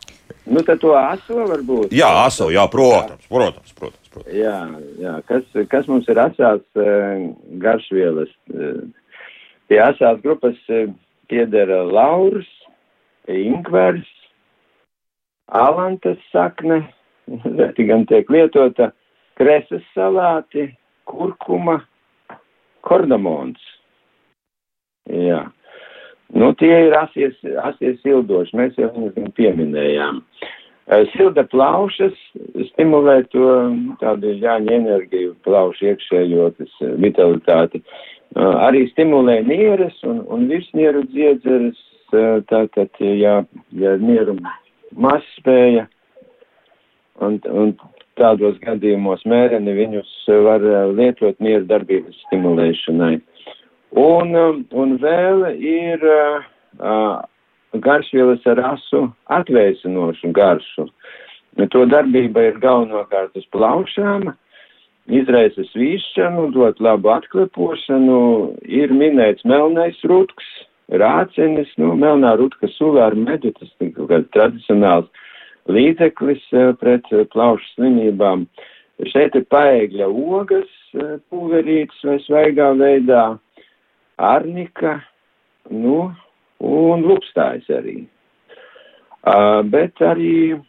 Nu, 0.49 0.61
tad 0.65 0.79
to 0.81 0.95
aso 0.97 1.45
varbūt. 1.45 1.91
Jā, 1.93 2.09
aso, 2.25 2.49
jā, 2.49 2.65
protams, 2.69 3.25
protams. 3.29 3.73
protams, 3.77 4.09
protams. 4.09 4.33
Jā, 4.33 4.67
jā. 4.97 5.21
Kas, 5.27 5.43
kas 5.69 5.85
mums 5.87 6.07
ir 6.09 6.17
asās 6.17 6.63
garšvielas? 7.61 8.31
Pie 9.69 9.77
asās 9.77 10.17
grupas 10.23 10.57
piedara 11.29 11.83
laurs, 11.85 12.49
inkvers, 13.29 14.09
alantas 15.45 16.17
sakne, 16.33 16.81
reti 17.59 17.85
gan 17.85 18.07
tiek 18.09 18.29
lietota, 18.33 18.89
kreses 19.37 19.85
salāti, 19.93 20.71
kurkuma, 21.05 21.83
kordamons. 22.81 23.61
Jā. 25.05 25.45
Nu, 26.37 26.51
tie 26.53 26.71
ir 26.85 26.93
asies, 26.93 27.35
asies 27.63 27.97
sildoši, 28.03 28.57
mēs 28.57 28.77
jau 28.77 28.91
viņus 28.93 29.33
pieminējām. 29.37 30.21
Silda 31.13 31.43
plaušas 31.49 32.15
stimulē 32.71 33.19
to 33.33 33.49
tādu 34.01 34.33
jāņa 34.41 34.73
enerģiju, 34.77 35.35
plaušu 35.45 35.91
iekšējo 35.91 36.49
tas 36.57 36.79
vitalitāti. 37.01 37.81
Arī 38.37 38.87
stimulē 38.91 39.39
nieres 39.45 39.97
un, 40.05 40.23
un 40.29 40.47
virsnieru 40.49 41.03
dziedzeres, 41.09 41.77
tātad, 42.49 42.89
ja, 42.99 43.39
ja 43.77 43.95
nieru 44.01 44.37
mazspēja 44.97 45.85
un, 47.21 47.37
un 47.49 47.73
tādos 48.19 48.57
gadījumos 48.63 49.21
mēreni 49.29 49.75
viņus 49.77 50.13
var 50.45 50.65
lietot 50.93 51.37
nieru 51.43 51.65
darbības 51.69 52.17
stimulēšanai. 52.27 53.17
Un, 53.97 54.35
um, 54.37 54.61
un 54.69 54.97
vēl 55.01 55.47
ir 55.57 56.03
uh, 56.05 56.43
uh, 56.77 57.21
garšvielas 57.81 58.45
ar 58.45 58.61
asu 58.75 59.07
atvēsinošu 59.33 60.29
garšu. 60.33 60.85
To 61.57 61.81
darbība 61.89 62.43
ir 62.51 62.59
galvenokārt 62.61 63.33
uz 63.35 63.47
plaušām, 63.51 64.29
izraisa 65.09 65.65
svīšanu, 65.71 66.51
dot 66.53 66.79
labu 66.79 67.09
atklepošanu, 67.15 68.19
ir 68.69 68.93
minēts 68.93 69.43
melnais 69.43 69.97
rutks, 70.05 70.45
rācenis, 70.93 71.73
nu, 71.81 71.95
melnā 71.97 72.35
rutka 72.37 72.69
sula 72.77 73.09
ar 73.09 73.17
medu, 73.17 73.51
tas 73.57 73.73
ir 73.81 73.91
kaut 73.97 74.13
kāds 74.13 74.29
tradicionāls 74.37 75.09
līdzeklis 75.69 76.45
uh, 76.53 76.75
pret 76.77 77.09
uh, 77.09 77.25
plaušu 77.33 77.73
slimībām. 77.73 78.45
Šeit 79.09 79.33
ir 79.33 79.49
paēgļa 79.49 80.07
ogas, 80.11 80.69
pulverītes 81.29 82.01
vai 82.03 82.17
svaigā 82.25 82.73
veidā, 82.75 83.23
arnika, 84.19 84.99
nu, 85.71 86.09
un 86.59 87.05
lupstājs 87.07 87.69
arī. 87.71 88.01
Uh, 89.19 89.61
bet 89.67 89.99
arī, 90.03 90.59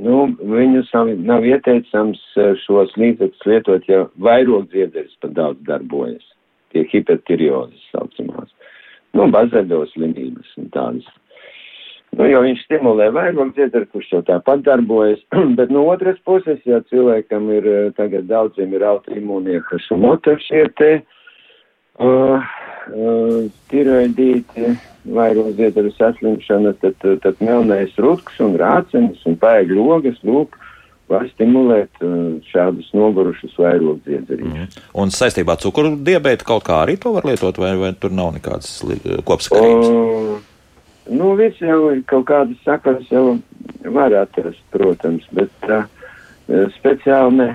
nu, 0.00 0.18
viņus 0.36 0.92
nav, 0.96 1.12
nav 1.24 1.46
ieteicams 1.48 2.20
šos 2.64 2.92
līdzekļus 3.00 3.48
lietot, 3.48 3.88
ja 3.88 4.04
vairogdziedzeris 4.24 5.16
pat 5.24 5.34
daudz 5.38 5.64
darbojas, 5.68 6.24
tie 6.72 6.84
hipertiriozes 6.92 7.88
saucamās, 7.94 8.52
nu, 9.16 9.28
bazeļos 9.32 9.92
slimības 9.96 10.52
un 10.60 10.70
tādas. 10.76 11.08
Nu, 12.12 12.26
jo 12.28 12.42
viņš 12.44 12.66
stimulē 12.66 13.06
vairogdziedari, 13.16 13.88
kurš 13.88 14.10
jau 14.12 14.20
tāpat 14.28 14.66
darbojas, 14.66 15.22
bet 15.58 15.72
no 15.72 15.86
otras 15.88 16.20
puses, 16.28 16.60
ja 16.68 16.82
cilvēkam 16.92 17.48
ir, 17.56 17.68
tagad 17.96 18.28
daudziem 18.28 18.76
ir 18.76 18.84
autoimūnie 18.84 19.62
hašamota 19.70 20.36
šie 20.44 20.66
te 20.76 20.92
uh, 21.00 21.18
uh, 22.00 22.48
tiroidīti, 23.72 24.74
vairogdziedaru 25.12 25.92
saslimšana, 25.96 26.74
tad, 26.82 27.06
tad 27.24 27.40
melnais 27.42 27.94
rutks 27.98 28.38
un 28.42 28.54
rācenis 28.60 29.24
un 29.28 29.38
paēgļu 29.42 29.88
logas, 29.88 30.20
lūk, 30.26 30.56
var 31.10 31.26
stimulēt 31.34 32.04
uh, 32.04 32.38
šādus 32.48 32.92
nogurušus 32.96 33.58
vairogdziedzerus. 33.60 34.46
Mm. 34.46 34.70
Un 35.02 35.12
saistībā 35.12 35.58
ar 35.58 35.64
cukuru 35.64 35.96
diabētu 35.98 36.48
kaut 36.48 36.64
kā 36.68 36.84
arī 36.86 36.96
to 37.02 37.12
var 37.16 37.26
lietot, 37.28 37.58
vai, 37.60 37.74
vai 37.80 37.92
tur 37.98 38.14
nav 38.14 38.32
nekādas 38.38 38.78
kopskarības? 39.26 39.92
Uh, 39.92 40.40
Nu, 41.10 41.32
viss 41.34 41.58
jau 41.58 41.90
ir 41.90 42.02
kaut 42.06 42.28
kādas 42.30 42.58
sakaras, 42.62 43.08
jau 43.10 43.38
var 43.94 44.14
atrast, 44.14 44.62
protams, 44.74 45.24
bet 45.34 45.66
uh, 45.66 45.82
speciāli 46.76 47.40
ne. 47.40 47.48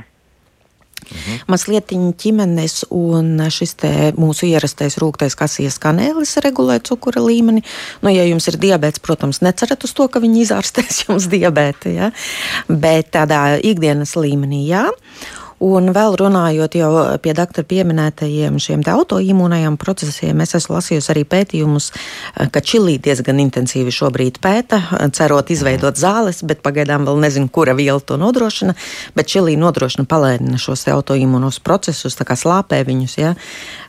Mhm. 1.08 1.40
Mazliet 1.52 1.94
ķimenes 2.20 2.84
un 2.94 3.42
šis 3.54 3.76
mūsu 4.18 4.48
ierastais 4.50 4.98
rūktais 5.02 5.38
kasijas 5.40 5.80
kanēlis 5.82 6.38
regulē 6.44 6.80
cukura 6.84 7.24
līmeni. 7.24 7.64
Nu, 8.02 8.12
ja 8.14 8.26
jums 8.28 8.48
ir 8.52 8.60
diabetes, 8.62 9.04
protams, 9.04 9.42
necerat 9.46 9.84
uz 9.84 9.94
to, 9.98 10.08
ka 10.08 10.22
viņi 10.24 10.44
izārstēs 10.46 11.04
jums 11.08 11.30
diabetu, 11.32 11.92
ja? 11.96 12.12
bet 12.68 13.12
tādā 13.16 13.58
ikdienas 13.64 14.16
līmenī 14.20 14.66
jā. 14.68 14.88
Un 15.58 15.90
vēl 15.90 16.14
runājot 16.22 16.76
jau 16.78 16.90
pie 17.18 17.34
doktora 17.34 17.66
pieminētajiem 17.66 18.60
šiem 18.62 18.84
autoimūnajiem 18.86 19.78
procesiem, 19.82 20.44
es 20.46 20.54
esmu 20.54 20.76
lasījusi 20.76 21.10
arī 21.14 21.24
pētījumus, 21.26 21.88
ka 22.54 22.62
Čilī 22.62 23.00
diezgan 23.02 23.42
intensīvi 23.42 23.94
šobrīd 23.94 24.38
pēta, 24.44 24.84
cerot 25.18 25.50
izveidot 25.50 25.98
zāles, 25.98 26.44
bet 26.46 26.62
pagaidām 26.62 27.08
vēl 27.10 27.18
nezinu, 27.26 27.50
kura 27.50 27.74
viela 27.74 27.98
to 27.98 28.20
nodrošina. 28.22 28.78
Bet 29.18 29.34
Čilī 29.34 29.58
nodrošina 29.58 30.06
palēnina 30.06 30.62
šos 30.62 30.86
autoimūnos 30.94 31.58
procesus, 31.66 32.20
tā 32.20 32.28
kā 32.30 32.38
slāpē 32.38 32.84
viņus. 32.86 33.18
Ja. 33.18 33.34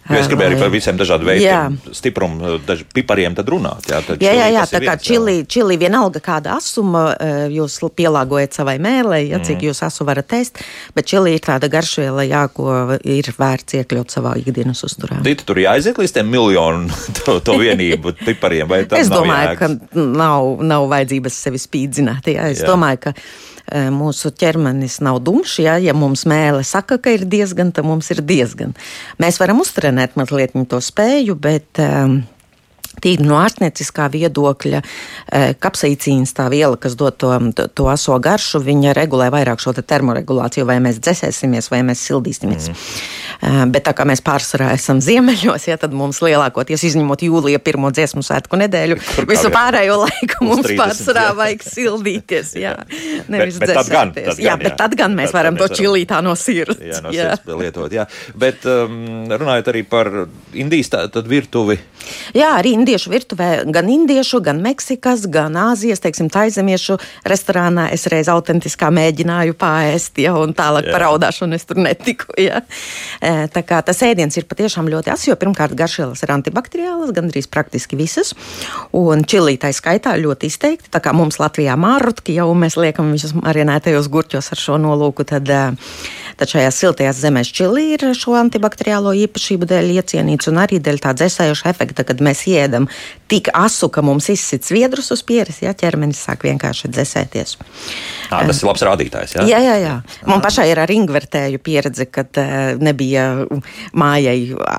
Jo 0.08 0.20
es 0.22 0.28
gribēju 0.30 0.52
arī 0.52 0.58
par 0.60 0.70
visiem 0.72 0.98
dažādiem 0.98 1.28
veidiem, 1.28 1.78
stiprumu, 1.96 2.54
daž, 2.64 2.84
pipariem 2.96 3.36
runāt. 3.38 3.88
Jā, 3.90 4.00
jā, 4.16 4.32
jā, 4.32 4.46
jā 4.54 4.64
tā 4.70 4.80
kā 4.84 4.94
čili, 5.00 5.42
čili 5.48 5.76
vienalga 5.80 6.22
kāda 6.24 6.56
asuma 6.56 7.10
jūs 7.52 7.78
pielāgojat 7.98 8.56
savai 8.56 8.78
mēlē, 8.82 9.20
ja, 9.28 9.40
cik 9.44 9.60
mm. 9.60 9.66
jūs 9.68 9.82
asu 9.86 10.06
varat 10.08 10.32
ēst, 10.38 10.62
bet 10.96 11.08
čili 11.08 11.34
ir 11.36 11.44
tāda 11.44 11.70
garšviela, 11.72 12.24
jā, 12.28 12.44
ko 12.54 12.96
ir 13.04 13.30
vērts 13.36 13.78
iekļaut 13.80 14.14
savā 14.14 14.34
ikdienas 14.40 14.82
uzturā. 14.86 15.20
Dita, 15.24 15.46
tur 15.48 15.60
jāaiziet 15.60 16.00
līdz 16.00 16.16
tiem 16.18 16.32
miljonu 16.32 16.88
to, 17.20 17.38
to 17.44 17.58
vienību 17.60 18.16
pipariem, 18.24 18.68
vai 18.70 18.82
tas 18.88 19.04
Es 19.04 19.12
domāju, 19.12 19.52
jēgas? 19.52 19.76
ka 19.92 20.08
nav, 20.22 20.64
nav 20.64 20.88
vajadzības 20.92 21.42
sevi 21.46 21.60
spīdzināt. 21.62 22.32
Jā. 22.32 22.48
Es 22.54 22.64
jā. 22.64 22.72
domāju, 22.72 23.08
ka 23.08 23.14
mūsu 23.92 24.32
ķermenis 24.38 25.00
nav 25.04 25.20
dumšs. 25.26 25.58
Ja, 25.64 25.76
ja 25.82 25.94
mums 25.96 26.24
mēlē 26.28 26.64
saka, 26.66 27.00
ka 27.02 27.12
ir 27.14 27.26
diezgan, 27.28 27.72
tad 27.74 27.88
mums 27.88 28.10
ir 28.14 28.22
diezgan. 28.24 28.74
Mēs 29.22 29.40
varam 29.42 29.62
uztrenēt 29.64 30.18
mazliet 30.18 30.56
to 30.68 30.80
spēju, 30.82 31.38
bet. 31.38 31.70
Um, 31.82 32.22
Tīri 33.04 33.26
no 33.26 33.38
ārstnieciskā 33.40 34.08
viedokļa, 34.12 34.82
eh, 34.82 35.54
kapsaicīns, 35.58 36.34
tā 36.36 36.48
viela, 36.52 36.76
kas 36.80 36.96
dod 36.98 37.18
to, 37.18 37.32
to, 37.56 37.68
to 37.68 37.88
aso 37.90 38.18
garšu, 38.18 38.62
viņa 38.64 38.94
regulē 38.96 39.30
vairāk 39.34 39.62
šo 39.62 39.74
te 39.76 39.82
termoregulāciju, 39.82 40.66
vai 40.68 40.78
mēs 40.84 41.00
dzēsēsimies, 41.02 41.70
vai 41.72 41.82
mēs 41.86 42.04
sildīsimies. 42.08 42.70
Mm. 42.70 43.70
Bet 43.72 43.84
tā 43.86 43.94
kā 43.94 44.06
mēs 44.08 44.22
pārsvarā 44.24 44.72
esam 44.74 45.02
ziemeļos, 45.04 45.68
ja, 45.68 45.76
tad 45.80 45.94
mums 45.96 46.18
lielākoties, 46.24 46.82
izņemot 46.88 47.22
jūlija 47.22 47.60
pirmo 47.62 47.90
dziesmu 47.94 48.24
svētku 48.26 48.58
nedēļu, 48.58 48.98
Kur 49.14 49.28
visu 49.30 49.50
pārējo 49.52 49.98
laiku 50.02 50.46
mums 50.46 50.66
30, 50.66 50.78
pārsvarā 50.80 51.24
jā. 51.28 51.34
vajag 51.38 51.64
sildīties. 51.66 52.52
Jā, 52.58 52.74
nevis 53.30 53.58
bet, 53.60 53.68
bet 53.68 53.78
tad 53.78 53.90
gan, 53.92 54.12
tad 54.16 54.30
gan, 54.30 54.42
jā, 54.42 54.56
bet 54.60 54.76
tad 54.80 54.96
gan 54.98 55.16
mēs 55.18 55.32
tad 55.32 55.38
varam 55.38 55.58
to 55.60 55.68
čilītā 55.72 56.20
no 56.24 56.34
sirds. 56.38 56.80
Jā, 56.82 57.00
no 57.04 57.12
sirds 57.14 57.46
jā. 57.46 57.58
lietot, 57.62 57.94
jā. 57.94 58.06
Bet 58.38 58.66
um, 58.68 59.28
runājot 59.30 59.72
arī 59.72 59.84
par 59.88 60.10
Indijas 60.58 60.92
tā, 60.92 61.04
virtuvi. 61.28 61.78
Jā, 62.36 62.54
arī 62.58 62.74
indiešu 62.88 63.10
virtuvē, 63.12 63.48
gan 63.68 63.88
indiešu, 63.92 64.40
gan 64.40 64.62
Meksikas, 64.64 65.26
gan 65.28 65.52
Āzijas, 65.60 66.00
teiksim, 66.00 66.30
taizemiešu 66.32 66.96
restorānā 67.28 67.90
es 67.92 68.06
reiz 68.08 68.30
autentiskā 68.32 68.88
mēģināju 68.88 69.56
pāriest, 69.60 70.16
ja, 70.22 70.32
un 70.40 70.54
tālāk 70.56 70.88
par 70.88 71.04
raudāšanu 71.04 71.58
es 71.58 71.68
tur 71.68 71.82
netiku. 71.84 72.32
Ja. 72.40 72.62
Tā 73.20 73.62
kā 73.66 73.82
tas 73.84 74.00
ēdiens 74.06 74.38
ir 74.40 74.46
patiešām 74.48 74.88
ļoti 74.88 75.12
asins, 75.12 75.28
jo 75.28 75.36
pirmkārt 75.36 75.76
garšvielas 75.76 76.24
ir 76.24 76.32
antibakteriālas, 76.32 77.12
gandrīz 77.12 77.50
praktiski 77.52 77.98
visas, 78.00 78.32
un 78.96 79.26
čilītai 79.28 79.74
skaitā 79.76 80.16
ļoti 80.16 80.48
izteikti. 80.48 80.88
Tā 80.94 81.02
kā 81.04 81.12
mums 81.12 81.36
Latvijā 81.42 81.76
mārrutki 81.76 82.38
jau 82.38 82.48
mēs 82.56 82.78
liekam 82.80 83.12
viņus 83.12 83.36
marinētajos 83.42 84.08
gurķos 84.08 84.48
ar 84.54 84.64
šo 84.64 84.80
nolūku, 84.80 85.28
tad, 85.28 85.44
e, 85.44 85.60
tad 86.38 86.52
šajās 86.52 86.80
siltajās 86.82 87.20
zemēs 87.22 87.50
čili 87.54 87.88
ir 87.96 88.04
šo 88.16 88.36
antibakteriālo 88.38 89.14
īpašību 89.26 89.68
dēļ 89.68 89.92
iecienīts 89.98 90.50
un 90.50 90.60
arī 90.62 90.78
dēļ 90.82 91.00
tā 91.04 91.14
dzēsējoša 91.18 91.72
efekta, 91.72 92.06
kad 92.06 92.22
mēs 92.24 92.44
ēdam 92.48 92.86
tik 93.28 93.50
asu, 93.56 93.90
ka 93.92 94.02
mums 94.04 94.28
izsit 94.32 94.66
sviedrus 94.66 95.10
uz 95.14 95.22
pieres, 95.26 95.60
ja 95.62 95.74
ķermenis 95.76 96.20
sāk 96.24 96.46
vienkārši 96.48 96.90
dzēsēties. 96.94 97.56
À, 98.28 98.42
tas 98.48 98.60
ir 98.60 98.68
labs 98.68 98.84
rādītājs. 98.84 99.36
Jā, 99.38 99.46
jā, 99.48 99.60
jā. 99.64 99.76
jā. 99.84 99.94
Man 100.28 100.42
pašai 100.44 100.68
ir 100.70 100.80
ar 100.82 100.90
ingvertēju 100.92 101.60
pieredze, 101.64 102.08
kad 102.12 102.40
nebija 102.80 103.28
mājai 103.96 104.38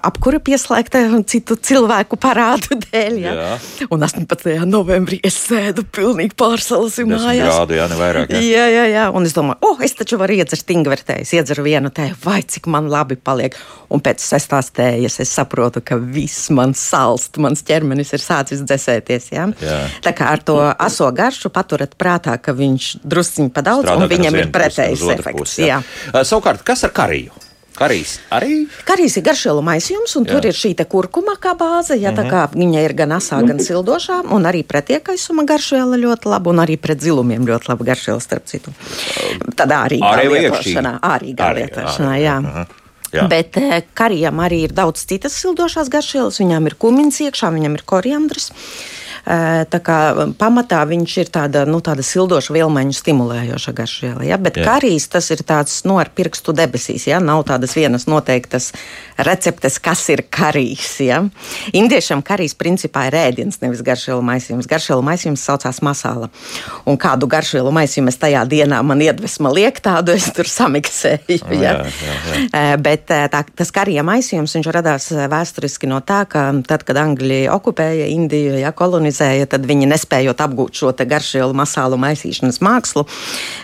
apkura 0.10 0.41
pieslēgta 0.43 1.04
citu 1.30 1.58
cilvēku 1.70 2.20
parādu 2.22 2.80
dēļ. 2.88 3.18
Ja? 3.22 3.34
Jā. 3.38 3.88
Un 3.93 4.06
18. 4.06 4.50
novembrī 4.70 5.22
es 5.26 5.38
sēdu 5.47 5.86
pilnīgi 5.86 6.38
pārsalasi 6.39 7.06
mājās. 7.10 7.45
Grādu, 7.45 7.78
jā, 7.78 7.88
nevairāk. 7.91 8.34
Jā. 8.34 8.41
jā, 8.43 8.66
jā, 8.74 8.86
jā. 8.93 9.08
Un 9.16 9.28
es 9.30 9.36
domāju, 9.38 9.62
oh, 9.70 9.84
es 9.86 9.95
taču 9.97 10.20
varu 10.22 10.38
iedzert 10.39 10.74
ingvertējas, 10.74 11.34
iedzeru 11.38 11.66
vienu 11.68 11.93
tēju, 11.93 12.18
vai 12.26 12.41
cik 12.45 12.70
man 12.72 12.89
labi 12.91 13.20
paliek. 13.20 13.58
Un 13.89 14.04
pēc 14.06 14.22
sestās 14.22 14.70
tējas 14.76 15.18
es 15.24 15.32
saprotu, 15.34 15.82
ka 15.86 15.97
viss 15.97 16.52
man 16.54 16.76
salst, 16.78 17.39
mans 17.41 17.64
ķermenis 17.66 18.14
ir 18.14 18.22
sācis 18.40 18.64
dzēsēties. 18.66 19.30
Ja? 19.36 19.50
Jā. 19.64 19.82
Tā 20.06 20.16
kā 20.16 20.32
ar 20.34 20.44
to 20.46 20.60
aso 20.72 21.10
garšu 21.16 21.52
paturat 21.54 21.96
prātā, 22.00 22.38
ka 22.42 22.56
viņš 22.56 22.96
drusciņi 23.04 23.54
pa 23.54 23.66
daudz, 23.66 23.88
Strādā 23.88 24.08
un 24.08 24.16
viņam 24.16 24.40
ir 24.40 24.50
pretējs 24.54 25.06
efekts. 25.18 25.38
Pusi, 25.40 25.68
jā. 25.68 25.84
Jā. 26.14 26.26
Savukārt, 26.26 26.66
kas 26.68 26.88
ar 26.88 26.96
kariju? 26.96 27.36
Karīs 27.80 28.18
arī? 28.36 28.66
Karīs 28.84 29.14
ir 29.16 29.24
garšvielu 29.24 29.62
maisījums, 29.64 30.12
un 30.20 30.26
jā. 30.28 30.34
tur 30.34 30.48
ir 30.50 30.58
šī 30.58 30.74
kurkuma 30.84 31.38
kā 31.40 31.54
bāze. 31.56 31.96
Ja, 31.96 32.12
mm 32.12 32.18
-hmm. 32.18 32.30
kā 32.30 32.42
viņa 32.52 32.82
ir 32.84 32.94
gan 32.94 33.12
asā, 33.16 33.40
gan 33.48 33.60
sildošā, 33.60 34.20
un 34.36 34.44
arī 34.44 34.66
pretiekaisuma 34.68 35.46
garšviela 35.48 35.96
ļoti 35.96 36.28
laba, 36.28 36.50
un 36.50 36.60
arī 36.60 36.76
pret 36.78 37.00
zilumiem 37.00 37.48
ļoti 37.48 37.70
laba 37.70 37.86
garšviela, 37.86 38.20
starp 38.20 38.46
citu. 38.46 38.74
Tad 39.56 39.72
arī 39.72 40.02
lietošanā. 40.02 41.00
Arī 41.02 41.36
lietošanā, 41.36 42.16
jā. 42.20 42.36
jā. 42.44 42.66
Jā. 43.16 43.26
Bet 43.32 43.57
karijam 43.97 44.39
arī 44.43 44.64
ir 44.68 44.74
daudz 44.78 45.05
citas 45.10 45.38
sildošās 45.41 45.89
garšvielas. 45.89 46.38
Viņām 46.43 46.70
ir 46.70 46.78
kumins 46.80 47.18
iekšā, 47.26 47.49
viņam 47.55 47.80
ir 47.80 47.86
koriandrs. 47.89 48.51
Uh, 48.51 48.99
kā 49.26 50.00
pamatā 50.40 50.82
viņš 50.90 51.16
ir 51.24 51.32
tāda, 51.34 51.66
nu, 51.70 51.82
tāda 51.86 52.04
sildoša 52.06 52.54
vilmeņu 52.56 52.96
stimulējoša 52.96 53.74
garšviela. 53.78 54.26
Ja? 54.28 54.40
Bet 54.42 54.58
Jā. 54.60 54.66
karīs 54.68 55.08
tas 55.12 55.30
ir 55.34 55.44
tāds 55.48 55.82
nu, 55.88 56.00
ar 56.02 56.12
pirkstu 56.16 56.54
debesīs. 56.56 57.08
Ja? 57.10 57.20
Nav 57.24 57.46
tādas 57.50 57.76
vienas 57.78 58.08
noteiktas 58.10 58.72
receptes, 59.18 59.80
kas 59.80 60.06
ir 60.10 60.24
karīs. 60.32 60.96
Ja? 61.04 61.22
Indiešam 61.74 62.24
karīs 62.26 62.56
principā 62.58 63.08
ir 63.10 63.18
ēdiens, 63.20 63.60
nevis 63.64 63.84
garšvielu 63.86 64.24
maisījums. 64.26 64.70
Garšvielu 64.70 65.06
maisījums 65.06 65.44
saucās 65.46 65.82
masāla. 65.86 66.32
Un 66.90 66.98
kādu 67.00 67.30
garšvielu 67.30 67.74
maisījumu 67.76 68.14
es 68.14 68.20
tajā 68.22 68.46
dienā 68.50 68.82
man 68.86 69.02
iedvesma 69.04 69.52
liek, 69.54 69.82
tādu 69.84 70.16
es 70.18 70.30
tur 70.36 70.50
samiksēju. 70.50 71.40
Ja? 71.60 71.76
jā, 71.84 71.90
jā, 71.90 72.18
jā. 72.54 72.78
Bet 72.82 73.08
tā, 73.10 73.44
tas 73.56 73.72
karija 73.76 74.04
maisījums 74.08 74.56
radās 74.70 75.10
vēsturiski 75.12 75.90
no 75.90 76.00
tā, 76.06 76.24
ka 76.30 76.50
tad, 76.68 76.84
kad 76.88 76.98
Angļi 77.00 77.42
okupēja 77.52 78.08
Indiju, 78.14 78.58
ja 78.60 78.72
kolonizēja, 78.76 79.09
organizēja, 79.10 79.47
tad 79.49 79.66
viņi 79.66 79.88
nespējot 79.89 80.39
apgūt 80.39 80.74
šo 80.80 80.93
garšvielu 80.93 81.53
masālu 81.53 81.97
maisīšanas 81.97 82.60
mākslu, 82.62 83.05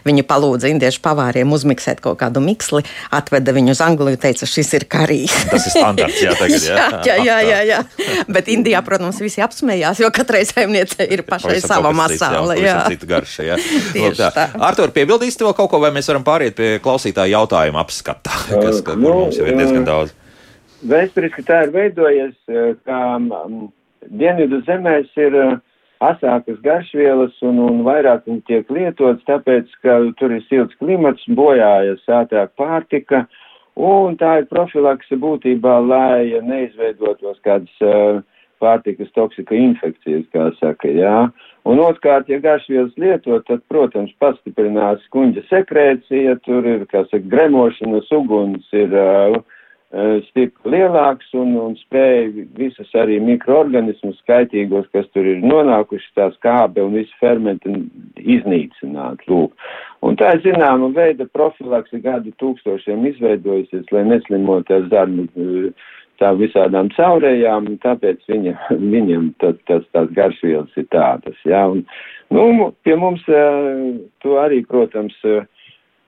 viņi 0.06 0.24
palūdza 0.24 0.70
indiešu 0.72 1.02
pavāriem 1.02 1.52
uzmiksēt 1.52 2.02
kaut 2.02 2.20
kādu 2.20 2.42
miksli, 2.42 2.84
atveda 3.12 3.54
viņu 3.54 3.72
uz 3.76 3.82
Angliju 3.82 4.16
un 4.16 4.22
teica, 4.22 4.46
šis 4.46 4.74
ir 4.74 4.86
karīs. 4.90 5.34
Tas 5.50 5.68
ir 5.68 5.76
standarts, 5.76 6.22
jā, 6.22 6.34
tagad, 6.40 6.66
jā. 6.66 6.88
jā, 7.10 7.18
jā, 7.24 7.38
jā, 7.44 7.60
jā. 7.70 7.80
Bet 8.28 8.48
Indijā, 8.48 8.82
protams, 8.86 9.20
visi 9.22 9.44
apsmējās, 9.44 10.02
jo 10.02 10.10
katrai 10.12 10.46
saimniecei 10.46 11.08
ir 11.12 11.26
pašai 11.28 11.56
Pavisam 11.56 11.76
sava 11.76 11.92
kas 11.92 12.00
masāla. 12.02 12.58
Jā, 12.60 12.78
cita 12.90 13.10
garša. 13.10 13.48
Jā. 13.52 13.60
Lūk, 14.00 14.20
tā. 14.20 14.50
Artur, 14.66 14.94
piebildīsi 14.96 15.42
to 15.42 15.52
kaut 15.58 15.72
ko, 15.72 15.82
vai 15.84 15.92
mēs 15.96 16.10
varam 16.12 16.26
pāriet 16.26 16.58
pie 16.58 16.76
klausītāja 16.84 17.36
jautājuma 17.36 17.84
apskatā, 17.84 18.46
kas 18.64 18.82
ka, 18.86 18.98
nu, 18.98 19.12
mums 19.26 19.40
jau 19.40 19.48
ir 19.48 19.58
diezgan 19.58 19.84
uh, 19.84 19.90
daudz. 19.92 20.16
Vēsturiski 20.86 21.42
tā 21.46 21.66
ir 21.66 21.74
veidojies, 21.74 22.36
eh, 22.52 22.76
ka 22.86 23.18
dienvidu 24.10 24.62
zemēs 24.68 25.10
ir 25.20 25.38
eh, 25.40 25.56
asākas 26.04 26.60
garšvielas 26.66 27.36
un, 27.46 27.60
un 27.64 27.82
vairāk 27.88 28.28
viņi 28.28 28.44
tiek 28.50 28.70
lietots, 28.72 29.24
tāpēc, 29.30 29.72
ka 29.86 29.98
tur 30.20 30.36
ir 30.36 30.44
silts 30.50 30.76
klimats, 30.82 31.26
bojājas 31.40 32.04
ātrāk 32.20 32.54
pārtika, 32.60 33.26
un 33.76 34.18
tā 34.20 34.40
ir 34.42 34.50
profilakse 34.52 35.18
būtībā, 35.20 35.80
lai 35.88 36.36
neizveidotos 36.44 37.40
kādas 37.48 37.84
uh, 37.84 38.22
pārtikas 38.64 39.12
toksika 39.16 39.56
infekcijas, 39.56 40.28
kā 40.34 40.50
saka, 40.60 40.92
jā. 40.92 41.18
Un 41.66 41.82
otrkārt, 41.82 42.30
ja 42.30 42.38
garšvielas 42.44 42.94
lietot, 43.02 43.44
tad, 43.50 43.64
protams, 43.72 44.14
pastiprinās 44.22 45.04
kuņģa 45.16 45.48
sekrēcija, 45.50 46.38
tur 46.46 46.68
ir, 46.70 46.86
kā 46.92 47.04
saka, 47.10 47.26
gremošanas 47.32 48.12
uguns 48.16 48.68
ir 48.76 48.94
uh, 48.96 49.40
stipri 50.28 50.74
lielāks 50.74 51.30
un, 51.38 51.54
un 51.62 51.76
spēja 51.80 52.46
visas 52.58 52.90
arī 53.00 53.20
mikroorganismus 53.24 54.18
skaitīgos, 54.24 54.90
kas 54.92 55.08
tur 55.16 55.28
ir 55.30 55.44
nonākuši 55.46 56.10
tā 56.18 56.30
skābe 56.36 56.84
un 56.84 56.98
visi 56.98 57.16
fermenti 57.22 57.72
iznīcināt. 58.20 59.24
Lūk. 59.30 59.54
Un 60.06 60.18
tā 60.20 60.34
zināma 60.44 60.92
veida 60.96 61.28
profilakse 61.34 62.02
gadu 62.04 62.34
tūkstošiem 62.42 63.06
izveidojusies, 63.12 63.88
lai 63.96 64.04
neslimotu 64.10 64.76
ar 64.76 64.90
zarnu 64.92 65.28
eh, 65.32 65.88
tā 66.20 66.34
visādām 66.40 66.92
caurējām, 66.96 67.72
tāpēc 67.86 68.28
viņa, 68.30 68.58
viņam 68.96 69.32
tas, 69.44 69.56
tas, 69.70 69.88
tās 69.96 70.12
garšvielas 70.18 70.76
ir 70.76 70.90
tādas. 70.92 71.40
Jā. 71.48 71.64
Un, 71.72 71.86
nu, 72.36 72.72
pie 72.84 73.00
mums 73.00 73.24
eh, 73.32 73.96
to 74.26 74.38
arī, 74.44 74.60
protams, 74.68 75.16
eh, 75.24 75.48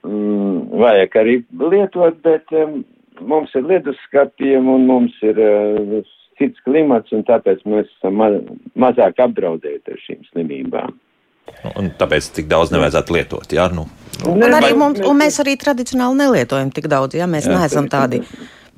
mm, 0.04 0.78
vajag 0.84 1.20
arī 1.24 1.40
lietot, 1.72 2.20
bet 2.26 2.58
mums 3.20 3.52
ir 3.58 3.66
leduskapiem 3.68 4.68
un 4.70 4.86
mums 4.88 5.16
ir 5.26 5.38
uh, 5.42 5.98
cits 6.38 6.62
klimats, 6.66 7.12
un 7.14 7.24
tāpēc 7.28 7.64
mēs 7.68 7.90
esam 7.98 8.18
ma 8.20 8.30
mazāk 8.78 9.20
apdraudēti 9.24 9.94
ar 9.94 10.02
šīm 10.06 10.24
slimībām. 10.30 10.96
Un 11.80 11.88
tāpēc 11.98 12.28
tik 12.36 12.48
daudz 12.50 12.72
nevajadzētu 12.74 13.14
lietot. 13.16 13.52
Jā, 13.56 13.70
nu. 13.72 13.86
Un, 14.28 14.42
arī 14.44 14.74
mums, 14.76 15.00
un 15.00 15.16
mēs 15.16 15.38
arī 15.42 15.56
tradicionāli 15.60 16.20
nelietojam 16.20 16.70
tik 16.74 16.90
daudz, 16.92 17.16
ja 17.16 17.28
mēs 17.30 17.48
jā, 17.48 17.56
neesam 17.56 17.88
tādi 17.90 18.20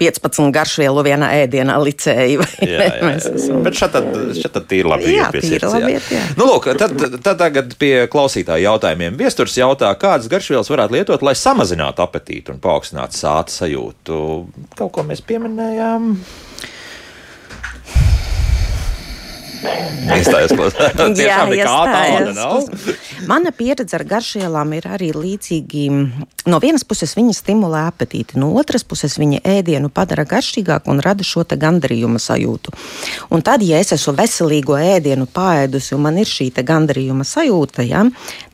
15 0.01 0.51
garšvielu 0.55 1.05
vienā 1.05 1.29
ēdienā 1.43 1.77
licēji. 1.85 2.39
Jā, 2.65 2.87
jā, 2.89 3.13
jā. 3.21 3.59
Bet 3.65 3.77
šeit 3.79 3.95
tad, 3.95 4.73
ir 4.77 4.89
labi. 4.89 5.13
Jā, 5.13 5.29
iet 5.29 5.37
pie 5.37 5.43
tīra 5.45 5.61
sirds, 5.61 5.75
labi 5.75 5.93
jā. 5.93 5.99
iet, 5.99 6.11
jā. 6.17 6.23
Nu, 6.41 6.49
lūk, 6.49 6.71
tad, 6.81 6.97
tad 7.21 7.41
tagad 7.41 7.75
pie 7.81 7.95
klausītāja 8.13 8.71
jautājumiem. 8.71 9.19
Viesturs 9.21 9.57
jautā, 9.61 9.93
kādas 10.01 10.31
garšvielas 10.33 10.73
varētu 10.73 10.97
lietot, 10.97 11.25
lai 11.27 11.37
samazinātu 11.39 12.05
apetīti 12.05 12.55
un 12.55 12.61
paaugstinātu 12.65 13.21
sāta 13.21 13.53
sajūtu. 13.61 14.21
Kaut 14.81 14.95
ko 14.97 15.05
mēs 15.09 15.25
pieminējām. 15.29 16.15
Iestājas 20.17 20.55
klausītājs. 20.57 21.19
Tiešām 21.19 21.53
nekā 21.53 21.75
tāda 21.91 22.33
nav. 22.37 22.55
Mana 23.29 23.53
pieredze 23.57 23.99
ar 23.99 24.05
garšvielām 24.09 24.77
ir 24.79 24.87
arī 24.91 25.11
līdzīgi. 25.17 25.89
No 26.47 26.61
vienas 26.63 26.87
puses 26.87 27.17
viņi 27.19 27.35
stimulē 27.37 27.83
apetīti, 27.89 28.39
no 28.41 28.53
otras 28.61 28.87
puses 28.87 29.19
viņi 29.21 29.43
ēdienu 29.43 29.91
padara 29.93 30.25
garšīgāku 30.29 30.93
un 30.95 31.03
rada 31.05 31.27
šo 31.27 31.45
gandarījuma 31.51 32.21
sajūtu. 32.23 32.73
Un 33.35 33.43
tad, 33.43 33.65
ja 33.67 33.81
es 33.83 33.93
esmu 33.97 34.15
veselīgo 34.21 34.79
ēdienu 34.79 35.27
pāēdusi 35.27 35.97
un 35.97 36.05
man 36.07 36.21
ir 36.23 36.31
šī 36.31 36.51
gandarījuma 36.61 37.25
sajūta, 37.27 37.83
ja, 37.89 38.05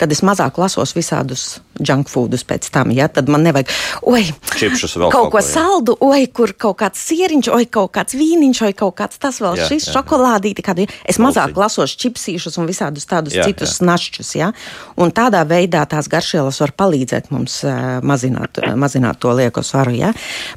tad 0.01 0.13
es 0.13 0.23
mazāk 0.25 0.59
lasos 0.59 0.95
visādus 0.97 1.59
junk 1.77 2.09
foodus 2.09 2.45
pēc 2.47 2.71
tam. 2.73 2.91
Ja, 2.95 3.09
tad 3.13 3.29
man 3.29 3.45
nevajag, 3.45 3.69
oi, 4.09 4.25
Čipšus 4.57 4.97
vēl 4.97 5.13
kaut 5.13 5.27
kaut 5.27 5.35
ko 5.35 5.43
jā. 5.43 5.49
saldu, 5.49 5.97
oi, 6.05 6.27
kur 6.33 6.53
kaut 6.59 6.79
kāds 6.81 7.03
sieriņš, 7.09 7.51
oi, 7.55 7.67
kaut 7.73 7.93
kāds 7.97 8.17
vīniņš, 8.19 8.63
oi, 8.69 8.73
kaut 8.79 8.97
kāds 9.01 9.21
tas 9.23 9.41
vēl, 9.43 9.59
Jā, 9.59 9.69
šis 9.71 9.89
jā, 9.89 9.97
šokolādīti. 9.97 10.65
Kādi. 10.67 10.87
Es 11.09 11.19
mazāk 11.23 11.53
Balsiņi. 11.55 11.63
lasos 11.63 11.97
čipsīšus 12.03 12.59
un 12.61 12.69
visādus 12.71 13.09
tādus 13.09 13.37
Jā, 13.37 13.47
citus 13.49 13.79
jā. 13.81 13.89
našķus. 13.91 14.33
Ja? 14.39 14.53
Un 14.97 15.13
tādā 15.13 15.43
veidā 15.45 15.83
tās 15.89 16.09
garšvielas 16.09 16.59
var 16.63 16.73
palīdzēt 16.81 17.29
mums 17.35 17.59
uh, 17.69 17.99
mazināt, 18.07 18.57
uh, 18.63 18.73
mazināt 18.81 19.21
to 19.21 19.33
lieko 19.37 19.61
svaru. 19.67 19.93
Ja? 19.93 20.13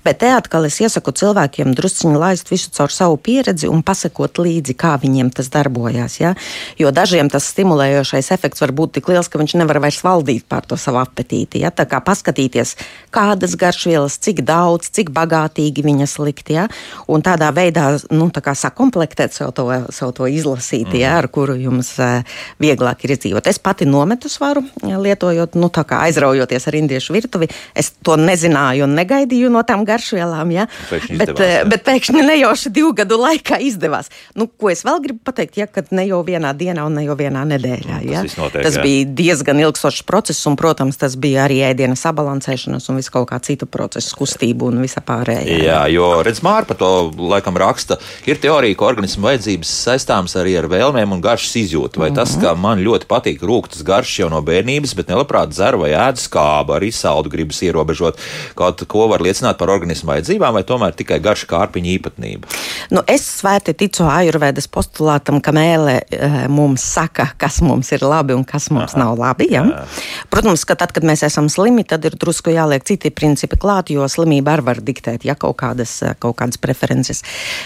Bet 0.05 0.21
te 0.21 0.29
atkal 0.31 0.69
es 0.69 0.79
iesaku 0.79 1.11
cilvēkiem 1.11 1.73
drusciņi 1.75 2.19
laist 2.19 2.51
visu 2.51 2.71
caur 2.75 2.93
savu 2.93 3.17
pieredzi 3.19 3.67
un 3.67 3.83
pasakot 3.83 4.39
līdzi, 4.39 4.77
kā 4.79 4.93
viņiem 5.01 5.33
tas 5.35 5.51
darbojās. 5.51 6.19
Ja? 6.21 6.33
Jo 6.79 6.93
dažiem 6.95 7.27
tas 7.31 7.49
stimulējošais 7.51 8.31
efekts 8.35 8.63
var 8.63 8.71
būt 8.77 8.95
tik 8.99 9.11
liels, 9.11 9.27
ka 9.27 9.41
viņš 9.41 9.57
nevar 9.59 9.81
vairs 9.83 9.99
valdīt 10.05 10.47
pār 10.47 10.63
to 10.69 10.79
savu 10.79 11.01
apetīti. 11.03 11.65
Ja? 11.65 11.73
Tā 11.75 11.83
kā 11.89 11.99
paskatīties, 12.05 12.77
kādas 13.11 13.57
garšvielas, 13.59 14.15
cik 14.23 14.45
daudz, 14.47 14.87
cik 14.95 15.11
bagātīgi 15.15 15.83
viņas 15.83 16.15
likt. 16.23 16.53
Ja? 16.55 16.69
Un 17.11 17.27
tādā 17.27 17.51
veidā 17.55 17.91
nu, 18.15 18.29
tā 18.31 18.55
sakomplektēt 18.55 19.35
sev 19.35 19.51
to, 19.57 19.67
sev 19.91 20.15
to 20.15 20.31
izlasīt, 20.31 20.87
mm. 20.87 21.01
ja? 21.03 21.17
ar 21.19 21.27
kuru 21.27 21.59
jums 21.59 21.91
uh, 21.99 22.23
vieglāk 22.63 23.03
ir 23.03 23.17
izdzīvot. 23.17 23.51
Es 23.51 23.59
pati 23.59 23.88
nometu 23.89 24.29
svaru, 24.31 24.63
lietojot, 24.83 25.57
nu, 25.59 25.69
tā 25.73 25.83
kā 25.87 26.03
aizraujoties 26.07 26.67
ar 26.69 26.77
indiešu 26.79 27.15
virtuvi. 27.15 27.49
Es 27.77 27.91
to 28.05 28.15
nezināju 28.19 28.85
un 28.87 28.95
negaidīju 28.97 29.51
no 29.53 29.63
tām 29.67 29.85
garšvielām. 29.87 30.53
Ja? 30.55 30.67
Pēkšņi 30.89 31.19
Bet, 31.19 31.33
izdevās, 31.33 31.45
eh, 31.47 31.55
jā. 31.57 31.67
bet 31.73 31.85
pēkšņi 31.87 32.25
nejauši 32.29 32.73
divu 32.75 32.93
gadu 32.97 33.19
laikā 33.21 33.59
izdevās. 33.65 34.11
Nu, 34.37 34.47
ko 34.47 34.71
es 34.73 34.85
vēl 34.87 35.01
gribu 35.03 35.23
pateikt, 35.25 35.59
ja 35.59 35.67
kad 35.67 35.91
ne 35.95 36.05
jau 36.07 36.21
vienā 36.25 36.53
dienā 36.57 36.85
un 36.87 36.97
ne 36.99 37.05
jau 37.07 37.17
vienā 37.19 37.45
nedēļā. 37.53 37.99
Ja? 38.09 38.23
viss 38.25 38.39
notiek, 38.39 38.63
tas 38.65 38.77
jā. 38.79 38.85
bija 38.85 39.09
diezgan 39.19 39.59
ilgstošs 39.65 40.05
process, 40.07 40.45
un, 40.49 40.57
protams, 40.59 40.99
tas 40.99 41.17
bija 41.19 41.45
arī 41.47 41.61
ēdiena 41.69 41.97
sabalansēšanas 41.99 42.89
un 42.89 42.99
visu 43.01 43.13
kaut 43.15 43.29
kā 43.31 43.39
citu 43.43 43.67
procesu, 43.69 44.15
kustību 44.19 44.69
un 44.71 44.83
visa 44.83 45.03
pārējā. 45.05 45.59
Jā, 45.65 45.81
jo 45.93 46.11
redz, 46.25 46.43
Mārta 46.45 46.73
par 46.73 46.79
to 46.79 46.91
laikam 47.17 47.57
raksta, 47.59 47.99
ir 48.29 48.39
teorija, 48.41 48.77
ka 48.77 48.87
organisma 48.89 49.29
vajadzības 49.29 49.71
saistāmas 49.85 50.35
arī 50.39 50.55
ar 50.59 50.69
vēlmēm 50.71 51.15
un 51.15 51.23
garšas 51.23 51.55
izjūtu. 51.63 52.01
Vai 52.01 52.11
tas, 52.15 52.35
ka 52.41 52.53
man 52.59 52.83
ļoti 52.85 53.09
patīk 53.09 53.43
rūktas 53.79 53.85
garšas 53.85 54.19
jau 54.19 54.29
no 54.29 54.41
bērnības, 54.41 54.95
bet 54.95 55.09
nelabprāt 55.09 55.51
dzeru 55.51 55.83
vai 55.83 55.91
ēdu 55.93 56.19
skābu, 56.19 56.75
arī 56.75 56.91
saldu 56.91 57.29
gribas 57.29 57.61
ierobežot, 57.63 58.17
kaut 58.55 58.83
ko 58.87 59.07
var 59.07 59.21
liecināt 59.21 59.57
par 59.57 59.69
organismu 59.69 60.11
vajadzībām, 60.11 60.53
vai 60.53 60.63
tomēr 60.63 60.93
tikai 60.95 61.19
garša 61.19 61.47
kārpiņa 61.47 61.89
īpatnība. 61.97 62.47
Nu, 62.91 63.03
es 63.07 63.23
svēti 63.39 63.73
ticu 63.73 64.07
ajurvēdas 64.09 64.67
postulātam, 64.67 65.39
ka 65.41 65.51
mēlē 65.51 65.99
e, 66.09 66.47
mums 66.49 66.83
saka, 66.83 67.31
kas 67.37 67.61
mums 67.61 67.91
ir 67.91 68.03
labi 68.03 68.35
un 68.35 68.43
kas 68.43 68.69
mums 68.71 68.95
Aha. 68.95 69.03
nav 69.03 69.19
labi. 69.19 69.49
Ja? 69.51 69.85
Protams, 70.29 70.65
ka 70.65 70.75
tad, 70.75 70.93
kad 70.95 71.05
mēs 71.05 71.23
esam 71.27 71.49
slimi, 71.49 71.85
tad 71.87 72.05
ir 72.05 72.17
drusku 72.19 72.53
jāliek 72.53 72.83
citi 72.85 73.11
principi 73.11 73.57
klāt, 73.59 73.91
jo 73.93 74.07
slimība 74.09 74.57
arī 74.57 74.67
var 74.69 74.83
diktēt 74.83 75.25
ja, 75.27 75.35
kaut, 75.39 75.59
kādas, 75.61 75.99
e, 76.03 76.13
kaut 76.19 76.39
kādas 76.41 76.59
preferences. 76.61 77.23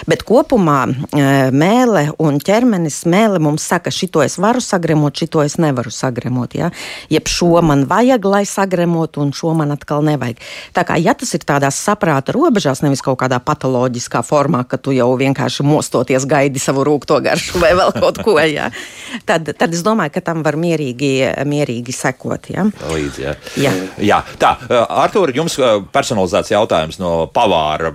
Bet 0.09 0.25
kopumā 0.27 0.85
e, 0.89 1.27
mēlē 1.53 2.09
un 2.23 2.39
ķermenis 2.43 3.03
mēlē 3.09 3.41
mums 3.43 3.65
saka, 3.69 3.93
šito 3.93 4.23
es 4.25 4.37
varu 4.41 4.61
sagremot, 4.63 5.15
šito 5.23 5.43
es 5.45 5.57
nevaru 5.61 5.89
sagremot. 5.89 6.02
Ja? 6.57 6.71
Jeb 7.11 7.29
šo 7.31 7.61
man 7.65 7.85
vajag, 7.89 8.25
lai 8.25 8.43
sagremotu, 8.49 9.21
un 9.23 9.33
šo 9.35 9.53
man 9.57 9.73
atkal 9.75 10.03
nevajag. 10.05 10.41
Tā 10.75 10.85
kā 10.87 10.97
ja 11.01 11.13
tas 11.17 11.33
ir 11.35 11.45
tādās 11.47 11.79
saprāta 11.79 12.35
robežās, 12.35 12.83
nevis 12.83 13.03
kaut 13.05 13.19
kādā 13.21 13.39
patoloģiskā 13.43 14.23
formā, 14.25 14.63
ka 14.67 14.77
tu 14.81 14.95
jau 14.95 15.11
vienkārši 15.19 15.65
mostoties 15.67 16.27
gaidi 16.29 16.61
savu 16.61 16.85
rūkto 16.87 17.19
garšu 17.23 17.61
vai 17.63 17.73
vēl 17.77 17.93
kaut 17.99 18.21
ko, 18.25 18.37
ja? 18.39 18.71
tad, 19.29 19.53
tad 19.57 19.73
es 19.73 19.83
domāju, 19.85 20.15
ka 20.17 20.25
tam 20.25 20.43
var 20.45 20.57
mierīgi, 20.59 21.13
mierīgi 21.47 21.95
sekot. 21.95 22.49
Ja? 22.53 22.67
Līdzi, 22.89 23.27
jā. 23.27 23.37
Jā. 23.63 23.75
jā, 24.01 24.19
tā, 24.41 24.55
Artur, 24.87 25.31
jums 25.35 25.57
uh, 25.61 25.79
personalizēts 25.93 26.53
jautājums 26.55 26.99
no 27.01 27.15
pavāra. 27.33 27.93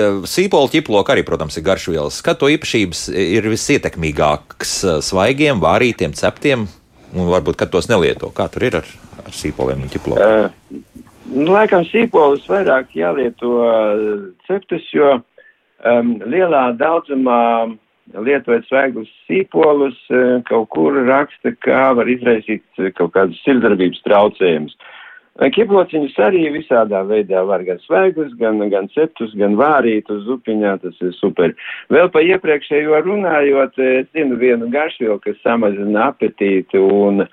Uh, 0.00 0.22
Sīpola 0.28 0.70
ķiploka 0.72 1.14
arī, 1.14 1.24
protams, 1.26 1.58
ir 1.58 1.66
garšvielas. 1.66 2.20
To 2.22 2.50
īpašības 2.52 3.06
ir 3.12 3.48
visietekmīgākas 3.52 4.76
uh, 4.86 5.00
svaigiem, 5.04 5.60
vārītiem, 5.62 6.14
ceptiem, 6.18 6.66
un 7.12 7.30
varbūt, 7.32 7.58
kad 7.60 7.72
tos 7.72 7.90
nelieto. 7.90 8.32
Kā 8.34 8.48
tur 8.52 8.68
ir 8.68 8.80
ar, 8.82 8.88
ar 9.24 9.36
sīpoliem 9.36 9.84
un 9.84 9.92
ķiploku? 9.92 10.22
Uh, 10.22 11.02
nu, 11.32 11.50
laikam 11.52 11.86
sīpolus 11.90 12.48
vairāk 12.50 12.94
jālieto 12.96 13.52
uh, 13.66 14.02
ceptus, 14.48 14.88
jo 14.94 15.18
um, 15.18 16.16
lielā 16.28 16.70
daudzumā 16.80 17.42
lietojot 18.12 18.66
svaigus 18.68 19.10
sīpolus, 19.28 19.98
uh, 20.12 20.40
kaut 20.48 20.70
kur 20.74 20.98
raksta, 21.08 21.54
kā 21.64 21.92
var 21.98 22.10
izraisīt 22.10 22.64
uh, 22.80 22.90
kaut 22.96 23.14
kādus 23.16 23.40
sirdsdarbības 23.46 24.02
traucējumus. 24.06 24.76
Kiplociņus 25.50 26.18
arī 26.22 26.44
visādā 26.54 27.02
veidā 27.08 27.42
var 27.48 27.64
gan 27.66 27.80
svaigus, 27.82 28.30
gan, 28.38 28.60
gan 28.70 28.88
ceptus, 28.94 29.32
gan 29.38 29.56
vārītus 29.58 30.22
zupiņā, 30.26 30.76
tas 30.84 31.00
ir 31.02 31.14
super. 31.16 31.54
Vēl 31.90 32.10
pa 32.14 32.22
iepriekšējo 32.22 33.00
runājot, 33.06 33.78
es 33.82 34.10
zinu 34.14 34.38
vienu 34.38 34.68
garšvielu, 34.70 35.18
kas 35.24 35.40
samazina 35.42 36.10
apetīti 36.12 36.78
un 36.78 37.24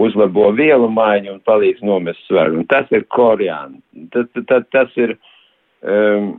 uzlabo 0.00 0.50
vielu 0.56 0.88
maiņu 0.88 1.34
un 1.34 1.42
palīdz 1.44 1.82
nomest 1.84 2.22
svaru, 2.28 2.60
un 2.60 2.68
tas 2.70 2.88
ir 2.94 3.04
koriāns. 3.12 3.82
Tas, 4.14 4.30
tas, 4.48 4.64
tas 4.72 4.96
ir 5.00 5.16
um, 5.82 6.32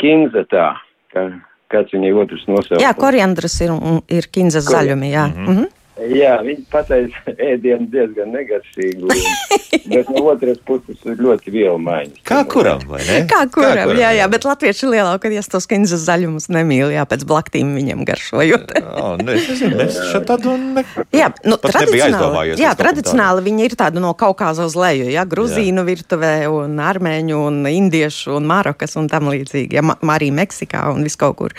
kinza 0.00 0.46
tā, 0.48 0.70
ka, 1.12 1.28
kāds 1.72 1.92
viņai 1.92 2.14
otrs 2.24 2.48
nosaukums. 2.48 2.84
Jā, 2.84 2.94
koriandrs 2.96 3.60
ir, 3.66 3.76
ir 4.08 4.32
kinzas 4.32 4.70
zaļumi, 4.70 5.12
jā. 5.12 5.28
Mm 5.28 5.36
-hmm. 5.36 5.48
Mm 5.48 5.58
-hmm. 5.58 5.81
Jā, 5.92 6.38
viņi 6.40 6.62
pateica 6.72 7.32
ēdienu 7.50 7.84
diezgan 7.92 8.30
negaršīgu, 8.32 9.12
bet 9.92 10.08
no 10.08 10.22
otras 10.32 10.60
puses 10.64 11.02
ir 11.04 11.20
ļoti 11.20 11.52
vielu 11.52 11.76
maiņas. 11.84 12.22
Kā 12.28 12.38
kuram, 12.48 12.80
vai 12.88 13.02
ne? 13.04 13.18
Kā 13.28 13.42
kuram, 13.52 13.76
Kā 13.76 13.84
kuram 13.84 14.00
jā, 14.00 14.12
jā, 14.16 14.28
bet 14.32 14.46
latvieši 14.48 14.88
lielākoties 14.88 15.50
tos 15.52 15.68
kinzas 15.68 16.06
zaļumus 16.06 16.48
nemīl, 16.52 16.88
jā, 16.94 17.04
pēc 17.08 17.26
blaktīm 17.28 17.74
viņiem 17.76 18.06
garšojot. 18.08 18.72
Jā, 18.82 19.10
ne, 19.18 19.34
es 19.36 19.46
nezinu, 19.50 19.78
es 19.84 19.96
šeit 20.10 20.24
tādu 20.28 20.54
ne... 20.60 20.82
Jā, 21.14 21.28
nu, 21.48 21.56
tradicionāli, 21.60 22.56
jā, 22.60 22.72
tradicionāli 22.78 23.44
viņi 23.44 23.64
ir 23.66 23.76
tādu 23.78 24.02
no 24.02 24.12
Kaukāza 24.18 24.66
uz 24.68 24.76
leju, 24.78 25.08
jā, 25.12 25.24
Gruzīnu 25.28 25.82
jā. 25.82 25.86
virtuvē 25.86 26.32
un 26.50 26.80
Armēņu 26.82 27.40
un 27.48 27.60
Indiešu 27.68 28.36
un 28.38 28.48
Marokas 28.48 28.96
un 29.00 29.08
tam 29.12 29.30
līdzīgi, 29.32 29.78
jā, 29.78 29.84
arī 30.14 30.30
Meksikā 30.34 30.84
un 30.92 31.04
vis 31.06 31.18
kaut 31.20 31.38
kur. 31.40 31.56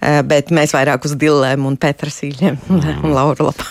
Bet 0.00 0.52
mēs 0.54 0.74
vairāk 0.76 1.06
uz 1.08 1.16
dillēm 1.18 1.66
un 1.68 1.78
petrasīļiem 1.80 2.60
un 2.72 2.84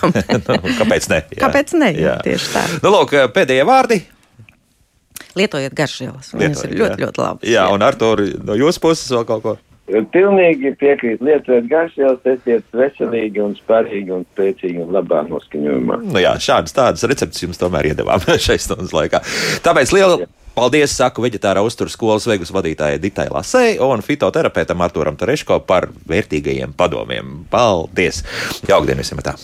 laurlapām. 0.02 0.60
nu, 0.66 0.76
kāpēc 0.82 1.08
ne? 1.12 1.22
Jā. 1.36 1.39
Kāpēc 1.46 1.78
ne? 1.80 1.93
Jā, 1.93 2.08
jā. 2.08 2.18
Tieši 2.28 2.52
tā. 2.54 2.66
Nu, 2.84 2.91
lūk, 2.96 3.16
pēdējie 3.36 3.68
vārdi. 3.68 4.02
Lietojiet 5.36 5.76
garšvielas. 5.76 6.32
Viņas 6.36 6.66
ir 6.68 6.76
ļoti, 6.80 6.96
jā. 6.96 7.00
ļoti 7.04 7.24
labas. 7.24 7.48
Jā, 7.48 7.56
jā. 7.62 7.70
un 7.76 7.84
ar 7.84 7.98
to 8.00 8.16
no 8.48 8.56
jūsu 8.56 8.84
puses 8.84 9.12
vēl 9.12 9.26
kaut 9.28 9.43
ko. 9.43 9.56
Pilnīgi 9.86 10.72
piekrīt. 10.80 11.20
Lietojiet 11.22 11.68
garšvielas, 11.70 12.24
esiet 12.26 12.66
veselīgi 12.74 13.43
un 13.43 13.54
spārīgi 13.58 14.16
un 14.16 14.24
spēcīgi 14.32 14.82
un 14.82 14.96
labā 14.96 15.22
noskaņojumā. 15.28 16.00
Nu 16.08 16.24
jā, 16.24 16.34
šādas 16.41 16.74
tādas 16.74 17.06
receptes 17.06 17.43
jums 17.43 17.62
tomēr 17.62 17.91
iedevām 17.91 18.24
šai 18.48 18.58
stundas 18.62 18.96
laikā. 18.96 19.22
Tāpēc 19.66 19.93
liela. 19.96 20.24
Jā. 20.24 20.32
Paldies, 20.56 20.93
saku 20.96 21.20
veģetārā 21.26 21.60
uzturu 21.68 21.91
skolas 21.91 22.24
vegus 22.32 22.54
vadītājai 22.56 23.02
Ditai 23.04 23.26
Lasei 23.28 23.74
un 23.84 24.00
fitoterapeitam 24.00 24.86
Arturam 24.86 25.20
Tereško 25.20 25.60
par 25.68 25.89
vērtīgajiem 26.08 26.72
padomiem. 26.80 27.41
Paldies! 27.52 28.24
Jaukdien 28.64 29.04
visiem! 29.04 29.20
Tā. 29.20 29.36